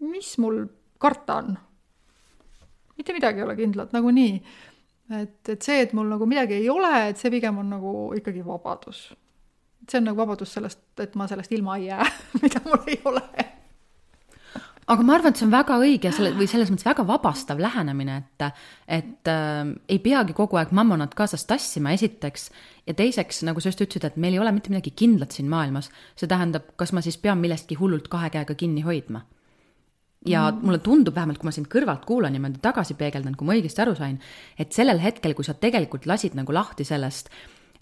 mis 0.00 0.38
mul 0.38 0.64
karta 0.98 1.40
on? 1.42 1.56
mitte 2.96 3.12
midagi 3.12 3.42
ei 3.42 3.44
ole 3.44 3.56
kindlat 3.56 3.92
nagunii. 3.92 4.42
et, 5.20 5.48
et 5.48 5.62
see, 5.62 5.80
et 5.84 5.92
mul 5.96 6.08
nagu 6.10 6.26
midagi 6.26 6.60
ei 6.60 6.70
ole, 6.72 6.92
et 7.10 7.20
see 7.20 7.30
pigem 7.30 7.58
on 7.62 7.70
nagu 7.76 7.92
ikkagi 8.16 8.44
vabadus. 8.46 9.10
see 9.88 10.00
on 10.00 10.10
nagu 10.10 10.18
vabadus 10.18 10.56
sellest, 10.56 10.86
et 11.00 11.14
ma 11.14 11.28
sellest 11.30 11.52
ilma 11.52 11.76
ei 11.76 11.90
jää 11.90 12.08
mida 12.42 12.64
mul 12.64 12.88
ei 12.88 13.00
ole 13.04 13.52
aga 14.86 15.02
ma 15.02 15.16
arvan, 15.16 15.34
et 15.34 15.40
see 15.40 15.46
on 15.46 15.54
väga 15.54 15.76
õige 15.82 16.12
selle 16.14 16.32
või 16.38 16.48
selles 16.50 16.70
mõttes 16.70 16.86
väga 16.86 17.04
vabastav 17.06 17.60
lähenemine, 17.60 18.16
et, 18.22 18.64
et 18.98 19.30
äh, 19.30 19.62
ei 19.90 19.98
peagi 20.02 20.36
kogu 20.36 20.60
aeg 20.60 20.72
mammonat 20.76 21.14
kaasas 21.18 21.46
tassima, 21.46 21.92
esiteks. 21.96 22.50
ja 22.86 22.94
teiseks, 22.94 23.42
nagu 23.48 23.60
sa 23.60 23.72
just 23.72 23.82
ütlesid, 23.82 24.06
et 24.06 24.16
meil 24.16 24.36
ei 24.36 24.42
ole 24.42 24.52
mitte 24.54 24.70
midagi 24.70 24.94
kindlat 24.96 25.34
siin 25.34 25.50
maailmas. 25.50 25.90
see 26.16 26.30
tähendab, 26.30 26.70
kas 26.76 26.94
ma 26.94 27.02
siis 27.02 27.18
pean 27.18 27.42
millestki 27.42 27.78
hullult 27.78 28.08
kahe 28.08 28.30
käega 28.30 28.54
kinni 28.54 28.86
hoidma 28.86 29.26
ja 30.26 30.50
mm. 30.50 30.64
mulle 30.66 30.78
tundub 30.84 31.14
vähemalt, 31.14 31.38
kui 31.40 31.48
ma 31.48 31.54
sind 31.54 31.68
kõrvalt 31.72 32.06
kuulan, 32.08 32.34
niimoodi 32.34 32.60
tagasi 32.62 32.96
peegeldan, 32.98 33.36
kui 33.36 33.48
ma 33.48 33.56
õigesti 33.56 33.82
aru 33.84 33.94
sain, 33.98 34.18
et 34.58 34.72
sellel 34.74 35.00
hetkel, 35.02 35.34
kui 35.36 35.46
sa 35.46 35.54
tegelikult 35.54 36.06
lasid 36.10 36.36
nagu 36.38 36.54
lahti 36.54 36.86
sellest, 36.86 37.30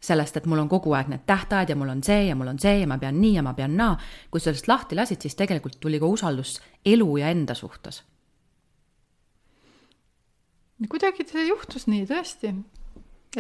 sellest, 0.05 0.37
et 0.37 0.49
mul 0.51 0.61
on 0.61 0.69
kogu 0.69 0.93
aeg 0.97 1.11
need 1.13 1.25
tähtajad 1.29 1.73
ja 1.73 1.77
mul 1.81 1.93
on 1.95 2.03
see 2.05 2.29
ja 2.29 2.37
mul 2.37 2.53
on 2.53 2.61
see 2.61 2.83
ja 2.83 2.89
ma 2.91 2.99
pean 3.01 3.21
nii 3.21 3.39
ja 3.39 3.45
ma 3.47 3.55
pean 3.57 3.77
naa, 3.79 3.97
kui 4.31 4.43
sa 4.43 4.51
sellest 4.51 4.69
lahti 4.69 4.99
lasid, 4.99 5.23
siis 5.25 5.39
tegelikult 5.39 5.81
tuli 5.81 6.01
ka 6.03 6.11
usaldus 6.11 6.59
elu 6.85 7.11
ja 7.23 7.33
enda 7.33 7.57
suhtes. 7.59 8.03
kuidagi 10.91 11.25
see 11.25 11.47
juhtus 11.49 11.87
nii 11.89 12.05
tõesti, 12.11 12.51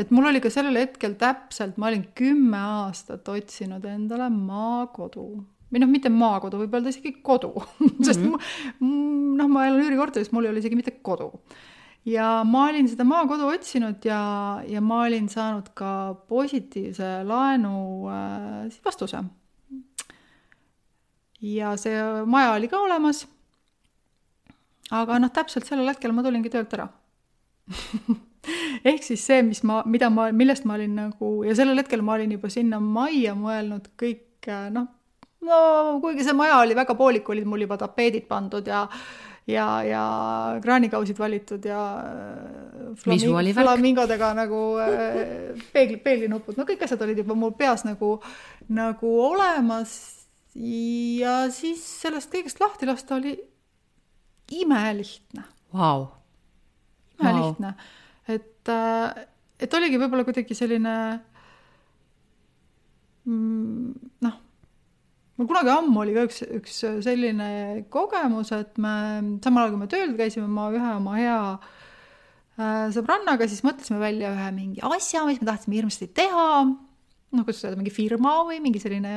et 0.00 0.10
mul 0.14 0.30
oli 0.30 0.40
ka 0.40 0.50
sellel 0.50 0.78
hetkel 0.80 1.18
täpselt, 1.20 1.76
ma 1.76 1.90
olin 1.90 2.06
kümme 2.16 2.60
aastat 2.80 3.28
otsinud 3.28 3.84
endale 3.84 4.30
maakodu 4.32 5.26
või 5.74 5.82
noh, 5.82 5.90
mitte 5.90 6.10
maakodu, 6.12 6.60
võib 6.62 6.74
öelda 6.78 6.92
isegi 6.94 7.16
kodu 7.26 7.52
sest 8.06 8.22
mm 8.22 8.34
-hmm. 8.34 9.36
noh, 9.40 9.48
ma 9.50 9.66
elan 9.66 9.82
üürikorteris, 9.82 10.30
mul 10.32 10.46
ei 10.46 10.52
ole 10.52 10.62
isegi 10.62 10.78
mitte 10.78 10.94
kodu. 11.02 11.32
ja 12.06 12.44
ma 12.44 12.68
olin 12.68 12.88
seda 12.88 13.04
maakodu 13.08 13.48
otsinud 13.50 14.04
ja, 14.04 14.62
ja 14.68 14.80
ma 14.80 15.02
olin 15.04 15.28
saanud 15.28 15.72
ka 15.74 16.14
positiivse 16.28 17.24
laenu 17.24 18.08
äh, 18.08 18.80
vastuse. 18.84 19.24
ja 21.40 21.76
see 21.76 22.02
maja 22.26 22.52
oli 22.52 22.68
ka 22.68 22.78
olemas. 22.78 23.26
aga 24.90 25.18
noh, 25.18 25.30
täpselt 25.30 25.66
sellel 25.66 25.88
hetkel 25.88 26.12
ma 26.12 26.22
tulingi 26.22 26.50
töölt 26.50 26.74
ära 26.74 26.88
ehk 28.90 29.02
siis 29.02 29.26
see, 29.26 29.42
mis 29.42 29.62
ma, 29.62 29.82
mida 29.86 30.10
ma, 30.10 30.28
millest 30.32 30.64
ma 30.64 30.74
olin 30.74 30.94
nagu 30.94 31.30
ja 31.44 31.54
sellel 31.56 31.80
hetkel 31.80 32.02
ma 32.02 32.18
olin 32.18 32.32
juba 32.36 32.50
sinna 32.52 32.80
majja 32.80 33.34
mõelnud 33.34 33.88
kõik 34.00 34.50
noh 34.70 34.93
no 35.44 35.60
kuigi 36.02 36.24
see 36.26 36.36
maja 36.36 36.58
oli 36.62 36.76
väga 36.76 36.96
poolik, 36.98 37.28
olid 37.28 37.46
mul 37.48 37.66
juba 37.66 37.78
tapeedid 37.80 38.26
pandud 38.30 38.66
ja 38.66 38.86
ja, 39.46 39.66
ja 39.84 40.04
kraanikausid 40.62 41.18
valitud 41.18 41.64
ja 41.68 41.80
äh, 42.00 42.94
flaming, 42.96 43.52
flamingodega 43.56 44.32
nagu 44.36 44.60
äh, 44.80 45.64
peegli, 45.72 45.98
peeglinupud, 46.00 46.56
no 46.58 46.66
kõik 46.68 46.84
asjad 46.86 47.04
olid 47.04 47.20
juba 47.20 47.36
mul 47.38 47.52
peas 47.58 47.84
nagu, 47.84 48.16
nagu 48.72 49.14
olemas. 49.28 49.96
ja 50.54 51.44
siis 51.50 51.82
sellest 52.04 52.32
kõigest 52.32 52.60
lahti 52.62 52.86
lasta 52.86 53.16
oli 53.16 53.34
imelihtne. 54.54 55.42
Wow.. 55.74 56.06
imelihtne. 57.18 57.74
Wow., 57.74 58.34
et, 58.36 58.72
äh, 58.72 59.26
et 59.60 59.74
oligi 59.74 60.00
võib-olla 60.00 60.24
kuidagi 60.24 60.56
selline 60.56 60.94
mm, 63.26 63.92
noh 64.24 64.43
mul 65.38 65.48
kunagi 65.50 65.72
ammu 65.72 66.02
oli 66.04 66.14
ka 66.16 66.26
üks, 66.28 66.42
üks 66.58 66.78
selline 67.04 67.48
kogemus, 67.92 68.52
et 68.54 68.78
me 68.80 68.94
samal 69.44 69.64
ajal, 69.64 69.74
kui 69.74 69.82
me 69.82 69.90
tööl 69.90 70.14
käisime, 70.18 70.46
ma 70.50 70.68
ühe 70.74 70.90
oma 70.98 71.16
hea 71.18 71.38
äh, 71.54 72.86
sõbrannaga 72.94 73.48
siis 73.50 73.64
mõtlesime 73.66 74.00
välja 74.02 74.32
ühe 74.34 74.50
mingi 74.56 74.84
asja, 74.86 75.24
mis 75.28 75.40
me 75.42 75.50
tahtsime 75.50 75.80
hirmsasti 75.80 76.10
teha. 76.14 76.48
noh, 76.64 77.42
kuidas 77.42 77.64
öelda, 77.64 77.80
mingi 77.80 77.94
firma 77.94 78.40
või 78.46 78.60
mingi 78.62 78.82
selline 78.82 79.14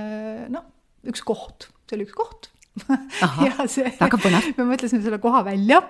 noh, 0.53 0.65
üks 1.07 1.21
koht, 1.25 1.69
see 1.85 1.99
oli 1.99 2.07
üks 2.07 2.17
koht. 2.17 2.49
ja 3.45 3.65
see, 3.69 3.93
me 4.57 4.69
mõtlesime 4.73 5.03
selle 5.05 5.21
koha 5.21 5.45
välja 5.45 5.83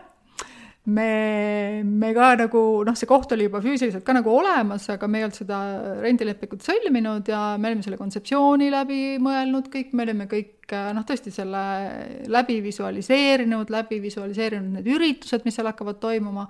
me, 0.88 1.84
me 1.84 2.14
ka 2.16 2.30
nagu 2.40 2.62
noh, 2.88 2.96
see 2.96 3.10
koht 3.10 3.32
oli 3.36 3.48
juba 3.48 3.60
füüsiliselt 3.64 4.06
ka 4.08 4.16
nagu 4.16 4.32
olemas, 4.32 4.88
aga 4.94 5.10
me 5.12 5.20
ei 5.20 5.28
olnud 5.28 5.40
seda 5.42 5.60
rendilepingut 6.00 6.64
sõlminud 6.64 7.28
ja 7.28 7.42
me 7.60 7.72
olime 7.72 7.84
selle 7.84 8.00
kontseptsiooni 8.00 8.70
läbi 8.72 9.00
mõelnud 9.24 9.68
kõik, 9.74 9.92
me 9.98 10.06
olime 10.08 10.30
kõik 10.32 10.76
noh, 10.96 11.04
tõesti 11.08 11.34
selle 11.36 11.64
läbi 12.32 12.60
visualiseerinud, 12.64 13.72
läbi 13.74 14.00
visualiseerinud 14.04 14.78
need 14.80 14.92
üritused, 14.96 15.44
mis 15.48 15.60
seal 15.60 15.68
hakkavad 15.72 16.00
toimuma. 16.04 16.48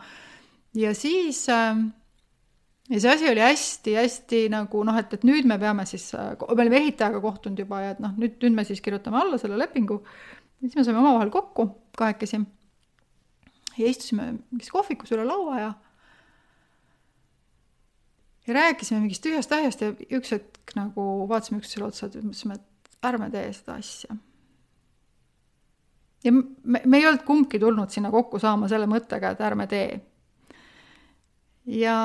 ja 0.77 0.93
siis 0.97 1.47
äh, 1.49 1.79
ja 2.89 2.99
see 3.01 3.13
asi 3.15 3.29
oli 3.31 3.41
hästi-hästi 3.41 4.43
nagu 4.53 4.83
noh, 4.85 4.99
et, 5.01 5.17
et 5.17 5.25
nüüd 5.25 5.49
me 5.49 5.57
peame 5.61 5.87
siis, 5.89 6.11
me 6.13 6.53
olime 6.53 6.77
ehitajaga 6.83 7.23
kohtunud 7.25 7.65
juba 7.65 7.81
ja 7.87 7.95
et 7.95 8.03
noh, 8.03 8.13
nüüd, 8.21 8.37
nüüd 8.43 8.59
me 8.59 8.67
siis 8.69 8.85
kirjutame 8.85 9.17
alla 9.23 9.41
selle 9.41 9.57
lepingu. 9.57 10.03
siis 10.61 10.77
me 10.77 10.85
saime 10.85 11.01
omavahel 11.01 11.33
kokku 11.33 11.67
kahekesi 11.97 12.43
ja 13.77 13.89
istusime 13.89 14.31
mingis 14.51 14.71
kohvikus 14.73 15.11
üle 15.15 15.25
laua 15.27 15.59
ja 15.59 15.73
ja 18.47 18.53
rääkisime 18.53 18.99
mingist 19.03 19.23
tühjast 19.23 19.51
asjast 19.51 19.81
ja 19.83 19.91
üks 20.17 20.31
hetk 20.31 20.75
nagu 20.77 21.03
vaatasime 21.29 21.59
üksteisele 21.59 21.87
otsa 21.89 22.07
mõtlesime, 22.07 22.57
et 22.57 23.05
ärme 23.07 23.29
tee 23.33 23.51
seda 23.53 23.77
asja. 23.81 24.15
ja 26.23 26.31
me, 26.31 26.81
me 26.85 26.97
ei 26.97 27.07
olnud 27.07 27.25
kumbki 27.27 27.59
tulnud 27.59 27.93
sinna 27.93 28.11
kokku 28.11 28.39
saama 28.39 28.69
selle 28.71 28.87
mõttega, 28.89 29.33
et 29.33 29.41
ärme 29.43 29.67
tee. 29.67 29.99
ja, 31.77 31.97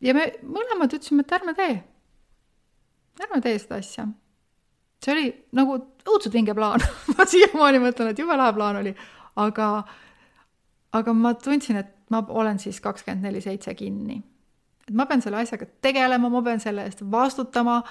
ja 0.00 0.14
me 0.14 0.28
mõlemad 0.42 0.94
ütlesime, 0.94 1.26
et 1.26 1.38
ärme 1.38 1.56
tee. 1.58 1.80
ärme 3.26 3.42
tee 3.42 3.58
seda 3.58 3.80
asja. 3.82 4.06
see 5.02 5.16
oli 5.16 5.26
nagu 5.58 5.80
õudselt 6.06 6.34
vinge 6.34 6.54
plaan 6.54 6.86
ma 7.16 7.26
siiamaani 7.26 7.82
mõtlen, 7.82 8.14
et 8.14 8.22
jube 8.22 8.38
lahe 8.38 8.54
plaan 8.54 8.78
oli, 8.84 8.94
aga 9.42 9.74
aga 10.92 11.12
ma 11.16 11.34
tundsin, 11.34 11.80
et 11.80 11.92
ma 12.12 12.22
olen 12.28 12.58
siis 12.62 12.80
kakskümmend 12.80 13.24
neli 13.26 13.40
seitse 13.40 13.74
kinni. 13.74 14.22
et 14.88 14.94
ma 14.94 15.06
pean 15.06 15.22
selle 15.22 15.42
asjaga 15.42 15.66
tegelema, 15.80 16.28
ma 16.28 16.42
pean 16.42 16.60
selle 16.60 16.84
eest 16.88 17.04
vastutama 17.10 17.82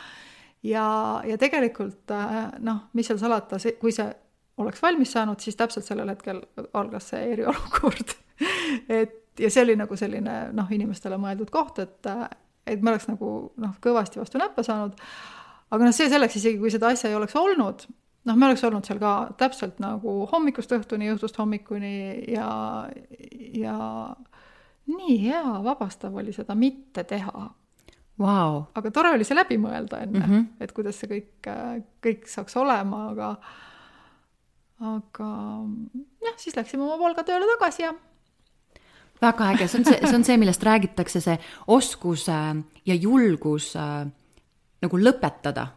ja, 0.64 1.22
ja 1.26 1.38
tegelikult 1.38 2.12
äh, 2.12 2.52
noh, 2.60 2.86
mis 2.93 3.08
seal 3.08 3.20
salata, 3.22 3.60
see, 3.60 3.78
kui 3.82 3.93
see 3.95 4.10
oleks 4.62 4.82
valmis 4.82 5.12
saanud, 5.16 5.39
siis 5.39 5.58
täpselt 5.58 5.88
sellel 5.88 6.12
hetkel 6.12 6.43
algas 6.78 7.10
see 7.14 7.32
eriolukord 7.34 8.16
et 9.02 9.18
ja 9.39 9.49
see 9.52 9.64
oli 9.64 9.78
nagu 9.80 9.97
selline 9.97 10.38
noh, 10.56 10.72
inimestele 10.72 11.18
mõeldud 11.22 11.52
koht, 11.54 11.80
et, 11.84 12.10
et 12.68 12.82
me 12.82 12.93
oleks 12.93 13.08
nagu 13.10 13.32
noh, 13.62 13.78
kõvasti 13.84 14.22
vastu 14.22 14.41
näppe 14.41 14.64
saanud. 14.68 14.97
aga 15.72 15.88
noh, 15.88 15.95
see 15.95 16.10
selleks 16.12 16.38
isegi, 16.41 16.60
kui 16.60 16.74
seda 16.74 16.91
asja 16.91 17.10
ei 17.10 17.18
oleks 17.18 17.36
olnud, 17.39 17.88
noh, 18.28 18.36
me 18.38 18.47
oleks 18.47 18.63
olnud 18.67 18.86
seal 18.88 18.99
ka 19.01 19.13
täpselt 19.39 19.80
nagu 19.84 20.26
hommikust 20.32 20.74
õhtuni, 20.76 21.09
õhtust 21.13 21.39
hommikuni 21.41 21.95
ja, 22.32 22.51
ja 23.57 23.78
nii 24.91 25.17
hea, 25.24 25.41
vabastav 25.65 26.15
oli 26.22 26.36
seda 26.36 26.55
mitte 26.57 27.05
teha. 27.07 27.49
Wow.. 28.22 28.67
aga 28.78 28.91
tore 28.93 29.15
oli 29.15 29.26
see 29.26 29.34
läbi 29.34 29.55
mõelda 29.57 30.03
enne 30.03 30.19
mm, 30.19 30.26
-hmm. 30.30 30.61
et 30.61 30.74
kuidas 30.78 30.99
see 30.99 31.09
kõik, 31.09 31.47
kõik 32.05 32.28
saaks 32.30 32.53
olema, 32.59 33.07
aga, 33.15 33.30
aga 34.91 35.30
jah, 36.22 36.36
siis 36.38 36.57
läksime 36.59 36.84
oma 36.86 36.99
Volga 36.99 37.24
tööle 37.26 37.47
tagasi 37.55 37.88
ja 37.88 37.95
väga 39.22 39.47
äge, 39.55 39.67
see 39.67 39.80
on 39.80 39.88
see, 39.88 39.97
see 40.03 40.19
on 40.19 40.28
see, 40.28 40.38
millest 40.38 40.63
räägitakse, 40.67 41.22
see 41.24 41.39
oskus 41.74 42.28
ja 42.28 42.95
julgus 42.99 43.72
äh, 43.80 44.05
nagu 44.82 45.01
lõpetada 45.01 45.67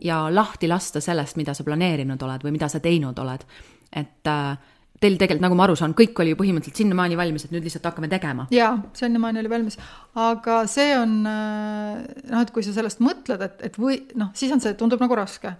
ja 0.00 0.34
lahti 0.34 0.68
lasta 0.68 1.00
sellest, 1.00 1.36
mida 1.36 1.54
sa 1.54 1.64
planeerinud 1.66 2.22
oled 2.22 2.44
või 2.46 2.54
mida 2.54 2.68
sa 2.70 2.80
teinud 2.80 3.18
oled. 3.18 3.44
et 3.92 4.28
äh, 4.28 4.58
teil 5.00 5.16
tegelikult, 5.18 5.44
nagu 5.44 5.56
ma 5.58 5.64
aru 5.66 5.76
saan, 5.78 5.94
kõik 5.96 6.18
oli 6.22 6.32
ju 6.32 6.38
põhimõtteliselt 6.40 6.82
sinnamaani 6.82 7.16
valmis, 7.18 7.46
et 7.46 7.54
nüüd 7.54 7.66
lihtsalt 7.66 7.86
hakkame 7.88 8.10
tegema. 8.10 8.46
jaa, 8.54 8.72
sinnamaani 8.98 9.42
oli 9.42 9.52
valmis, 9.52 9.78
aga 10.18 10.60
see 10.70 10.92
on 10.98 11.18
äh, 11.30 12.04
noh, 12.32 12.42
et 12.42 12.52
kui 12.54 12.66
sa 12.66 12.74
sellest 12.76 13.02
mõtled, 13.04 13.42
et, 13.46 13.62
et 13.70 13.78
või 13.80 14.00
noh, 14.18 14.32
siis 14.38 14.52
on 14.54 14.62
see, 14.64 14.74
tundub 14.78 15.02
nagu 15.02 15.18
raske. 15.18 15.54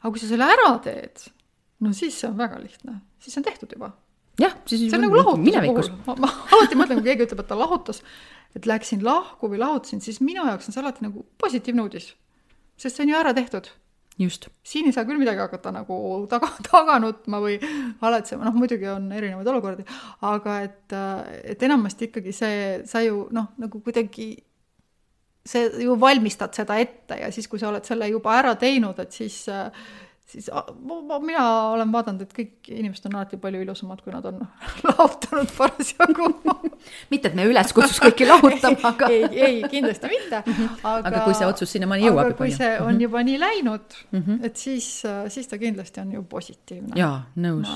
aga 0.00 0.12
kui 0.12 0.22
sa 0.22 0.30
selle 0.30 0.48
ära 0.56 0.70
teed, 0.84 1.28
no 1.84 1.92
siis 1.96 2.16
see 2.20 2.30
on 2.30 2.38
väga 2.40 2.60
lihtne, 2.62 2.98
siis 3.24 3.40
on 3.40 3.46
tehtud 3.46 3.72
juba. 3.76 3.94
jah, 4.40 4.56
siis 4.68 4.86
see 4.88 4.98
on 4.98 5.08
nagu 5.08 5.20
lahutuse 5.20 5.64
puhul, 5.68 5.92
ma, 6.08 6.18
ma 6.26 6.34
alati 6.56 6.80
mõtlen, 6.80 7.00
kui 7.00 7.12
keegi 7.12 7.28
ütleb, 7.28 7.44
et 7.44 7.52
ta 7.52 7.58
lahutas, 7.58 8.04
et 8.54 8.68
läksin 8.68 9.04
lahku 9.04 9.48
või 9.50 9.60
lahutasin, 9.64 10.04
siis 10.04 10.20
minu 10.24 10.44
jaoks 10.44 10.68
on 10.68 10.76
see 10.76 10.84
alati 10.84 11.08
nagu 11.08 11.24
positiivne 11.40 11.88
uudis 11.88 12.12
sest 12.76 12.96
see 12.96 13.06
on 13.06 13.14
ju 13.14 13.18
ära 13.18 13.34
tehtud. 13.36 13.70
just. 14.18 14.46
siin 14.62 14.86
ei 14.86 14.94
saa 14.94 15.04
küll 15.08 15.18
midagi 15.18 15.42
hakata 15.42 15.72
nagu 15.74 15.96
taga, 16.30 16.52
taga 16.70 17.00
nutma 17.02 17.40
või 17.42 17.58
haletsema, 18.00 18.46
noh 18.46 18.54
muidugi 18.54 18.86
on 18.92 19.10
erinevaid 19.12 19.50
olukordi, 19.50 19.86
aga 20.22 20.58
et, 20.68 20.96
et 21.42 21.62
enamasti 21.62 22.10
ikkagi 22.10 22.32
see, 22.32 22.58
sa 22.86 23.02
ju 23.02 23.26
noh, 23.34 23.50
nagu 23.58 23.82
kuidagi 23.82 24.28
see 25.44 25.66
ju 25.84 25.96
valmistad 26.00 26.54
seda 26.56 26.78
ette 26.80 27.18
ja 27.20 27.30
siis, 27.34 27.48
kui 27.50 27.60
sa 27.60 27.68
oled 27.68 27.84
selle 27.84 28.08
juba 28.08 28.38
ära 28.38 28.54
teinud, 28.60 28.98
et 29.02 29.12
siis 29.12 29.42
äh, 29.52 29.66
siis 30.26 30.48
ma, 30.80 31.18
mina 31.20 31.44
olen 31.74 31.92
vaadanud, 31.92 32.24
et 32.24 32.32
kõik 32.36 32.70
inimesed 32.72 33.08
on 33.10 33.18
alati 33.18 33.38
palju 33.40 33.60
ilusamad, 33.64 34.00
kui 34.04 34.14
nad 34.14 34.24
on 34.30 34.40
lahutanud 34.88 35.52
parasjagu 35.56 36.30
mitte, 37.12 37.30
et 37.30 37.36
me 37.38 37.46
üles 37.50 37.74
kutsus 37.76 38.00
kõiki 38.02 38.28
lahutama, 38.28 38.80
aga 38.92 39.10
ei, 39.12 39.26
ei, 39.32 39.58
kindlasti 39.70 40.10
mitte. 40.12 40.42
aga, 40.82 40.96
aga 41.00 41.24
kui 41.26 41.36
see 41.38 41.48
otsus 41.48 41.74
sinnamaani 41.76 42.08
jõuab 42.08 42.32
juba. 42.32 42.38
kui 42.40 42.54
see 42.56 42.72
on 42.78 42.94
mhm. 42.94 43.02
juba 43.06 43.24
nii 43.28 43.42
läinud 43.42 43.98
mm, 44.10 44.22
-hmm. 44.22 44.46
et 44.48 44.56
siis, 44.56 44.88
siis 45.28 45.50
ta 45.50 45.60
kindlasti 45.60 46.00
on 46.04 46.16
ju 46.18 46.24
positiivne. 46.36 46.96
jaa, 46.98 47.20
nõus 47.36 47.68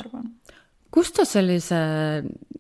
kust 0.91 1.19
sa 1.21 1.25
sellise, 1.29 1.79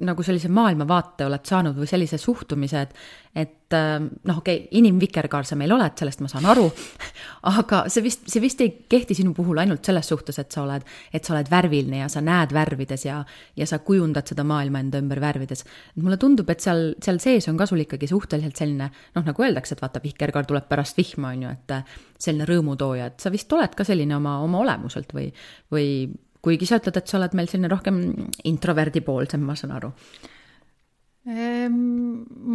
nagu 0.05 0.25
sellise 0.25 0.51
maailmavaate 0.53 1.25
oled 1.27 1.49
saanud 1.49 1.79
või 1.79 1.89
sellise 1.89 2.19
suhtumise, 2.21 2.83
et, 2.85 2.99
et 3.41 3.77
ähm, 3.77 4.11
noh, 4.29 4.41
okei 4.43 4.59
okay,, 4.61 4.69
inimvikerkaar 4.81 5.49
sa 5.49 5.57
meil 5.57 5.73
oled, 5.73 5.95
sellest 5.97 6.21
ma 6.21 6.29
saan 6.29 6.45
aru, 6.53 6.67
aga 7.61 7.81
see 7.89 8.05
vist, 8.05 8.27
see 8.29 8.43
vist 8.45 8.61
ei 8.65 8.75
kehti 8.91 9.17
sinu 9.17 9.33
puhul 9.37 9.63
ainult 9.63 9.89
selles 9.89 10.13
suhtes, 10.13 10.37
et 10.43 10.53
sa 10.53 10.67
oled, 10.67 10.85
et 11.15 11.25
sa 11.25 11.35
oled 11.35 11.49
värviline 11.53 12.03
ja 12.03 12.11
sa 12.13 12.21
näed 12.25 12.53
värvides 12.57 13.09
ja, 13.09 13.23
ja 13.57 13.71
sa 13.71 13.81
kujundad 13.85 14.29
seda 14.29 14.45
maailma 14.49 14.85
enda 14.85 15.01
ümber 15.01 15.25
värvides. 15.25 15.65
mulle 15.97 16.21
tundub, 16.21 16.53
et 16.53 16.65
seal, 16.65 16.93
seal 17.05 17.23
sees 17.25 17.49
on 17.49 17.57
ka 17.57 17.67
sul 17.71 17.81
ikkagi 17.87 18.13
suhteliselt 18.13 18.61
selline, 18.61 18.93
noh, 19.17 19.25
nagu 19.25 19.49
öeldakse, 19.49 19.73
et 19.75 19.85
vaata, 19.85 20.05
vikerkaar 20.05 20.47
tuleb 20.49 20.69
pärast 20.69 21.01
vihma, 21.01 21.33
on 21.33 21.49
ju, 21.49 21.57
et 21.57 21.77
selline 22.21 22.45
rõõmutooja, 22.49 23.09
et 23.09 23.25
sa 23.25 23.33
vist 23.33 23.53
oled 23.57 23.73
ka 23.79 23.89
selline 23.89 24.21
oma, 24.21 24.39
oma 24.45 24.61
olemuselt 24.67 25.17
või, 25.17 25.31
või 25.73 25.89
kuigi 26.45 26.69
sa 26.69 26.79
ütled, 26.81 26.99
et 27.01 27.11
sa 27.11 27.19
oled 27.19 27.35
meil 27.39 27.49
selline 27.51 27.71
rohkem 27.73 28.03
introverdi 28.49 29.03
poolsem, 29.05 29.43
ma 29.45 29.57
saan 29.59 29.75
aru. 29.77 29.93
Ehm, 31.29 31.81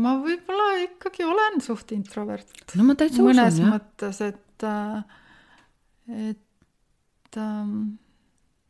ma 0.03 0.15
võib-olla 0.23 0.69
ikkagi 0.85 1.25
olen 1.27 1.59
suht 1.61 1.91
introvert. 1.93 2.49
no 2.79 2.87
ma 2.87 2.95
täitsa 2.97 3.21
usun, 3.21 3.37
jah. 3.37 3.51
mõnes 3.51 3.75
mõttes, 3.75 4.21
et, 4.25 4.65
äh, 4.65 6.31
et 6.31 7.37
ähm, 7.37 7.75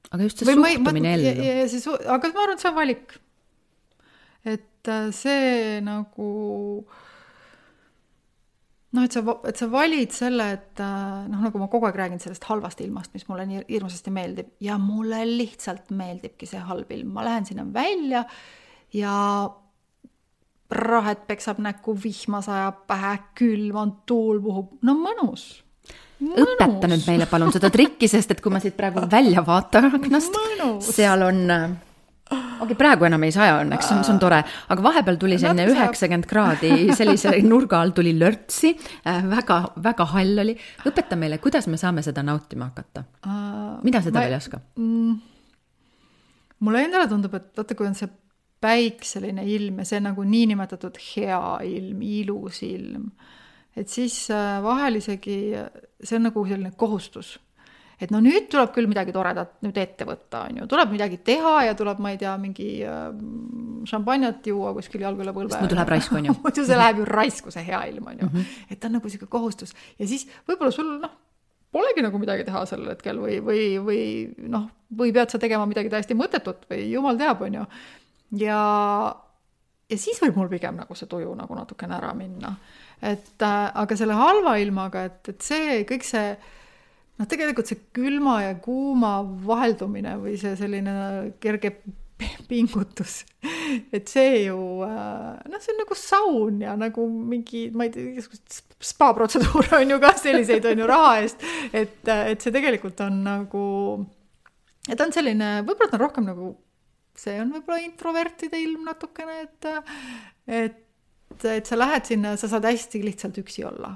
aga 0.10 0.28
just 0.28 0.44
see 0.44 0.58
suhtumine 0.58 1.16
ellu. 1.16 1.48
see 1.72 1.80
su-, 1.86 1.96
aga 1.96 2.34
ma 2.34 2.44
arvan, 2.44 2.58
et 2.58 2.66
see 2.66 2.74
on 2.74 2.78
valik. 2.82 3.16
et 4.44 4.92
äh, 4.92 5.08
see 5.16 5.80
nagu 5.88 6.30
äh, 6.84 7.02
noh, 8.94 9.08
et 9.08 9.16
sa, 9.16 9.24
et 9.50 9.60
sa 9.60 9.68
valid 9.72 10.14
selle, 10.14 10.48
et 10.58 10.84
äh, 10.84 11.26
noh, 11.32 11.42
nagu 11.48 11.62
ma 11.62 11.70
kogu 11.72 11.90
aeg 11.90 11.98
räägin 11.98 12.22
sellest 12.22 12.46
halvast 12.50 12.84
ilmast, 12.86 13.14
mis 13.16 13.26
mulle 13.30 13.48
nii 13.50 13.66
hirmsasti 13.70 14.14
meeldib 14.14 14.54
ja 14.64 14.78
mulle 14.82 15.24
lihtsalt 15.30 15.92
meeldibki 15.96 16.50
see 16.50 16.62
halb 16.62 16.92
ilm, 16.94 17.12
ma 17.16 17.26
lähen 17.26 17.50
sinna 17.50 17.66
välja 17.74 18.24
ja 18.94 19.18
rahet 20.74 21.28
peksab 21.28 21.60
näkku, 21.62 21.96
vihma 22.04 22.42
sajab 22.46 22.86
pähe, 22.90 23.18
külm 23.38 23.78
on, 23.82 23.94
tuul 24.10 24.42
puhub, 24.44 24.74
no 24.86 24.98
mõnus. 24.98 25.48
Mõnus. 26.24 26.54
õpeta 26.54 26.88
nüüd 26.88 27.04
meile 27.10 27.28
palun 27.28 27.52
seda 27.54 27.70
trikki, 27.74 28.08
sest 28.08 28.32
et 28.32 28.42
kui 28.42 28.54
ma 28.54 28.62
siit 28.64 28.78
praegu 28.78 29.04
välja 29.12 29.44
vaatan 29.46 29.90
aknast, 29.90 30.38
seal 30.88 31.26
on 31.26 31.42
äh, 31.52 31.66
okei 32.32 32.64
okay,, 32.66 32.78
praegu 32.80 33.08
enam 33.08 33.24
ei 33.28 33.34
saja 33.36 33.58
õnneks, 33.62 33.88
see 33.90 33.98
on, 33.98 34.06
see 34.08 34.14
on 34.16 34.22
tore, 34.22 34.40
aga 34.74 34.86
vahepeal 34.86 35.20
tuli 35.22 35.38
selline 35.42 35.68
üheksakümmend 35.74 36.28
kraadi, 36.30 36.72
sellise 36.98 37.36
nurga 37.46 37.82
all 37.84 37.94
tuli 37.96 38.14
lörtsi 38.18 38.74
äh,, 39.10 39.22
väga, 39.30 39.60
väga 39.84 40.08
hall 40.14 40.44
oli. 40.46 40.56
õpeta 40.90 41.20
meile, 41.20 41.40
kuidas 41.44 41.68
me 41.72 41.80
saame 41.82 42.06
seda 42.06 42.24
nautima 42.26 42.72
hakata 42.72 43.06
uh,? 43.28 43.78
mida 43.84 44.02
sa 44.04 44.14
veel 44.16 44.32
ei 44.32 44.40
oska 44.40 44.62
mm,? 44.80 45.14
mulle 46.64 46.84
endale 46.88 47.10
tundub, 47.12 47.36
et 47.40 47.52
vaata, 47.60 47.78
kui 47.78 47.90
on 47.90 47.98
see 47.98 48.12
päikseline 48.64 49.44
ilm 49.52 49.82
ja 49.84 49.88
see 49.88 50.00
nagu 50.04 50.24
niinimetatud 50.24 51.00
hea 51.12 51.40
ilm, 51.68 52.04
ilus 52.08 52.62
ilm, 52.64 53.10
et 53.76 53.92
siis 53.92 54.24
äh, 54.32 54.62
vahel 54.64 55.02
isegi 55.02 55.40
see 56.00 56.20
on 56.20 56.30
nagu 56.30 56.46
selline 56.48 56.72
kohustus 56.80 57.36
et 58.02 58.14
no 58.14 58.22
nüüd 58.24 58.48
tuleb 58.52 58.72
küll 58.76 58.90
midagi 58.90 59.14
toredat 59.16 59.58
nüüd 59.66 59.78
ette 59.82 60.08
võtta, 60.08 60.46
on 60.50 60.62
ju, 60.62 60.70
tuleb 60.72 60.94
midagi 60.96 61.20
teha 61.26 61.56
ja 61.68 61.76
tuleb, 61.78 62.00
ma 62.04 62.14
ei 62.14 62.22
tea, 62.22 62.34
mingi 62.42 62.70
äh, 62.88 63.10
šampanjat 63.90 64.48
juua 64.50 64.74
kuskil 64.78 65.06
jalg 65.06 65.20
üle 65.24 65.36
põlve. 65.36 65.60
muidu 65.60 65.78
läheb 65.78 65.94
raisku, 65.94 66.18
on 66.20 66.32
ju. 66.32 66.38
muidu 66.46 66.66
see 66.68 66.80
läheb 66.80 67.04
ju 67.04 67.10
raisku, 67.10 67.54
see 67.54 67.66
hea 67.68 67.84
ilm, 67.92 68.08
on 68.14 68.24
ju 68.24 68.30
mm. 68.30 68.34
-hmm. 68.40 68.72
et 68.72 68.80
ta 68.80 68.90
on 68.90 68.98
nagu 69.00 69.10
sihuke 69.10 69.30
kohustus 69.32 69.76
ja 70.00 70.08
siis 70.08 70.28
võib-olla 70.48 70.72
sul 70.72 70.96
noh, 71.02 71.14
polegi 71.74 72.06
nagu 72.06 72.22
midagi 72.22 72.46
teha 72.48 72.64
sellel 72.70 72.94
hetkel 72.94 73.20
või, 73.22 73.40
või, 73.44 73.66
või 73.82 74.00
noh, 74.52 74.70
või 74.94 75.14
pead 75.16 75.34
sa 75.34 75.42
tegema 75.42 75.66
midagi 75.70 75.92
täiesti 75.92 76.18
mõttetut 76.18 76.68
või 76.70 76.86
jumal 76.92 77.18
teab, 77.20 77.42
on 77.42 77.60
ju. 77.62 77.68
ja, 78.46 78.62
ja 79.90 79.98
siis 79.98 80.22
võib 80.22 80.38
mul 80.40 80.52
pigem 80.52 80.78
nagu 80.82 80.98
see 80.98 81.10
tuju 81.10 81.34
nagu 81.38 81.58
natukene 81.58 81.98
ära 81.98 82.14
minna. 82.18 82.56
et 83.02 83.42
äh, 83.42 83.72
aga 83.84 83.98
selle 84.00 84.18
halva 84.18 84.58
ilmaga, 84.62 85.08
et, 85.10 85.34
et 85.34 85.42
see 85.42 85.82
kõik 85.90 86.06
see 86.08 86.36
noh, 87.20 87.28
tegelikult 87.30 87.70
see 87.70 87.82
külma 87.96 88.40
ja 88.48 88.56
kuuma 88.62 89.20
vaheldumine 89.24 90.16
või 90.22 90.38
see 90.42 90.56
selline 90.60 90.96
kerge 91.44 91.76
pingutus, 92.50 93.24
et 93.94 94.10
see 94.12 94.44
ju 94.46 94.58
noh, 94.86 95.62
see 95.62 95.74
on 95.74 95.80
nagu 95.82 95.98
saun 95.98 96.60
ja 96.64 96.76
nagu 96.80 97.06
mingi, 97.10 97.66
ma 97.76 97.88
ei 97.88 97.94
tea, 97.94 98.14
igasugused 98.14 98.84
spa 98.84 99.12
protseduure 99.18 99.80
on 99.80 99.96
ju 99.96 100.00
ka 100.04 100.14
selliseid 100.20 100.68
on 100.70 100.84
ju 100.84 100.90
raha 100.90 101.16
eest, 101.24 101.44
et, 101.72 102.00
et 102.08 102.44
see 102.44 102.54
tegelikult 102.54 103.02
on 103.06 103.20
nagu, 103.26 103.66
et 104.88 105.04
on 105.04 105.14
selline, 105.16 105.56
võib-olla 105.68 105.92
ta 105.92 106.00
on 106.00 106.06
rohkem 106.06 106.30
nagu, 106.30 106.54
see 107.18 107.36
on 107.42 107.54
võib-olla 107.58 107.84
introvertide 107.84 108.62
ilm 108.62 108.88
natukene, 108.90 109.44
et, 109.48 109.70
et, 110.62 111.46
et 111.58 111.70
sa 111.70 111.80
lähed 111.80 112.10
sinna, 112.14 112.38
sa 112.40 112.52
saad 112.52 112.70
hästi 112.70 113.04
lihtsalt 113.04 113.42
üksi 113.44 113.68
olla 113.68 113.96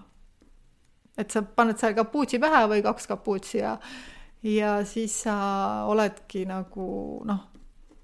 et 1.18 1.34
sa 1.34 1.42
paned 1.42 1.80
seal 1.80 1.96
kapuutsi 1.98 2.40
pähe 2.42 2.64
või 2.72 2.84
kaks 2.86 3.10
kapuutsi 3.10 3.62
ja 3.62 3.78
ja 4.46 4.86
siis 4.86 5.16
sa 5.26 5.36
oledki 5.90 6.46
nagu 6.46 6.88
noh, 7.28 7.40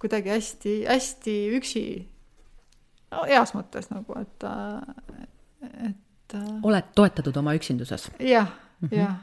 kuidagi 0.02 0.34
hästi-hästi 0.34 1.36
üksi. 1.60 1.86
no 3.14 3.28
heas 3.30 3.54
mõttes 3.56 3.92
nagu, 3.94 4.18
et, 4.20 4.48
et. 5.90 6.38
oled 6.64 6.92
toetatud 6.96 7.38
oma 7.38 7.56
üksinduses 7.60 8.10
ja,? 8.20 8.26
jah 8.28 8.52
-hmm., 8.82 8.98
jah. 8.98 9.18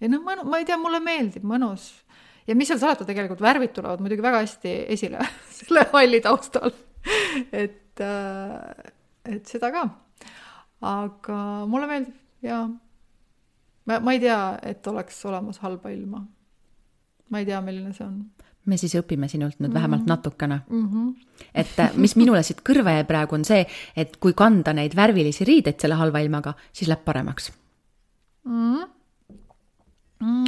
ja 0.00 0.08
noh, 0.08 0.22
ma, 0.22 0.36
ma 0.44 0.60
ei 0.60 0.68
tea, 0.68 0.78
mulle 0.78 1.00
meeldib, 1.00 1.44
mõnus. 1.44 1.90
ja 2.46 2.54
mis 2.54 2.68
seal 2.68 2.78
salata, 2.78 3.04
tegelikult 3.08 3.40
värvid 3.40 3.72
tulevad 3.72 4.00
muidugi 4.00 4.22
väga 4.22 4.44
hästi 4.44 4.74
esile 4.94 5.24
selle 5.58 5.88
halli 5.92 6.20
taustal 6.20 6.72
et, 7.52 8.00
et 9.24 9.46
seda 9.48 9.70
ka. 9.74 9.84
aga 10.84 11.38
mulle 11.70 11.88
meeldib 11.88 12.44
ja 12.44 12.64
ma, 13.86 14.00
ma 14.00 14.14
ei 14.14 14.22
tea, 14.22 14.38
et 14.62 14.86
oleks 14.86 15.20
olemas 15.28 15.60
halba 15.64 15.92
ilma. 15.94 16.24
ma 17.30 17.40
ei 17.40 17.46
tea, 17.48 17.60
milline 17.64 17.92
see 17.96 18.06
on. 18.06 18.18
me 18.70 18.78
siis 18.80 18.94
õpime 19.00 19.28
sinult 19.28 19.58
nüüd 19.58 19.68
mm 19.68 19.70
-hmm. 19.70 19.74
vähemalt 19.74 20.06
natukene 20.06 20.60
mm. 20.68 20.88
-hmm. 20.88 21.14
et 21.54 21.78
äh, 21.78 21.96
mis 21.96 22.16
minule 22.16 22.42
siit 22.42 22.62
kõrva 22.68 22.96
jäi 22.96 23.04
praegu, 23.04 23.34
on 23.34 23.44
see, 23.44 23.66
et 23.96 24.16
kui 24.16 24.32
kanda 24.32 24.72
neid 24.72 24.96
värvilisi 24.96 25.44
riideid 25.44 25.80
selle 25.80 25.94
halva 25.94 26.18
ilmaga, 26.18 26.54
siis 26.72 26.88
läheb 26.88 27.04
paremaks 27.04 27.52
mm. 28.44 28.74
-hmm 28.74 28.94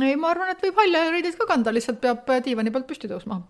ei, 0.03 0.17
ma 0.17 0.31
arvan, 0.31 0.51
et 0.51 0.63
võib 0.63 0.79
halle 0.81 1.11
riideid 1.11 1.37
ka 1.37 1.47
kanda, 1.47 1.73
lihtsalt 1.75 2.01
peab 2.01 2.31
äh, 2.31 2.43
diivani 2.45 2.71
pealt 2.71 2.87
püsti 2.87 3.09
tõusma 3.11 3.43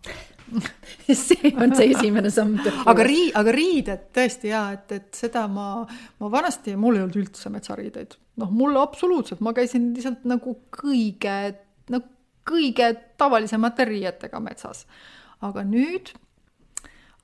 see 1.26 1.53
on 1.57 1.74
see 1.76 1.91
esimene 1.91 2.30
samm. 2.30 2.59
aga 2.87 3.03
rii-, 3.07 3.32
aga 3.34 3.53
riided 3.53 4.07
tõesti 4.14 4.49
jaa, 4.49 4.72
et, 4.72 4.93
et 4.93 5.09
seda 5.14 5.47
ma, 5.49 5.87
ma 6.20 6.30
vanasti, 6.30 6.76
mul 6.76 6.97
ei 6.97 7.03
olnud 7.03 7.16
üldse 7.22 7.51
metsariideid 7.51 8.16
noh, 8.41 8.53
mulle 8.53 8.80
absoluutselt, 8.82 9.41
ma 9.45 9.55
käisin 9.57 9.93
lihtsalt 9.97 10.26
nagu 10.28 10.57
kõige, 10.76 11.37
no 11.93 12.03
kõige 12.47 12.93
tavalisemate 13.18 13.89
riietega 13.89 14.41
metsas. 14.41 14.87
aga 15.45 15.64
nüüd 15.66 16.14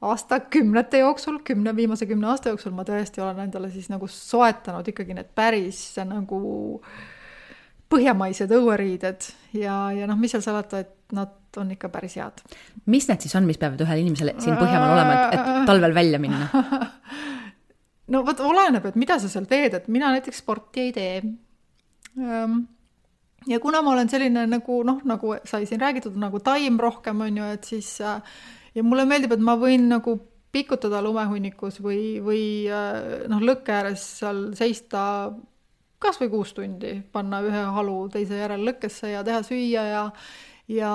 aastakümnete 0.02 0.98
jooksul, 0.98 1.38
kümne, 1.46 1.76
viimase 1.76 2.06
kümne 2.06 2.26
aasta 2.32 2.50
jooksul 2.52 2.74
ma 2.74 2.84
tõesti 2.84 3.22
olen 3.22 3.44
endale 3.46 3.70
siis 3.70 3.88
nagu 3.92 4.08
soetanud 4.10 4.88
ikkagi 4.90 5.14
need 5.14 5.30
päris 5.34 5.84
nagu 6.04 6.40
põhjamaised 7.92 8.50
õueriided 8.56 9.28
ja, 9.60 9.76
ja 9.94 10.08
noh, 10.10 10.18
mis 10.18 10.34
seal 10.34 10.42
salata, 10.44 10.82
et 10.82 11.14
nad 11.14 11.60
on 11.60 11.70
ikka 11.74 11.90
päris 11.92 12.16
head. 12.16 12.40
mis 12.90 13.06
need 13.08 13.24
siis 13.24 13.36
on, 13.38 13.46
mis 13.46 13.60
peavad 13.60 13.80
ühel 13.84 14.02
inimesel 14.02 14.32
siin 14.40 14.56
Põhjamaal 14.58 14.94
olema, 14.96 15.18
et, 15.18 15.36
et 15.36 15.68
talvel 15.68 15.94
välja 15.94 16.20
minna 16.22 16.48
no 18.10 18.22
vot, 18.26 18.40
oleneb, 18.42 18.86
et 18.88 18.98
mida 18.98 19.18
sa 19.22 19.30
seal 19.30 19.46
teed, 19.50 19.76
et 19.78 19.88
mina 19.92 20.10
näiteks 20.14 20.42
sporti 20.42 20.88
ei 20.88 20.94
tee. 20.96 21.20
Ehm, 22.18 22.58
ja 23.46 23.60
kuna 23.62 23.82
ma 23.82 23.94
olen 23.94 24.10
selline 24.10 24.46
nagu 24.50 24.82
noh, 24.86 25.00
nagu 25.08 25.36
sai 25.48 25.68
siin 25.68 25.80
räägitud, 25.82 26.18
nagu 26.20 26.42
taim 26.44 26.80
rohkem 26.80 27.22
on 27.26 27.40
ju, 27.42 27.48
et 27.56 27.70
siis 27.70 27.94
äh, 28.00 28.20
ja 28.74 28.84
mulle 28.86 29.06
meeldib, 29.08 29.34
et 29.36 29.42
ma 29.44 29.56
võin 29.60 29.88
nagu 29.92 30.18
pikutada 30.52 31.00
lumehunnikus 31.04 31.80
või, 31.84 32.20
või 32.24 32.44
äh, 32.68 33.26
noh, 33.32 33.42
lõkke 33.42 33.72
ääres 33.78 34.04
seal 34.20 34.50
seista 34.58 35.32
kas 36.02 36.18
või 36.18 36.32
kuus 36.32 36.52
tundi, 36.56 36.96
panna 37.14 37.40
ühe 37.46 37.66
halu 37.76 38.08
teise 38.12 38.40
järel 38.40 38.64
lõkkesse 38.66 39.12
ja 39.14 39.22
teha 39.26 39.44
süüa 39.46 39.84
ja 39.86 40.06
ja, 40.70 40.90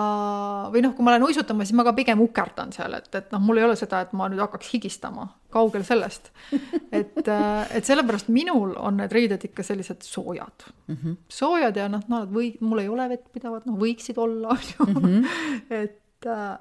või 0.72 0.82
noh, 0.84 0.94
kui 0.96 1.06
ma 1.06 1.14
lähen 1.14 1.28
uisutama, 1.28 1.66
siis 1.66 1.76
ma 1.78 1.86
ka 1.88 1.94
pigem 1.98 2.22
ukerdan 2.24 2.72
seal, 2.76 2.96
et, 2.98 3.10
et 3.16 3.34
noh, 3.34 3.42
mul 3.44 3.60
ei 3.60 3.68
ole 3.68 3.76
seda, 3.80 4.02
et 4.06 4.14
ma 4.18 4.30
nüüd 4.32 4.42
hakkaks 4.42 4.72
higistama, 4.74 5.28
kaugel 5.58 5.86
sellest. 5.88 6.32
et, 7.00 7.20
äh, 7.26 7.76
et 7.78 7.90
sellepärast 7.90 8.32
minul 8.34 8.76
on 8.78 9.02
need 9.02 9.14
riided 9.18 9.44
ikka 9.50 9.66
sellised 9.66 10.06
soojad 10.06 10.70
mm. 10.88 10.96
-hmm. 10.96 11.18
soojad 11.28 11.78
ja 11.78 11.90
noh, 11.92 12.06
nad 12.08 12.32
või, 12.34 12.54
mul 12.62 12.86
ei 12.86 12.92
ole 12.94 13.10
vettpidavad, 13.16 13.68
noh, 13.68 13.80
võiksid 13.82 14.22
olla, 14.22 14.56
on 14.56 14.72
ju. 14.72 14.90
Mhm. 14.94 15.26
et 15.84 16.30
äh, 16.30 16.58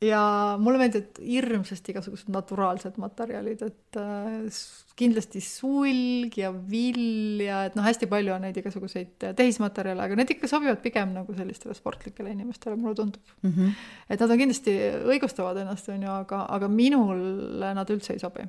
ja 0.00 0.20
mulle 0.60 0.80
meeldivad 0.80 1.18
hirmsasti 1.20 1.92
igasugused 1.92 2.30
naturaalsed 2.32 2.96
materjalid, 3.00 3.60
et 3.66 3.98
äh, 4.00 4.60
kindlasti 4.96 5.42
sulg 5.44 6.36
ja 6.40 6.50
vill 6.52 7.42
ja 7.44 7.64
et 7.68 7.76
noh, 7.76 7.84
hästi 7.84 8.08
palju 8.08 8.32
on 8.32 8.46
neid 8.46 8.56
igasuguseid 8.60 9.28
tehismaterjale, 9.36 10.06
aga 10.06 10.16
need 10.16 10.32
ikka 10.36 10.48
sobivad 10.50 10.80
pigem 10.84 11.12
nagu 11.16 11.36
sellistele 11.36 11.76
sportlikele 11.76 12.32
inimestele, 12.32 12.78
mulle 12.80 12.96
tundub 12.96 13.34
mm. 13.42 13.52
-hmm. 13.52 13.76
et 14.08 14.24
nad 14.24 14.32
on 14.32 14.40
kindlasti, 14.40 14.76
õigustavad 15.12 15.60
ennast, 15.60 15.88
on 15.92 16.02
ju, 16.02 16.10
aga, 16.14 16.46
aga 16.56 16.68
minule 16.72 17.74
nad 17.76 17.92
üldse 17.92 18.16
ei 18.16 18.22
sobi. 18.22 18.46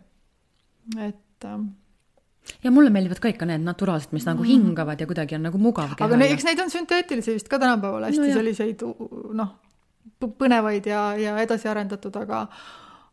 et 1.00 1.46
äh, 1.46 1.58
ja 2.64 2.72
mulle 2.72 2.90
meeldivad 2.90 3.20
ka 3.20 3.28
ikka 3.28 3.46
need 3.46 3.68
naturaalsed, 3.68 4.16
mis 4.16 4.26
nagu 4.26 4.44
mm. 4.44 4.48
hingavad 4.48 5.04
ja 5.04 5.08
kuidagi 5.08 5.36
on 5.36 5.44
nagu 5.50 5.60
mugav. 5.60 6.00
aga 6.00 6.16
ne, 6.16 6.32
eks 6.32 6.48
neid 6.48 6.64
on 6.64 6.72
sünteetilisi 6.72 7.36
vist 7.36 7.52
ka 7.52 7.60
tänapäeval 7.60 8.08
hästi 8.08 8.24
no, 8.24 8.34
selliseid 8.40 8.88
noh 9.36 9.52
põnevaid 10.28 10.86
ja, 10.86 11.16
ja 11.18 11.38
edasi 11.42 11.68
arendatud, 11.68 12.16
aga 12.16 12.48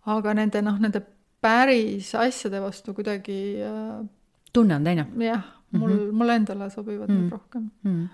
aga 0.07 0.35
nende 0.35 0.63
noh, 0.63 0.79
nende 0.81 1.03
päris 1.41 2.15
asjade 2.15 2.61
vastu 2.61 2.95
kuidagi 2.95 3.61
äh, 3.63 4.07
tunne 4.53 4.75
on 4.75 4.85
teine. 4.85 5.07
jah, 5.19 5.45
mul 5.71 5.91
mm, 5.91 5.99
-hmm. 5.99 6.13
mulle 6.13 6.35
endale 6.35 6.71
sobivad 6.71 7.09
mm 7.09 7.15
-hmm. 7.17 7.21
need 7.23 7.33
rohkem 7.33 7.71
mm. 7.83 7.93
-hmm 7.93 8.09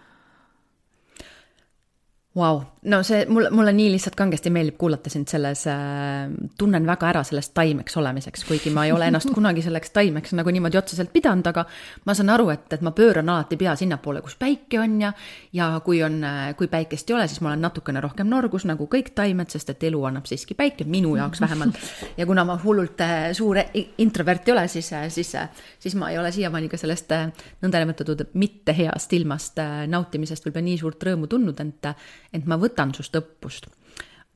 Vau, 2.34 2.64
no 2.85 3.03
see 3.03 3.24
mulle, 3.26 3.51
mulle 3.51 3.72
nii 3.72 3.91
lihtsalt 3.95 4.16
kangesti 4.18 4.51
meeldib 4.53 4.76
kuulata 4.78 5.11
sind 5.11 5.28
selles 5.30 5.64
äh,, 5.70 6.28
tunnen 6.59 6.87
väga 6.87 7.09
ära 7.09 7.22
sellest 7.24 7.55
taimeks 7.57 7.97
olemiseks, 7.97 8.45
kuigi 8.49 8.72
ma 8.74 8.85
ei 8.87 8.93
ole 8.93 9.09
ennast 9.09 9.30
kunagi 9.37 9.62
selleks 9.64 9.95
taimeks 9.95 10.35
nagu 10.37 10.53
niimoodi 10.53 10.78
otseselt 10.78 11.12
pidanud, 11.12 11.47
aga 11.49 11.64
ma 12.05 12.16
saan 12.16 12.32
aru, 12.35 12.51
et, 12.53 12.66
et 12.76 12.85
ma 12.85 12.93
pööran 12.97 13.30
alati 13.32 13.57
pea 13.61 13.74
sinnapoole, 13.78 14.20
kus 14.24 14.37
päike 14.41 14.80
on 14.82 14.99
ja, 15.01 15.12
ja 15.57 15.70
kui 15.85 16.03
on, 16.05 16.20
kui 16.59 16.68
päikest 16.72 17.11
ei 17.11 17.16
ole, 17.16 17.28
siis 17.30 17.41
ma 17.45 17.53
olen 17.53 17.64
natukene 17.64 18.03
rohkem 18.05 18.28
norgus 18.28 18.66
nagu 18.68 18.89
kõik 18.91 19.14
taimed, 19.16 19.53
sest 19.53 19.72
et 19.72 19.89
elu 19.89 20.05
annab 20.11 20.28
siiski 20.28 20.57
päike, 20.59 20.85
minu 20.89 21.16
jaoks 21.16 21.41
vähemalt. 21.45 21.80
ja 22.20 22.28
kuna 22.28 22.45
ma 22.49 22.59
hullult 22.64 23.01
äh, 23.05 23.30
suur 23.37 23.61
introvert 23.99 24.49
ei 24.49 24.57
ole, 24.57 24.66
siis, 24.68 24.93
äh, 24.93 25.09
siis, 25.12 25.32
äh, 25.41 25.49
siis 25.80 25.97
ma 25.97 26.12
ei 26.12 26.20
ole 26.20 26.32
siiamaani 26.35 26.68
ka 26.72 26.80
sellest 26.80 27.16
äh, 27.16 27.30
nõndanimetatud 27.64 28.26
mitte 28.41 28.76
heast 28.76 29.12
ilmast 29.16 29.59
äh, 29.62 29.85
nautimisest 29.91 30.45
võib-olla 30.45 30.68
nii 30.68 30.78
suurt 30.85 31.09
rõõmu 31.09 31.30
tundnud, 31.30 31.64
et 31.64 31.93
et 32.35 32.47
ma 32.51 32.57
võtan 32.59 32.74
sust 32.95 33.16
õppust. 33.16 33.66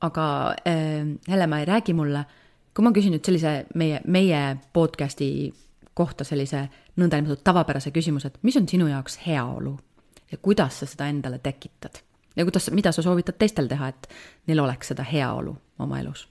aga 0.01 0.55
äh, 0.67 1.07
Hellemaa, 1.27 1.65
räägi 1.65 1.93
mulle, 1.93 2.25
kui 2.73 2.83
ma 2.83 2.91
küsin 2.91 3.11
nüüd 3.11 3.25
sellise 3.25 3.65
meie, 3.75 4.01
meie 4.05 4.57
podcast'i 4.73 5.51
kohta 5.93 6.23
sellise 6.23 6.69
nõndanimetatud 6.95 7.43
tavapärase 7.43 7.91
küsimuse, 7.91 8.27
et 8.27 8.43
mis 8.43 8.57
on 8.57 8.67
sinu 8.67 8.87
jaoks 8.87 9.19
heaolu 9.25 9.77
ja 10.31 10.37
kuidas 10.37 10.79
sa 10.79 10.85
seda 10.85 11.09
endale 11.11 11.39
tekitad? 11.39 11.99
ja 12.35 12.45
kuidas, 12.45 12.71
mida 12.71 12.91
sa 12.91 13.01
soovitad 13.01 13.35
teistel 13.39 13.67
teha, 13.67 13.87
et 13.87 14.07
neil 14.47 14.59
oleks 14.63 14.93
seda 14.93 15.03
heaolu 15.03 15.57
oma 15.79 15.99
elus? 15.99 16.27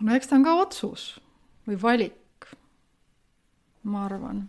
no 0.00 0.14
eks 0.14 0.30
ta 0.30 0.38
on 0.38 0.46
ka 0.46 0.54
otsus 0.62 1.04
või 1.68 1.78
valik, 1.82 2.48
ma 3.82 4.06
arvan. 4.06 4.48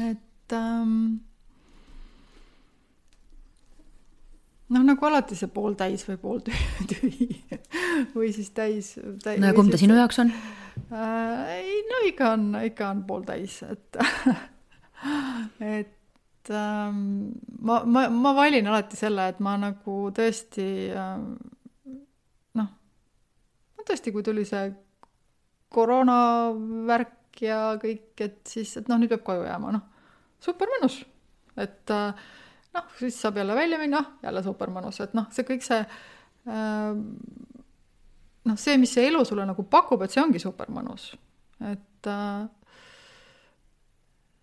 et 0.00 0.56
ähm, 0.56 1.20
noh, 4.72 4.84
nagu 4.86 5.08
alati 5.08 5.36
see 5.38 5.50
pooltäis 5.52 6.04
või 6.08 6.18
pooltühi 6.22 7.28
või 8.16 8.32
siis 8.34 8.50
täis, 8.56 8.94
täis. 9.22 9.40
no 9.40 9.50
ja 9.50 9.56
kumb 9.56 9.72
ta 9.72 9.80
sinu 9.80 9.96
jaoks 9.98 10.22
on 10.24 10.32
äh,? 10.32 11.56
ei 11.58 11.80
no 11.90 12.02
ikka 12.08 12.34
on, 12.36 12.46
ikka 12.68 12.90
on 12.90 13.02
pooltäis, 13.08 13.60
et 13.68 13.98
et 15.80 16.50
ähm, 16.50 17.32
ma, 17.60 17.82
ma, 17.84 18.06
ma 18.10 18.34
valin 18.36 18.70
alati 18.70 18.98
selle, 18.98 19.28
et 19.32 19.42
ma 19.44 19.56
nagu 19.60 19.98
tõesti 20.14 20.68
ähm, 20.96 21.32
noh, 22.58 22.70
tõesti, 23.82 24.14
kui 24.14 24.24
tuli 24.26 24.46
see 24.48 24.70
koroonavärk 25.72 27.42
ja 27.42 27.62
kõik, 27.80 28.12
et 28.20 28.40
siis, 28.48 28.76
et 28.78 28.88
noh, 28.90 29.00
nüüd 29.00 29.12
peab 29.12 29.24
koju 29.26 29.46
jääma, 29.48 29.72
noh, 29.74 29.88
super 30.42 30.70
mõnus. 30.76 31.02
et 31.60 31.90
äh, 31.92 32.30
noh, 32.76 32.88
siis 32.98 33.18
saab 33.20 33.38
jälle 33.40 33.56
välja 33.56 33.78
minna, 33.80 34.04
jälle 34.22 34.42
super 34.44 34.72
mõnus, 34.72 35.00
et 35.04 35.14
noh, 35.16 35.28
see 35.34 35.46
kõik 35.48 35.64
see 35.66 35.80
äh, 35.82 36.90
noh, 38.48 38.58
see, 38.58 38.78
mis 38.80 38.92
see 38.94 39.06
elu 39.10 39.22
sulle 39.28 39.46
nagu 39.48 39.64
pakub, 39.70 40.02
et 40.04 40.14
see 40.14 40.22
ongi 40.22 40.42
super 40.42 40.70
mõnus, 40.72 41.12
et 41.60 42.10
äh, 42.10 42.42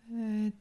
et 0.09 0.55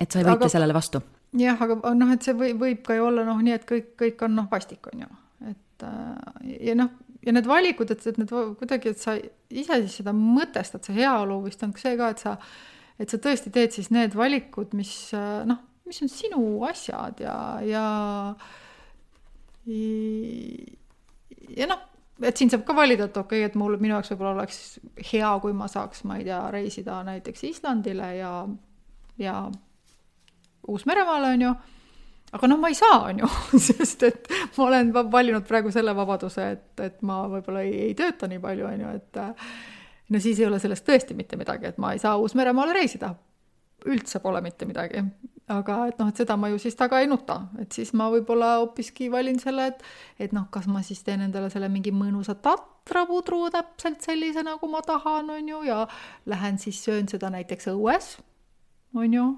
et 0.00 0.10
sa 0.10 0.20
ei 0.20 0.26
võitle 0.26 0.46
aga, 0.46 0.52
sellele 0.52 0.76
vastu? 0.76 1.02
jah, 1.38 1.60
aga 1.64 1.94
noh, 1.98 2.12
et 2.14 2.26
see 2.26 2.36
või, 2.38 2.52
võib 2.58 2.82
ka 2.86 2.96
ju 2.98 3.06
olla 3.08 3.26
noh, 3.26 3.40
nii 3.44 3.56
et 3.56 3.64
kõik, 3.68 3.94
kõik 4.00 4.26
on 4.26 4.36
noh, 4.40 4.50
vastik, 4.50 4.86
on 4.92 5.06
ju. 5.06 5.10
et 5.52 5.86
äh, 5.88 6.52
ja 6.68 6.76
noh, 6.78 6.92
ja 7.22 7.34
need 7.34 7.48
valikud, 7.48 7.90
et, 7.94 8.06
et 8.10 8.20
need 8.20 8.30
kuidagi, 8.32 8.92
et 8.92 9.00
sa 9.00 9.16
ise 9.16 9.82
siis 9.84 10.00
seda 10.02 10.14
mõtestad, 10.16 10.84
see 10.84 10.98
heaolu 11.00 11.42
vist 11.46 11.62
on 11.62 11.74
ka 11.74 11.84
see 11.84 11.98
ka, 11.98 12.12
et 12.14 12.22
sa, 12.22 12.36
et 12.98 13.12
sa 13.12 13.20
tõesti 13.22 13.52
teed 13.54 13.74
siis 13.74 13.92
need 13.94 14.16
valikud, 14.18 14.74
mis 14.78 14.94
noh, 15.48 15.60
mis 15.86 16.02
on 16.04 16.10
sinu 16.12 16.42
asjad 16.68 17.20
ja, 17.20 17.36
ja 17.66 17.86
ja 21.56 21.68
noh, 21.70 21.82
et 22.22 22.38
siin 22.38 22.50
saab 22.50 22.64
ka 22.66 22.76
valida, 22.76 23.08
et 23.08 23.16
okei 23.16 23.42
okay,, 23.42 23.50
et 23.50 23.58
mul, 23.58 23.76
minu 23.82 23.96
jaoks 23.96 24.12
võib-olla 24.12 24.40
oleks 24.40 24.62
hea, 25.12 25.32
kui 25.42 25.54
ma 25.56 25.68
saaks, 25.70 26.04
ma 26.08 26.18
ei 26.18 26.26
tea, 26.28 26.40
reisida 26.54 27.02
näiteks 27.06 27.44
Islandile 27.50 28.08
ja, 28.18 28.32
ja 29.22 29.36
Uus-Meremaale, 30.68 31.34
on 31.36 31.46
ju 31.48 31.54
aga 32.32 32.48
noh, 32.48 32.60
ma 32.60 32.70
ei 32.72 32.76
saa, 32.76 32.98
on 33.10 33.22
ju, 33.22 33.28
sest 33.68 34.06
et 34.08 34.30
ma 34.56 34.68
olen 34.68 34.92
valinud 35.12 35.46
praegu 35.48 35.72
selle 35.74 35.94
vabaduse, 35.96 36.48
et, 36.56 36.70
et 36.84 37.02
ma 37.06 37.22
võib-olla 37.30 37.64
ei, 37.66 37.90
ei 37.90 37.98
tööta 37.98 38.28
nii 38.30 38.40
palju, 38.42 38.68
on 38.70 38.86
ju, 38.86 38.94
et 39.00 39.20
no 40.12 40.22
siis 40.22 40.40
ei 40.40 40.48
ole 40.48 40.60
sellest 40.62 40.86
tõesti 40.88 41.16
mitte 41.18 41.38
midagi, 41.40 41.68
et 41.68 41.80
ma 41.82 41.92
ei 41.94 42.02
saa 42.02 42.16
Uus-Meremaale 42.20 42.76
reisida. 42.76 43.14
üldse 43.82 44.20
pole 44.22 44.40
mitte 44.40 44.64
midagi. 44.64 45.00
Aga 45.52 45.78
et 45.90 46.00
noh, 46.00 46.08
et 46.10 46.22
seda 46.22 46.36
ma 46.40 46.50
ju 46.52 46.58
siis 46.62 46.76
taga 46.78 47.00
ei 47.02 47.08
nuta, 47.10 47.38
et 47.62 47.72
siis 47.74 47.92
ma 47.98 48.08
võib-olla 48.12 48.54
hoopiski 48.62 49.10
valin 49.12 49.38
selle, 49.42 49.68
et 49.72 50.26
et 50.26 50.34
noh, 50.36 50.48
kas 50.54 50.68
ma 50.70 50.82
siis 50.86 51.02
teen 51.06 51.24
endale 51.24 51.50
selle 51.52 51.70
mingi 51.72 51.92
mõnusa 51.94 52.34
tatrapudru 52.34 53.44
täpselt 53.54 54.04
sellise, 54.04 54.44
nagu 54.46 54.68
ma 54.70 54.82
tahan, 54.86 55.30
on 55.36 55.54
ju, 55.54 55.62
ja 55.68 55.84
lähen 56.26 56.60
siis 56.62 56.82
söön 56.84 57.08
seda 57.10 57.30
näiteks 57.34 57.72
õues, 57.74 58.16
on 58.94 59.16
ju, 59.18 59.30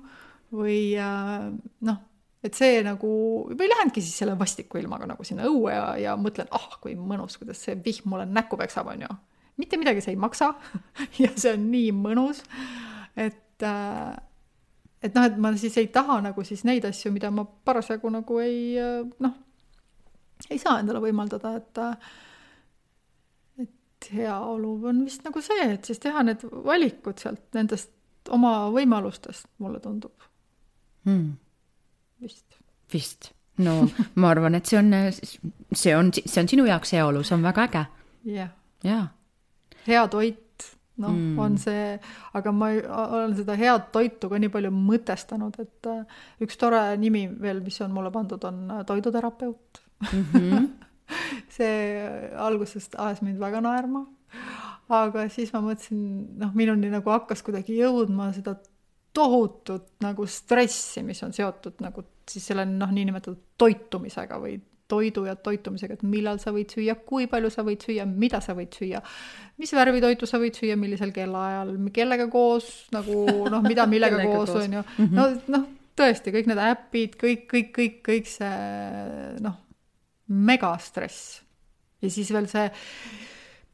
või 0.54 0.80
äh, 1.00 1.52
noh 1.88 2.02
et 2.44 2.56
see 2.58 2.82
nagu, 2.84 3.10
või 3.56 3.68
lähengi 3.70 4.02
siis 4.04 4.18
selle 4.20 4.36
vastiku 4.36 4.76
ilmaga 4.76 5.08
nagu 5.08 5.24
sinna 5.24 5.46
õue 5.48 5.72
ja, 5.72 5.86
ja 6.00 6.16
mõtlen, 6.20 6.50
ah 6.52 6.66
oh, 6.68 6.76
kui 6.82 6.92
mõnus, 6.98 7.38
kuidas 7.40 7.62
see 7.64 7.76
vihm 7.80 8.10
mulle 8.12 8.26
näkku 8.28 8.58
peksab, 8.60 8.90
on 8.92 9.06
ju. 9.06 9.14
mitte 9.60 9.78
midagi 9.80 10.04
see 10.04 10.12
ei 10.12 10.20
maksa 10.20 10.52
ja 11.22 11.32
see 11.32 11.54
on 11.56 11.64
nii 11.72 11.90
mõnus, 11.96 12.42
et 13.16 13.64
äh, 13.64 14.12
et 15.04 15.16
noh, 15.16 15.26
et 15.28 15.38
ma 15.40 15.52
siis 15.60 15.76
ei 15.80 15.88
taha 15.92 16.20
nagu 16.24 16.44
siis 16.46 16.64
neid 16.64 16.86
asju, 16.88 17.12
mida 17.12 17.30
ma 17.34 17.44
parasjagu 17.44 18.10
nagu 18.12 18.38
ei 18.42 18.76
noh, 19.24 19.34
ei 20.50 20.60
saa 20.60 20.78
endale 20.80 21.02
võimaldada, 21.04 21.54
et 21.60 21.82
et 23.64 24.10
heaolu 24.16 24.74
on 24.90 25.04
vist 25.04 25.24
nagu 25.24 25.44
see, 25.44 25.70
et 25.76 25.84
siis 25.84 26.00
teha 26.02 26.24
need 26.26 26.44
valikud 26.44 27.20
sealt 27.20 27.46
nendest 27.56 27.92
oma 28.32 28.70
võimalustest, 28.72 29.48
mulle 29.60 29.80
tundub 29.84 30.30
hmm 31.04 31.32
vist. 32.24 32.56
vist, 32.92 33.32
no 33.56 33.88
ma 34.20 34.30
arvan, 34.30 34.54
et 34.58 34.66
see 34.66 34.78
on, 34.78 34.92
see 35.72 35.96
on, 35.96 36.12
see 36.14 36.40
on 36.42 36.50
sinu 36.50 36.66
jaoks 36.68 36.94
heaolu, 36.96 37.24
see 37.26 37.36
on 37.36 37.44
väga 37.44 37.66
äge. 37.68 37.84
jah. 38.36 38.50
jaa. 38.84 39.06
hea 39.86 40.06
toit, 40.08 40.40
noh 41.02 41.10
mm., 41.10 41.38
on 41.42 41.58
see, 41.58 41.98
aga 42.38 42.52
ma 42.54 42.70
olen 42.94 43.34
seda 43.38 43.56
head 43.58 43.88
toitu 43.94 44.30
ka 44.30 44.38
nii 44.38 44.52
palju 44.54 44.70
mõtestanud, 44.74 45.58
et 45.62 45.90
äh, 45.90 46.02
üks 46.44 46.58
tore 46.60 46.82
nimi 47.00 47.26
veel, 47.40 47.62
mis 47.64 47.80
on 47.82 47.94
mulle 47.94 48.12
pandud, 48.14 48.44
on 48.46 48.64
äh, 48.70 48.84
toiduterapeut 48.86 49.82
mm. 50.12 50.26
-hmm. 50.32 50.68
see 51.56 52.28
algusest 52.40 52.94
ajas 52.98 53.24
mind 53.26 53.42
väga 53.42 53.60
naerma 53.64 54.06
aga 54.92 55.28
siis 55.32 55.52
ma 55.54 55.62
mõtlesin, 55.64 56.00
noh, 56.40 56.52
minuni 56.56 56.90
nagu 56.92 57.10
hakkas 57.12 57.42
kuidagi 57.44 57.78
jõudma 57.78 58.30
seda 58.36 58.56
tohutut 59.14 59.94
nagu 60.04 60.26
stressi, 60.26 61.04
mis 61.06 61.22
on 61.22 61.32
seotud 61.32 61.80
nagu 61.84 62.04
siis 62.28 62.46
selle 62.50 62.66
noh, 62.68 62.90
niinimetatud 62.92 63.54
toitumisega 63.60 64.38
või 64.42 64.56
toidu 64.88 65.24
ja 65.28 65.34
toitumisega, 65.40 65.96
et 65.96 66.04
millal 66.06 66.38
sa 66.42 66.52
võid 66.54 66.72
süüa, 66.74 66.96
kui 67.08 67.26
palju 67.30 67.50
sa 67.52 67.64
võid 67.66 67.84
süüa, 67.84 68.04
mida 68.08 68.40
sa 68.44 68.56
võid 68.56 68.74
süüa, 68.76 69.00
mis 69.60 69.72
värvi 69.76 70.02
toitu 70.04 70.28
sa 70.28 70.40
võid 70.42 70.56
süüa, 70.58 70.76
millisel 70.80 71.14
kellaajal, 71.14 71.74
kellega 71.94 72.28
koos 72.32 72.70
nagu 72.94 73.24
noh, 73.52 73.64
mida 73.64 73.88
millega 73.94 74.20
koos, 74.24 74.54
on 74.60 74.78
ju. 74.80 74.84
Mhm. 74.98 75.14
no 75.16 75.56
noh, 75.56 75.68
tõesti, 75.96 76.34
kõik 76.34 76.50
need 76.50 76.62
äpid, 76.66 77.16
kõik, 77.20 77.46
kõik, 77.50 77.70
kõik, 77.76 78.00
kõik 78.06 78.30
see 78.30 78.52
noh, 79.44 79.60
megastress. 80.28 81.40
ja 82.04 82.12
siis 82.12 82.32
veel 82.34 82.50
see 82.50 82.68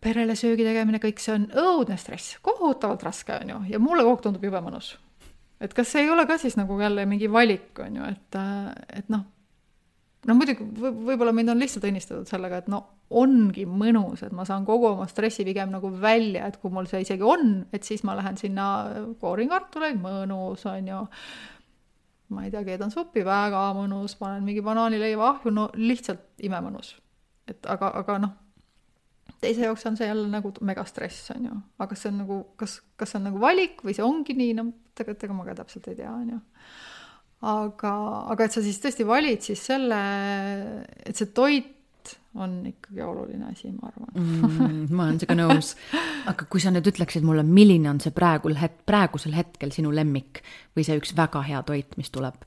perele 0.00 0.32
söögi 0.38 0.64
tegemine, 0.64 1.02
kõik 1.02 1.20
see 1.20 1.34
on 1.36 1.50
õudne 1.60 1.98
stress, 2.00 2.38
kohutavalt 2.44 3.02
raske, 3.04 3.36
on 3.42 3.54
ju, 3.54 3.62
ja 3.74 3.82
mulle 3.82 4.06
kogu 4.06 4.16
aeg 4.16 4.26
tundub 4.28 4.46
jube 4.46 4.62
mõnus 4.64 4.94
et 5.60 5.74
kas 5.76 5.90
see 5.92 6.06
ei 6.06 6.10
ole 6.12 6.24
ka 6.28 6.38
siis 6.40 6.56
nagu 6.56 6.78
jälle 6.80 7.04
mingi 7.08 7.28
valik, 7.32 7.74
on 7.84 7.98
ju, 8.00 8.06
et, 8.08 8.38
et 8.96 9.10
noh, 9.12 9.26
no 10.28 10.36
muidugi 10.36 10.66
võib-olla 10.80 11.32
mind 11.36 11.54
on 11.54 11.60
lihtsalt 11.60 11.86
õnnistatud 11.88 12.28
sellega, 12.28 12.60
et 12.60 12.68
no 12.72 12.82
ongi 13.20 13.64
mõnus, 13.68 14.24
et 14.26 14.34
ma 14.36 14.44
saan 14.48 14.66
kogu 14.68 14.90
oma 14.92 15.06
stressi 15.10 15.46
pigem 15.46 15.72
nagu 15.72 15.90
välja, 16.02 16.48
et 16.50 16.58
kui 16.60 16.72
mul 16.74 16.88
see 16.90 17.02
isegi 17.06 17.24
on, 17.26 17.62
et 17.72 17.86
siis 17.86 18.04
ma 18.06 18.16
lähen 18.18 18.38
sinna, 18.40 18.66
koorin 19.22 19.50
kartuleid, 19.52 19.98
mõnus, 20.02 20.66
on 20.70 20.92
ju. 20.92 21.00
ma 22.36 22.44
ei 22.46 22.52
tea, 22.52 22.62
keedan 22.68 22.92
suppi, 22.94 23.24
väga 23.26 23.64
mõnus, 23.78 24.14
panen 24.20 24.44
mingi 24.46 24.62
banaanileiva 24.66 25.32
ahju, 25.34 25.54
no 25.54 25.70
lihtsalt 25.78 26.44
imemõnus. 26.46 26.94
et 27.50 27.66
aga, 27.66 27.90
aga 28.04 28.20
noh 28.26 28.38
teise 29.40 29.64
jaoks 29.64 29.86
on 29.88 29.96
see 29.96 30.08
jälle 30.08 30.28
nagu 30.28 30.52
megastress, 30.66 31.30
on 31.34 31.48
ju. 31.48 31.58
aga 31.78 31.88
kas 31.90 32.04
see 32.04 32.12
on 32.12 32.18
nagu, 32.22 32.38
kas, 32.60 32.80
kas 33.00 33.12
see 33.12 33.20
on 33.20 33.28
nagu 33.30 33.40
valik 33.40 33.80
või 33.86 33.96
see 33.96 34.04
ongi 34.04 34.36
nii, 34.36 34.54
no 34.58 34.66
tegelikult 34.94 35.26
ega 35.26 35.36
ma 35.36 35.46
ka 35.48 35.56
täpselt 35.62 35.88
ei 35.90 35.98
tea, 36.02 36.12
on 36.12 36.34
ju. 36.34 36.40
Aga, 37.40 37.92
aga 38.32 38.46
et 38.46 38.56
sa 38.56 38.62
siis 38.64 38.80
tõesti 38.82 39.06
valid 39.08 39.44
siis 39.44 39.62
selle, 39.70 40.00
et 41.04 41.16
see 41.16 41.30
toit 41.36 41.76
on 42.40 42.60
ikkagi 42.68 43.02
oluline 43.02 43.48
asi, 43.50 43.72
ma 43.74 43.90
arvan 43.90 44.12
mm,. 44.14 44.92
ma 44.94 45.06
olen 45.08 45.18
sinuga 45.20 45.36
nõus. 45.40 45.72
aga 46.30 46.46
kui 46.50 46.62
sa 46.62 46.72
nüüd 46.74 46.86
ütleksid 46.92 47.26
mulle, 47.26 47.42
milline 47.46 47.90
on 47.90 48.00
see 48.02 48.14
praegul 48.14 48.54
het-, 48.60 48.84
praegusel 48.86 49.34
hetkel 49.36 49.74
sinu 49.74 49.92
lemmik 49.94 50.42
või 50.76 50.86
see 50.86 50.98
üks 51.00 51.14
väga 51.18 51.42
hea 51.48 51.62
toit, 51.66 51.96
mis 51.98 52.12
tuleb, 52.14 52.38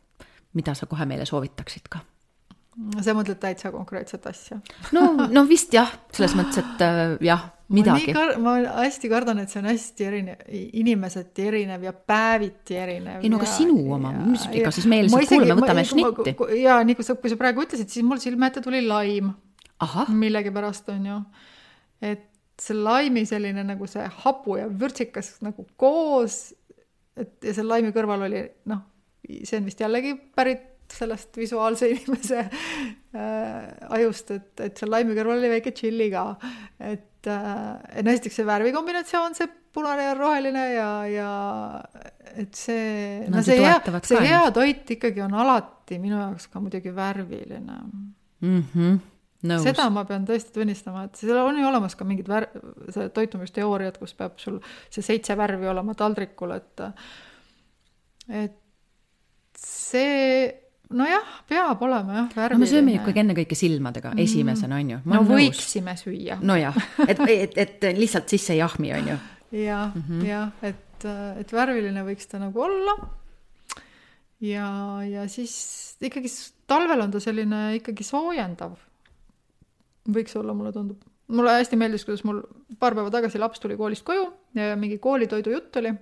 mida 0.55 0.75
sa 0.77 0.87
kohe 0.89 1.07
meile 1.09 1.27
soovitaksid 1.29 1.91
ka? 1.91 2.03
Sa 3.03 3.13
mõtled 3.15 3.39
täitsa 3.41 3.71
konkreetset 3.73 4.25
asja? 4.29 4.57
no, 4.95 5.27
no 5.29 5.43
vist 5.49 5.73
jah, 5.75 5.91
selles 6.13 6.33
mõttes, 6.37 6.61
et 6.63 6.81
äh, 6.85 7.01
jah, 7.25 7.45
midagi. 7.73 8.13
ma 8.41 8.55
hästi 8.79 9.11
kardan, 9.11 9.43
et 9.43 9.53
see 9.53 9.61
on 9.61 9.69
hästi 9.69 10.07
erinev, 10.09 10.43
inimeseti 10.81 11.47
erinev 11.51 11.85
ja 11.87 11.93
päeviti 11.93 12.77
erinev. 12.79 13.21
ei 13.21 13.31
no 13.31 13.39
aga 13.41 13.49
sinu 13.51 13.77
oma, 13.97 14.13
ega 14.51 14.73
siis 14.73 14.89
me 14.89 15.03
lihtsalt 15.05 15.35
kuulame, 15.35 15.57
võtame 15.61 15.85
šnitti. 15.89 16.35
ja 16.63 16.79
nii 16.85 16.97
kui 16.99 17.07
sa, 17.07 17.17
kui 17.19 17.33
sa 17.33 17.39
praegu 17.39 17.65
ütlesid, 17.65 17.91
siis 17.93 18.05
mul 18.07 18.21
silme 18.23 18.49
ette 18.49 18.63
tuli 18.65 18.83
laim. 18.85 19.33
millegipärast 20.23 20.89
on 20.93 21.09
ju, 21.11 21.21
et 22.01 22.29
see 22.61 22.77
laimi 22.77 23.25
selline 23.27 23.63
nagu 23.65 23.87
see 23.89 24.05
hapu 24.23 24.57
ja 24.59 24.67
vürtsikas 24.69 25.35
nagu 25.45 25.65
koos, 25.77 26.53
et 27.17 27.49
ja 27.49 27.53
seal 27.53 27.69
laimi 27.69 27.93
kõrval 27.95 28.27
oli 28.29 28.45
noh, 28.69 28.85
see 29.23 29.59
on 29.59 29.67
vist 29.69 29.81
jällegi 29.81 30.15
pärit 30.35 30.72
sellest 30.91 31.37
visuaalse 31.37 31.89
inimese 31.93 32.39
äh, 32.43 33.89
ajust, 33.97 34.31
et, 34.35 34.51
et 34.67 34.77
seal 34.77 34.91
laimi 34.93 35.15
kõrval 35.17 35.39
oli 35.39 35.51
väike 35.55 35.73
tšilli 35.75 36.09
ka. 36.13 36.25
et 36.79 37.29
äh,, 37.31 38.01
no 38.03 38.15
esiteks 38.15 38.41
see 38.41 38.47
värvikombinatsioon, 38.47 39.37
see 39.37 39.49
punane 39.73 40.09
ja 40.09 40.17
roheline 40.17 40.65
ja, 40.73 40.89
ja 41.09 41.29
et 42.37 42.53
see, 42.57 43.23
no 43.31 43.41
see 43.45 43.57
hea, 43.61 43.79
see 44.05 44.21
hea 44.27 44.43
toit 44.53 44.93
ikkagi 44.97 45.23
on 45.25 45.33
alati 45.43 45.97
minu 46.01 46.19
jaoks 46.19 46.47
ka 46.51 46.61
muidugi 46.61 46.93
värviline 46.95 47.79
mm. 47.79 48.61
-hmm. 48.75 49.01
Nõus. 49.43 49.65
seda 49.65 49.89
ma 49.91 50.05
pean 50.07 50.23
tõesti 50.23 50.53
tunnistama, 50.55 51.03
et 51.09 51.19
seal 51.19 51.35
on 51.41 51.57
ju 51.59 51.67
olemas 51.67 51.97
ka 51.99 52.05
mingid 52.07 52.29
vär-, 52.31 52.47
see 52.95 53.09
toitumisteooriad, 53.11 53.97
kus 53.99 54.13
peab 54.15 54.37
sul 54.39 54.61
see 54.87 55.03
seitse 55.03 55.35
värvi 55.35 55.67
olema 55.67 55.95
taldrikul, 55.99 56.53
et 56.55 56.83
et 58.43 58.55
see 59.59 60.62
nojah, 60.97 61.33
peab 61.49 61.81
olema 61.85 62.15
jah, 62.17 62.29
värviline. 62.35 62.59
no 62.59 62.63
me 62.63 62.69
sööme 62.69 62.95
ikkagi 62.97 63.23
ennekõike 63.23 63.57
silmadega 63.57 64.13
mm. 64.13 64.23
esimesena, 64.23 64.79
on 64.81 64.93
ju. 64.93 64.99
no 65.13 65.21
võiksime 65.27 65.95
süüa. 65.99 66.39
nojah, 66.41 66.77
et, 67.07 67.19
et, 67.29 67.57
et 67.65 67.87
lihtsalt 67.97 68.31
sisse 68.33 68.55
ei 68.55 68.61
jahmi, 68.61 68.93
on 68.97 69.11
ju. 69.13 69.17
jah 69.63 69.93
-hmm., 69.95 70.25
jah, 70.27 70.51
et, 70.61 71.07
et 71.41 71.53
värviline 71.53 72.05
võiks 72.07 72.29
ta 72.29 72.41
nagu 72.41 72.61
olla. 72.61 72.97
ja, 74.41 74.67
ja 75.07 75.27
siis 75.27 75.97
ikkagi 76.01 76.31
talvel 76.67 77.01
on 77.05 77.11
ta 77.11 77.19
selline 77.23 77.63
ikkagi 77.79 78.05
soojendav. 78.07 78.77
võiks 80.09 80.35
olla, 80.39 80.53
mulle 80.53 80.71
tundub. 80.71 81.01
mulle 81.27 81.57
hästi 81.59 81.79
meeldis, 81.79 82.05
kuidas 82.05 82.23
mul 82.23 82.41
paar 82.79 82.95
päeva 82.95 83.11
tagasi 83.11 83.39
laps 83.39 83.59
tuli 83.59 83.77
koolist 83.77 84.03
koju 84.03 84.25
ja 84.55 84.75
mingi 84.75 84.97
koolitoidu 84.97 85.51
jutt 85.51 85.75
oli. 85.81 85.93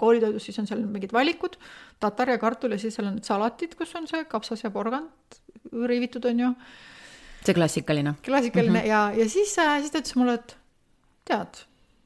Koolitoidus 0.00 0.44
siis 0.48 0.58
on 0.62 0.66
seal 0.66 0.84
mingid 0.86 1.12
valikud, 1.12 1.58
tatar 2.00 2.34
ja 2.34 2.38
kartul 2.38 2.72
ja 2.76 2.78
siis 2.78 2.94
seal 2.96 3.08
on 3.10 3.18
need 3.18 3.28
salatid, 3.28 3.76
kus 3.78 3.94
on 3.98 4.08
see 4.10 4.24
kapsas 4.30 4.64
ja 4.64 4.70
porgand 4.74 5.40
riivitud, 5.72 6.24
on 6.30 6.40
ju 6.46 6.54
see 7.44 7.54
klassikaline. 7.54 8.14
klassikaline 8.24 8.78
mm 8.78 8.84
-hmm. 8.84 8.88
ja, 8.88 9.12
ja 9.16 9.28
siis, 9.28 9.54
siis 9.54 9.90
ta 9.90 9.98
ütles 9.98 10.16
mulle, 10.16 10.34
et 10.34 10.56
tead, 11.24 11.64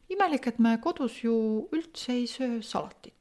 imelik, 0.09 0.47
et 0.47 0.59
me 0.59 0.78
kodus 0.82 1.24
ju 1.24 1.68
üldse 1.72 2.12
ei 2.12 2.26
söö 2.26 2.62
salatit. 2.62 3.12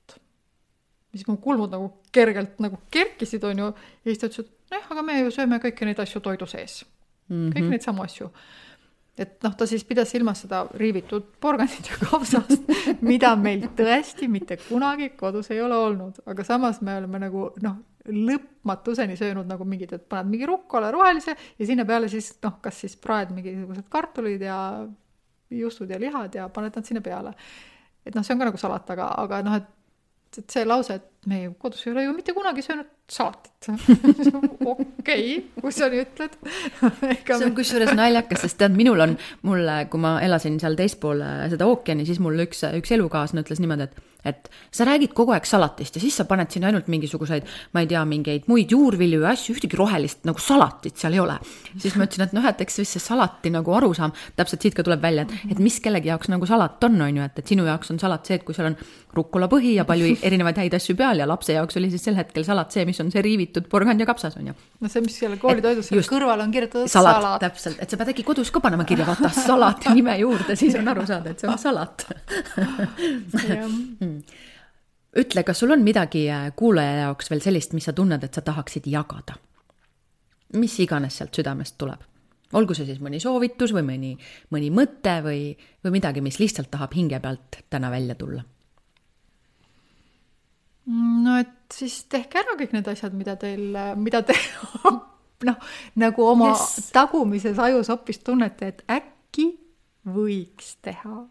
siis 1.12 1.28
mu 1.28 1.38
kulmud 1.38 1.72
nagu 1.72 1.94
kergelt 2.12 2.60
nagu 2.60 2.78
kerkisid, 2.92 3.44
on 3.44 3.60
ju, 3.60 3.66
ja 4.06 4.12
siis 4.12 4.18
ta 4.18 4.28
ütles, 4.28 4.40
et 4.40 4.72
nojah, 4.72 4.92
aga 4.92 5.02
me 5.02 5.20
ju 5.20 5.32
sööme 5.32 5.60
kõiki 5.64 5.86
neid 5.86 6.00
asju 6.00 6.22
toidu 6.22 6.46
sees 6.46 6.86
mm. 7.28 7.36
-hmm. 7.36 7.54
kõik 7.56 7.70
neid 7.70 7.82
samu 7.82 8.04
asju. 8.04 8.32
Et 9.18 9.44
noh, 9.46 9.54
ta 9.56 9.68
siis 9.68 9.84
pidas 9.88 10.10
silmas 10.12 10.42
seda 10.44 10.66
riivitud 10.76 11.28
porgandit 11.42 11.88
ja 11.88 11.98
kapsast, 12.02 12.68
mida 13.06 13.32
meil 13.40 13.64
tõesti 13.78 14.28
mitte 14.32 14.58
kunagi 14.66 15.14
kodus 15.20 15.52
ei 15.56 15.62
ole 15.64 15.78
olnud, 15.88 16.20
aga 16.28 16.46
samas 16.48 16.82
me 16.84 16.98
oleme 17.00 17.22
nagu 17.24 17.48
noh, 17.64 17.78
lõpmatuseni 18.06 19.16
söönud 19.18 19.48
nagu 19.50 19.66
mingid, 19.68 19.96
et 19.96 20.04
paned 20.10 20.30
mingi 20.34 20.50
rukola 20.50 20.92
rohelise 20.94 21.34
ja 21.34 21.68
sinna 21.68 21.88
peale 21.88 22.10
siis 22.12 22.34
noh, 22.44 22.60
kas 22.62 22.84
siis 22.84 22.98
praed 23.02 23.32
mingisugused 23.36 23.88
kartulid 23.92 24.44
ja 24.46 24.58
juustud 25.50 25.90
ja 25.90 26.00
lihad 26.02 26.36
ja 26.36 26.50
paned 26.54 26.76
nad 26.76 26.86
sinna 26.86 27.02
peale. 27.06 27.34
et 28.06 28.14
noh, 28.14 28.24
see 28.26 28.36
on 28.36 28.44
ka 28.44 28.52
nagu 28.52 28.60
salat, 28.62 28.92
aga, 28.94 29.08
aga 29.24 29.42
noh, 29.48 29.58
et, 29.62 29.72
et 30.38 30.52
see 30.52 30.68
lause, 30.68 31.00
et 31.00 31.30
me 31.32 31.48
kodus 31.60 31.88
ei 31.88 31.96
ole 31.96 32.04
ju 32.06 32.14
mitte 32.20 32.36
kunagi 32.36 32.66
söönud 32.66 32.92
salatit. 33.12 33.52
okei, 34.72 35.38
kui 35.58 35.72
sa 35.74 35.88
nii 35.90 36.02
ütled 36.04 36.36
see 36.46 37.46
on 37.48 37.56
kusjuures 37.58 37.94
naljakas, 37.98 38.44
sest 38.46 38.60
tead, 38.62 38.76
minul 38.78 39.02
on, 39.02 39.16
mulle, 39.48 39.78
kui 39.90 40.02
ma 40.02 40.18
elasin 40.26 40.60
seal 40.62 40.78
teispool 40.78 41.24
seda 41.50 41.70
ookeani, 41.70 42.06
siis 42.06 42.22
mul 42.22 42.46
üks, 42.46 42.62
üks 42.78 42.94
elukaaslane 42.94 43.46
ütles 43.46 43.62
niimoodi, 43.64 43.88
et 43.90 44.16
et 44.26 44.50
sa 44.74 44.86
räägid 44.88 45.14
kogu 45.16 45.34
aeg 45.36 45.46
salatist 45.48 45.98
ja 45.98 46.02
siis 46.02 46.18
sa 46.18 46.26
paned 46.30 46.50
sinna 46.52 46.72
ainult 46.72 46.90
mingisuguseid, 46.92 47.46
ma 47.78 47.84
ei 47.84 47.90
tea, 47.90 48.02
mingeid 48.10 48.50
muid 48.50 48.74
juurvilju 48.74 49.22
ja 49.22 49.34
asju, 49.36 49.56
ühtegi 49.56 49.78
rohelist 49.78 50.26
nagu 50.28 50.42
salatit 50.42 50.98
seal 51.00 51.16
ei 51.16 51.22
ole. 51.22 51.38
siis 51.78 51.96
ma 51.96 52.08
ütlesin, 52.08 52.26
et 52.26 52.36
noh, 52.38 52.48
et 52.50 52.64
eks 52.66 52.80
siis 52.82 52.96
see 52.98 53.04
salati 53.04 53.54
nagu 53.54 53.76
arusaam, 53.78 54.16
täpselt 54.36 54.66
siit 54.66 54.78
ka 54.78 54.86
tuleb 54.86 55.04
välja, 55.04 55.28
et, 55.28 55.52
et 55.56 55.62
mis 55.62 55.78
kellegi 55.84 56.10
jaoks 56.10 56.32
nagu 56.34 56.50
salat 56.50 56.84
on, 56.90 56.98
on 57.06 57.22
ju, 57.22 57.30
et, 57.30 57.42
et 57.42 57.54
sinu 57.54 57.68
jaoks 57.70 57.94
on 57.94 58.02
salat 58.02 58.26
see, 58.26 58.40
et 58.40 58.48
kui 58.48 58.58
seal 58.58 58.72
on 58.72 58.80
rukkulapõhi 59.16 59.76
ja 59.78 59.86
palju 59.88 60.16
erinevaid 60.28 60.64
häid 60.64 60.78
asju 60.80 60.98
peal 61.00 61.22
ja 61.22 61.30
lapse 61.30 61.54
jaoks 61.54 61.78
oli 61.78 61.92
siis 61.94 62.10
sel 62.10 62.18
hetkel 62.18 62.48
salat 62.48 62.74
see, 62.74 62.88
mis 62.90 62.95
on 63.04 63.12
see 63.14 63.24
riivitud 63.26 63.66
porgand 63.72 64.02
ja 64.02 64.08
kapsas, 64.10 64.34
on 64.40 64.46
ju. 64.52 64.56
no 64.82 64.88
see, 64.92 65.02
mis 65.06 65.16
selle 65.20 65.38
koolitoidus 65.42 65.86
selle 65.92 66.08
kõrvale 66.10 66.42
on 66.46 66.52
kirjutatud 66.56 66.92
salat, 66.92 67.22
salat., 67.22 67.40
täpselt, 67.46 67.78
et 67.84 67.90
sa 67.92 67.96
pead 68.02 68.10
äkki 68.16 68.24
kodus 68.28 68.50
ka 68.54 68.60
panema 68.64 68.84
kirja, 68.88 69.06
vaata 69.08 69.30
salati 69.36 69.94
nime 69.98 70.14
juurde, 70.22 70.54
siis 70.60 70.74
on 70.80 70.86
aru 70.94 71.04
saada, 71.08 71.28
et 71.36 71.40
see 71.42 71.50
on 71.52 71.62
salat 71.62 71.98
ütle, 75.16 75.44
kas 75.48 75.64
sul 75.64 75.72
on 75.72 75.84
midagi 75.84 76.28
äh, 76.32 76.52
kuulaja 76.56 77.06
jaoks 77.06 77.32
veel 77.32 77.42
sellist, 77.44 77.74
mis 77.76 77.88
sa 77.88 77.94
tunned, 77.96 78.24
et 78.24 78.34
sa 78.34 78.44
tahaksid 78.46 78.88
jagada? 78.92 79.34
mis 80.56 80.76
iganes 80.80 81.18
sealt 81.18 81.36
südamest 81.36 81.76
tuleb. 81.78 82.00
olgu 82.56 82.74
see 82.78 82.86
siis 82.88 83.00
mõni 83.04 83.20
soovitus 83.20 83.74
või 83.76 83.84
mõni, 83.84 84.12
mõni 84.54 84.70
mõte 84.72 85.18
või, 85.26 85.50
või 85.84 85.92
midagi, 85.98 86.22
mis 86.24 86.40
lihtsalt 86.40 86.70
tahab 86.72 86.94
hinge 86.96 87.20
pealt 87.20 87.58
täna 87.70 87.90
välja 87.92 88.16
tulla. 88.16 88.44
No 90.92 91.38
et 91.42 91.54
siis 91.74 92.04
tehke 92.12 92.42
ära 92.42 92.58
kõik 92.60 92.74
need 92.76 92.88
asjad, 92.92 93.14
mida 93.18 93.36
teil, 93.42 93.78
mida 93.98 94.22
te 94.26 94.36
noh, 95.50 95.70
nagu 96.02 96.28
oma 96.30 96.52
yes. 96.54 96.92
tagumises 96.96 97.60
ajus 97.60 97.90
hoopis 97.94 98.22
tunnete, 98.26 98.74
et 98.74 98.84
äkki 99.00 99.52
võiks 100.06 100.76
teha 100.86 101.24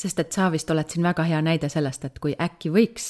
sest 0.00 0.22
et 0.22 0.32
sa 0.32 0.48
vist 0.52 0.70
oled 0.72 0.88
siin 0.90 1.04
väga 1.06 1.26
hea 1.28 1.40
näide 1.44 1.70
sellest, 1.72 2.04
et 2.08 2.18
kui 2.22 2.34
äkki 2.40 2.72
võiks, 2.72 3.08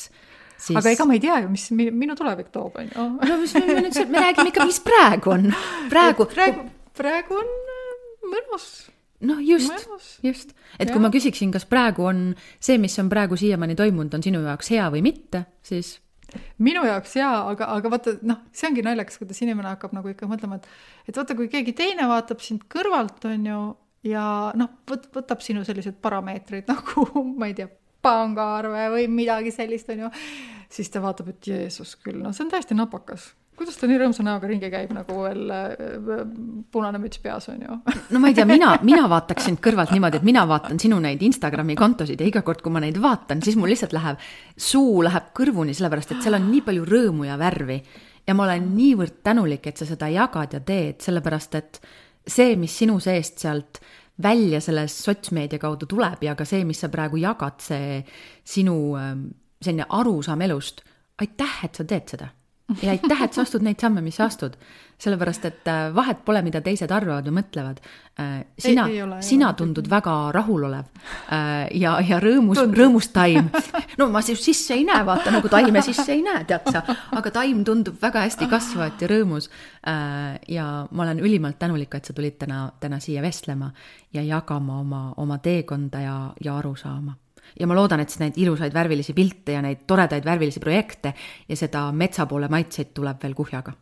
siis. 0.57 0.77
aga 0.77 0.95
ega 0.95 1.07
ma 1.09 1.17
ei 1.17 1.23
tea 1.23 1.41
ju, 1.45 1.51
mis 1.53 1.67
minu 1.75 2.17
tulevik 2.19 2.51
toob, 2.55 2.79
on 2.81 2.91
ju. 2.91 3.09
no 3.31 3.39
mis 3.43 3.55
me 3.57 3.65
nüüd, 3.67 4.01
me 4.11 4.25
räägime 4.27 4.53
ikka, 4.53 4.67
mis 4.69 4.81
praegu 4.85 5.35
on. 5.37 5.51
praegu. 5.93 6.27
praegu, 6.35 6.67
praegu 6.99 7.39
on 7.41 7.53
äh, 7.77 7.93
mõnus. 8.35 8.71
Noh, 9.29 9.41
just, 9.45 9.89
just, 10.25 10.55
et 10.79 10.89
ja. 10.89 10.93
kui 10.93 11.03
ma 11.03 11.11
küsiksin, 11.13 11.53
kas 11.55 11.67
praegu 11.69 12.07
on 12.09 12.31
see, 12.59 12.79
mis 12.81 12.97
on 13.03 13.11
praegu 13.13 13.39
siiamaani 13.41 13.77
toimunud, 13.79 14.15
on 14.17 14.25
sinu 14.25 14.43
jaoks 14.45 14.73
hea 14.73 14.87
või 14.93 15.03
mitte, 15.05 15.45
siis 15.67 15.99
minu 16.63 16.85
jaoks 16.87 17.17
jaa, 17.19 17.35
aga, 17.51 17.69
aga 17.77 17.93
vaata, 17.93 18.15
noh, 18.27 18.45
see 18.55 18.69
ongi 18.71 18.85
naljakas, 18.87 19.19
kuidas 19.21 19.41
inimene 19.45 19.73
hakkab 19.73 19.95
nagu 19.97 20.13
ikka 20.13 20.29
mõtlema, 20.31 20.61
et, 20.61 20.69
et 21.11 21.21
vaata, 21.21 21.37
kui 21.39 21.51
keegi 21.53 21.75
teine 21.77 22.07
vaatab 22.11 22.43
sind 22.45 22.67
kõrvalt, 22.71 23.25
on 23.29 23.51
ju, 23.51 23.61
ja 24.11 24.25
noh, 24.59 24.73
võt-, 24.89 25.11
võtab 25.17 25.45
sinu 25.45 25.65
sellised 25.67 25.99
parameetrid 26.03 26.71
nagu 26.73 27.07
ma 27.35 27.51
ei 27.51 27.57
tea, 27.59 27.69
pangaarve 28.05 28.87
või 28.95 29.11
midagi 29.13 29.53
sellist, 29.55 29.91
on 29.93 30.07
ju, 30.07 30.15
siis 30.73 30.89
ta 30.93 31.03
vaatab, 31.05 31.35
et 31.35 31.51
Jeesus 31.53 31.97
küll, 32.01 32.21
no 32.23 32.33
see 32.37 32.47
on 32.47 32.55
täiesti 32.55 32.79
napakas. 32.79 33.33
Kuidas 33.61 33.77
ta 33.77 33.89
nii 33.89 33.99
rõõmsa 34.01 34.25
näoga 34.25 34.49
ringi 34.49 34.71
käib, 34.73 34.93
nagu 34.97 35.15
veel 35.21 35.51
äh, 35.53 36.21
punane 36.73 37.01
müts 37.03 37.21
peas 37.21 37.51
on 37.53 37.61
ju? 37.61 37.77
no 38.15 38.23
ma 38.23 38.31
ei 38.31 38.37
tea, 38.37 38.47
mina, 38.49 38.73
mina 38.87 39.05
vaataks 39.11 39.51
sind 39.51 39.61
kõrvalt 39.65 39.93
niimoodi, 39.93 40.21
et 40.21 40.27
mina 40.27 40.47
vaatan 40.49 40.81
sinu 40.81 41.01
neid 41.05 41.21
Instagrami 41.27 41.77
kontosid 41.79 42.21
ja 42.21 42.29
iga 42.31 42.43
kord, 42.47 42.63
kui 42.65 42.73
ma 42.73 42.81
neid 42.81 42.97
vaatan, 43.03 43.43
siis 43.45 43.59
mul 43.61 43.73
lihtsalt 43.75 43.93
läheb, 43.97 44.23
suu 44.57 45.03
läheb 45.05 45.29
kõrvuni, 45.37 45.77
sellepärast 45.77 46.17
et 46.17 46.25
seal 46.25 46.39
on 46.41 46.49
nii 46.49 46.65
palju 46.71 46.89
rõõmu 46.89 47.29
ja 47.29 47.37
värvi. 47.41 47.81
ja 48.27 48.37
ma 48.37 48.47
olen 48.47 48.73
niivõrd 48.77 49.21
tänulik, 49.27 49.67
et 49.67 49.77
sa 49.77 49.89
seda 49.89 50.09
jagad 50.09 50.57
ja 50.57 50.61
teed, 50.65 51.01
sellepärast 51.05 51.55
et 51.61 51.81
see, 52.27 52.57
mis 52.57 52.77
sinu 52.83 52.97
seest 53.01 53.45
sealt 53.45 53.81
välja 54.23 54.61
selle 54.61 54.87
sotsmeedia 54.89 55.59
kaudu 55.59 55.87
tuleb 55.89 56.25
ja 56.25 56.35
ka 56.37 56.45
see, 56.49 56.65
mis 56.65 56.81
sa 56.81 56.89
praegu 56.93 57.21
jagad, 57.21 57.61
see 57.65 58.03
sinu 58.45 58.77
selline 59.61 59.87
arusaam 59.89 60.41
elust, 60.41 60.85
aitäh, 61.21 61.65
et 61.65 61.77
sa 61.77 61.85
teed 61.85 62.15
seda. 62.17 62.29
ja 62.85 62.95
aitäh, 62.95 63.25
et 63.25 63.35
sa 63.35 63.45
astud 63.45 63.65
neid 63.67 63.81
samme, 63.81 64.03
mis 64.05 64.17
sa 64.21 64.29
astud. 64.31 64.57
sellepärast, 65.01 65.45
et 65.49 65.69
vahet 65.97 66.19
pole, 66.27 66.43
mida 66.45 66.61
teised 66.61 66.91
arvavad 66.93 67.25
või 67.25 67.39
mõtlevad. 67.39 67.79
sina, 68.61 68.85
sina 69.25 69.53
tundud 69.57 69.87
väga 69.89 70.17
rahulolev 70.37 70.85
ja, 71.73 71.95
ja 72.05 72.19
rõõmus, 72.21 72.61
rõõmus 72.69 73.09
taim. 73.15 73.49
no 73.99 74.11
ma 74.13 74.21
siis 74.21 74.45
sisse 74.45 74.75
ei 74.77 74.85
näe, 74.85 75.07
vaata 75.07 75.33
nagu 75.33 75.49
taime 75.49 75.81
sisse 75.83 76.13
ei 76.13 76.21
näe, 76.23 76.45
tead 76.45 76.69
sa, 76.69 76.83
aga 77.17 77.33
taim 77.33 77.65
tundub 77.65 77.97
väga 78.03 78.27
hästi 78.27 78.51
kasvavat 78.51 79.01
ja 79.01 79.09
rõõmus. 79.09 79.49
ja 80.49 80.67
ma 80.91 81.03
olen 81.03 81.25
ülimalt 81.25 81.59
tänulik, 81.59 81.95
et 81.95 82.05
sa 82.05 82.13
tulid 82.13 82.37
täna, 82.39 82.67
täna 82.81 83.01
siia 83.01 83.23
vestlema 83.23 83.73
ja 84.13 84.23
jagama 84.23 84.81
oma, 84.81 85.03
oma 85.17 85.39
teekonda 85.39 86.05
ja, 86.05 86.19
ja 86.45 86.59
arusaama 86.59 87.17
ja 87.61 87.67
ma 87.67 87.77
loodan, 87.77 88.01
et 88.01 88.11
siis 88.11 88.23
neid 88.23 88.39
ilusaid 88.41 88.75
värvilisi 88.75 89.15
pilte 89.17 89.57
ja 89.57 89.63
neid 89.63 89.85
toredaid 89.87 90.25
värvilisi 90.25 90.61
projekte 90.61 91.15
ja 91.49 91.57
seda 91.57 91.89
metsa 91.93 92.27
poole 92.27 92.49
maitseid 92.49 92.93
tuleb 92.95 93.23
veel 93.23 93.35
kuhjaga. 93.35 93.73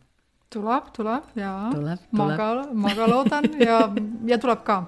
tuleb, 0.49 0.87
tuleb 0.93 1.35
ja 1.37 1.51
ma 2.11 2.29
ka, 2.37 2.47
ma 2.73 2.95
ka 2.95 3.09
loodan 3.09 3.49
ja, 3.59 3.81
ja 4.25 4.39
tuleb 4.41 4.63
ka 4.63 4.83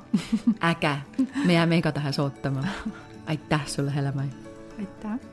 äge, 0.72 0.96
me 1.46 1.54
jääme 1.54 1.78
igatahes 1.78 2.20
ootama. 2.20 2.66
aitäh 3.28 3.68
sulle, 3.68 3.94
Helle-Mai. 3.96 4.30
aitäh 4.80 5.31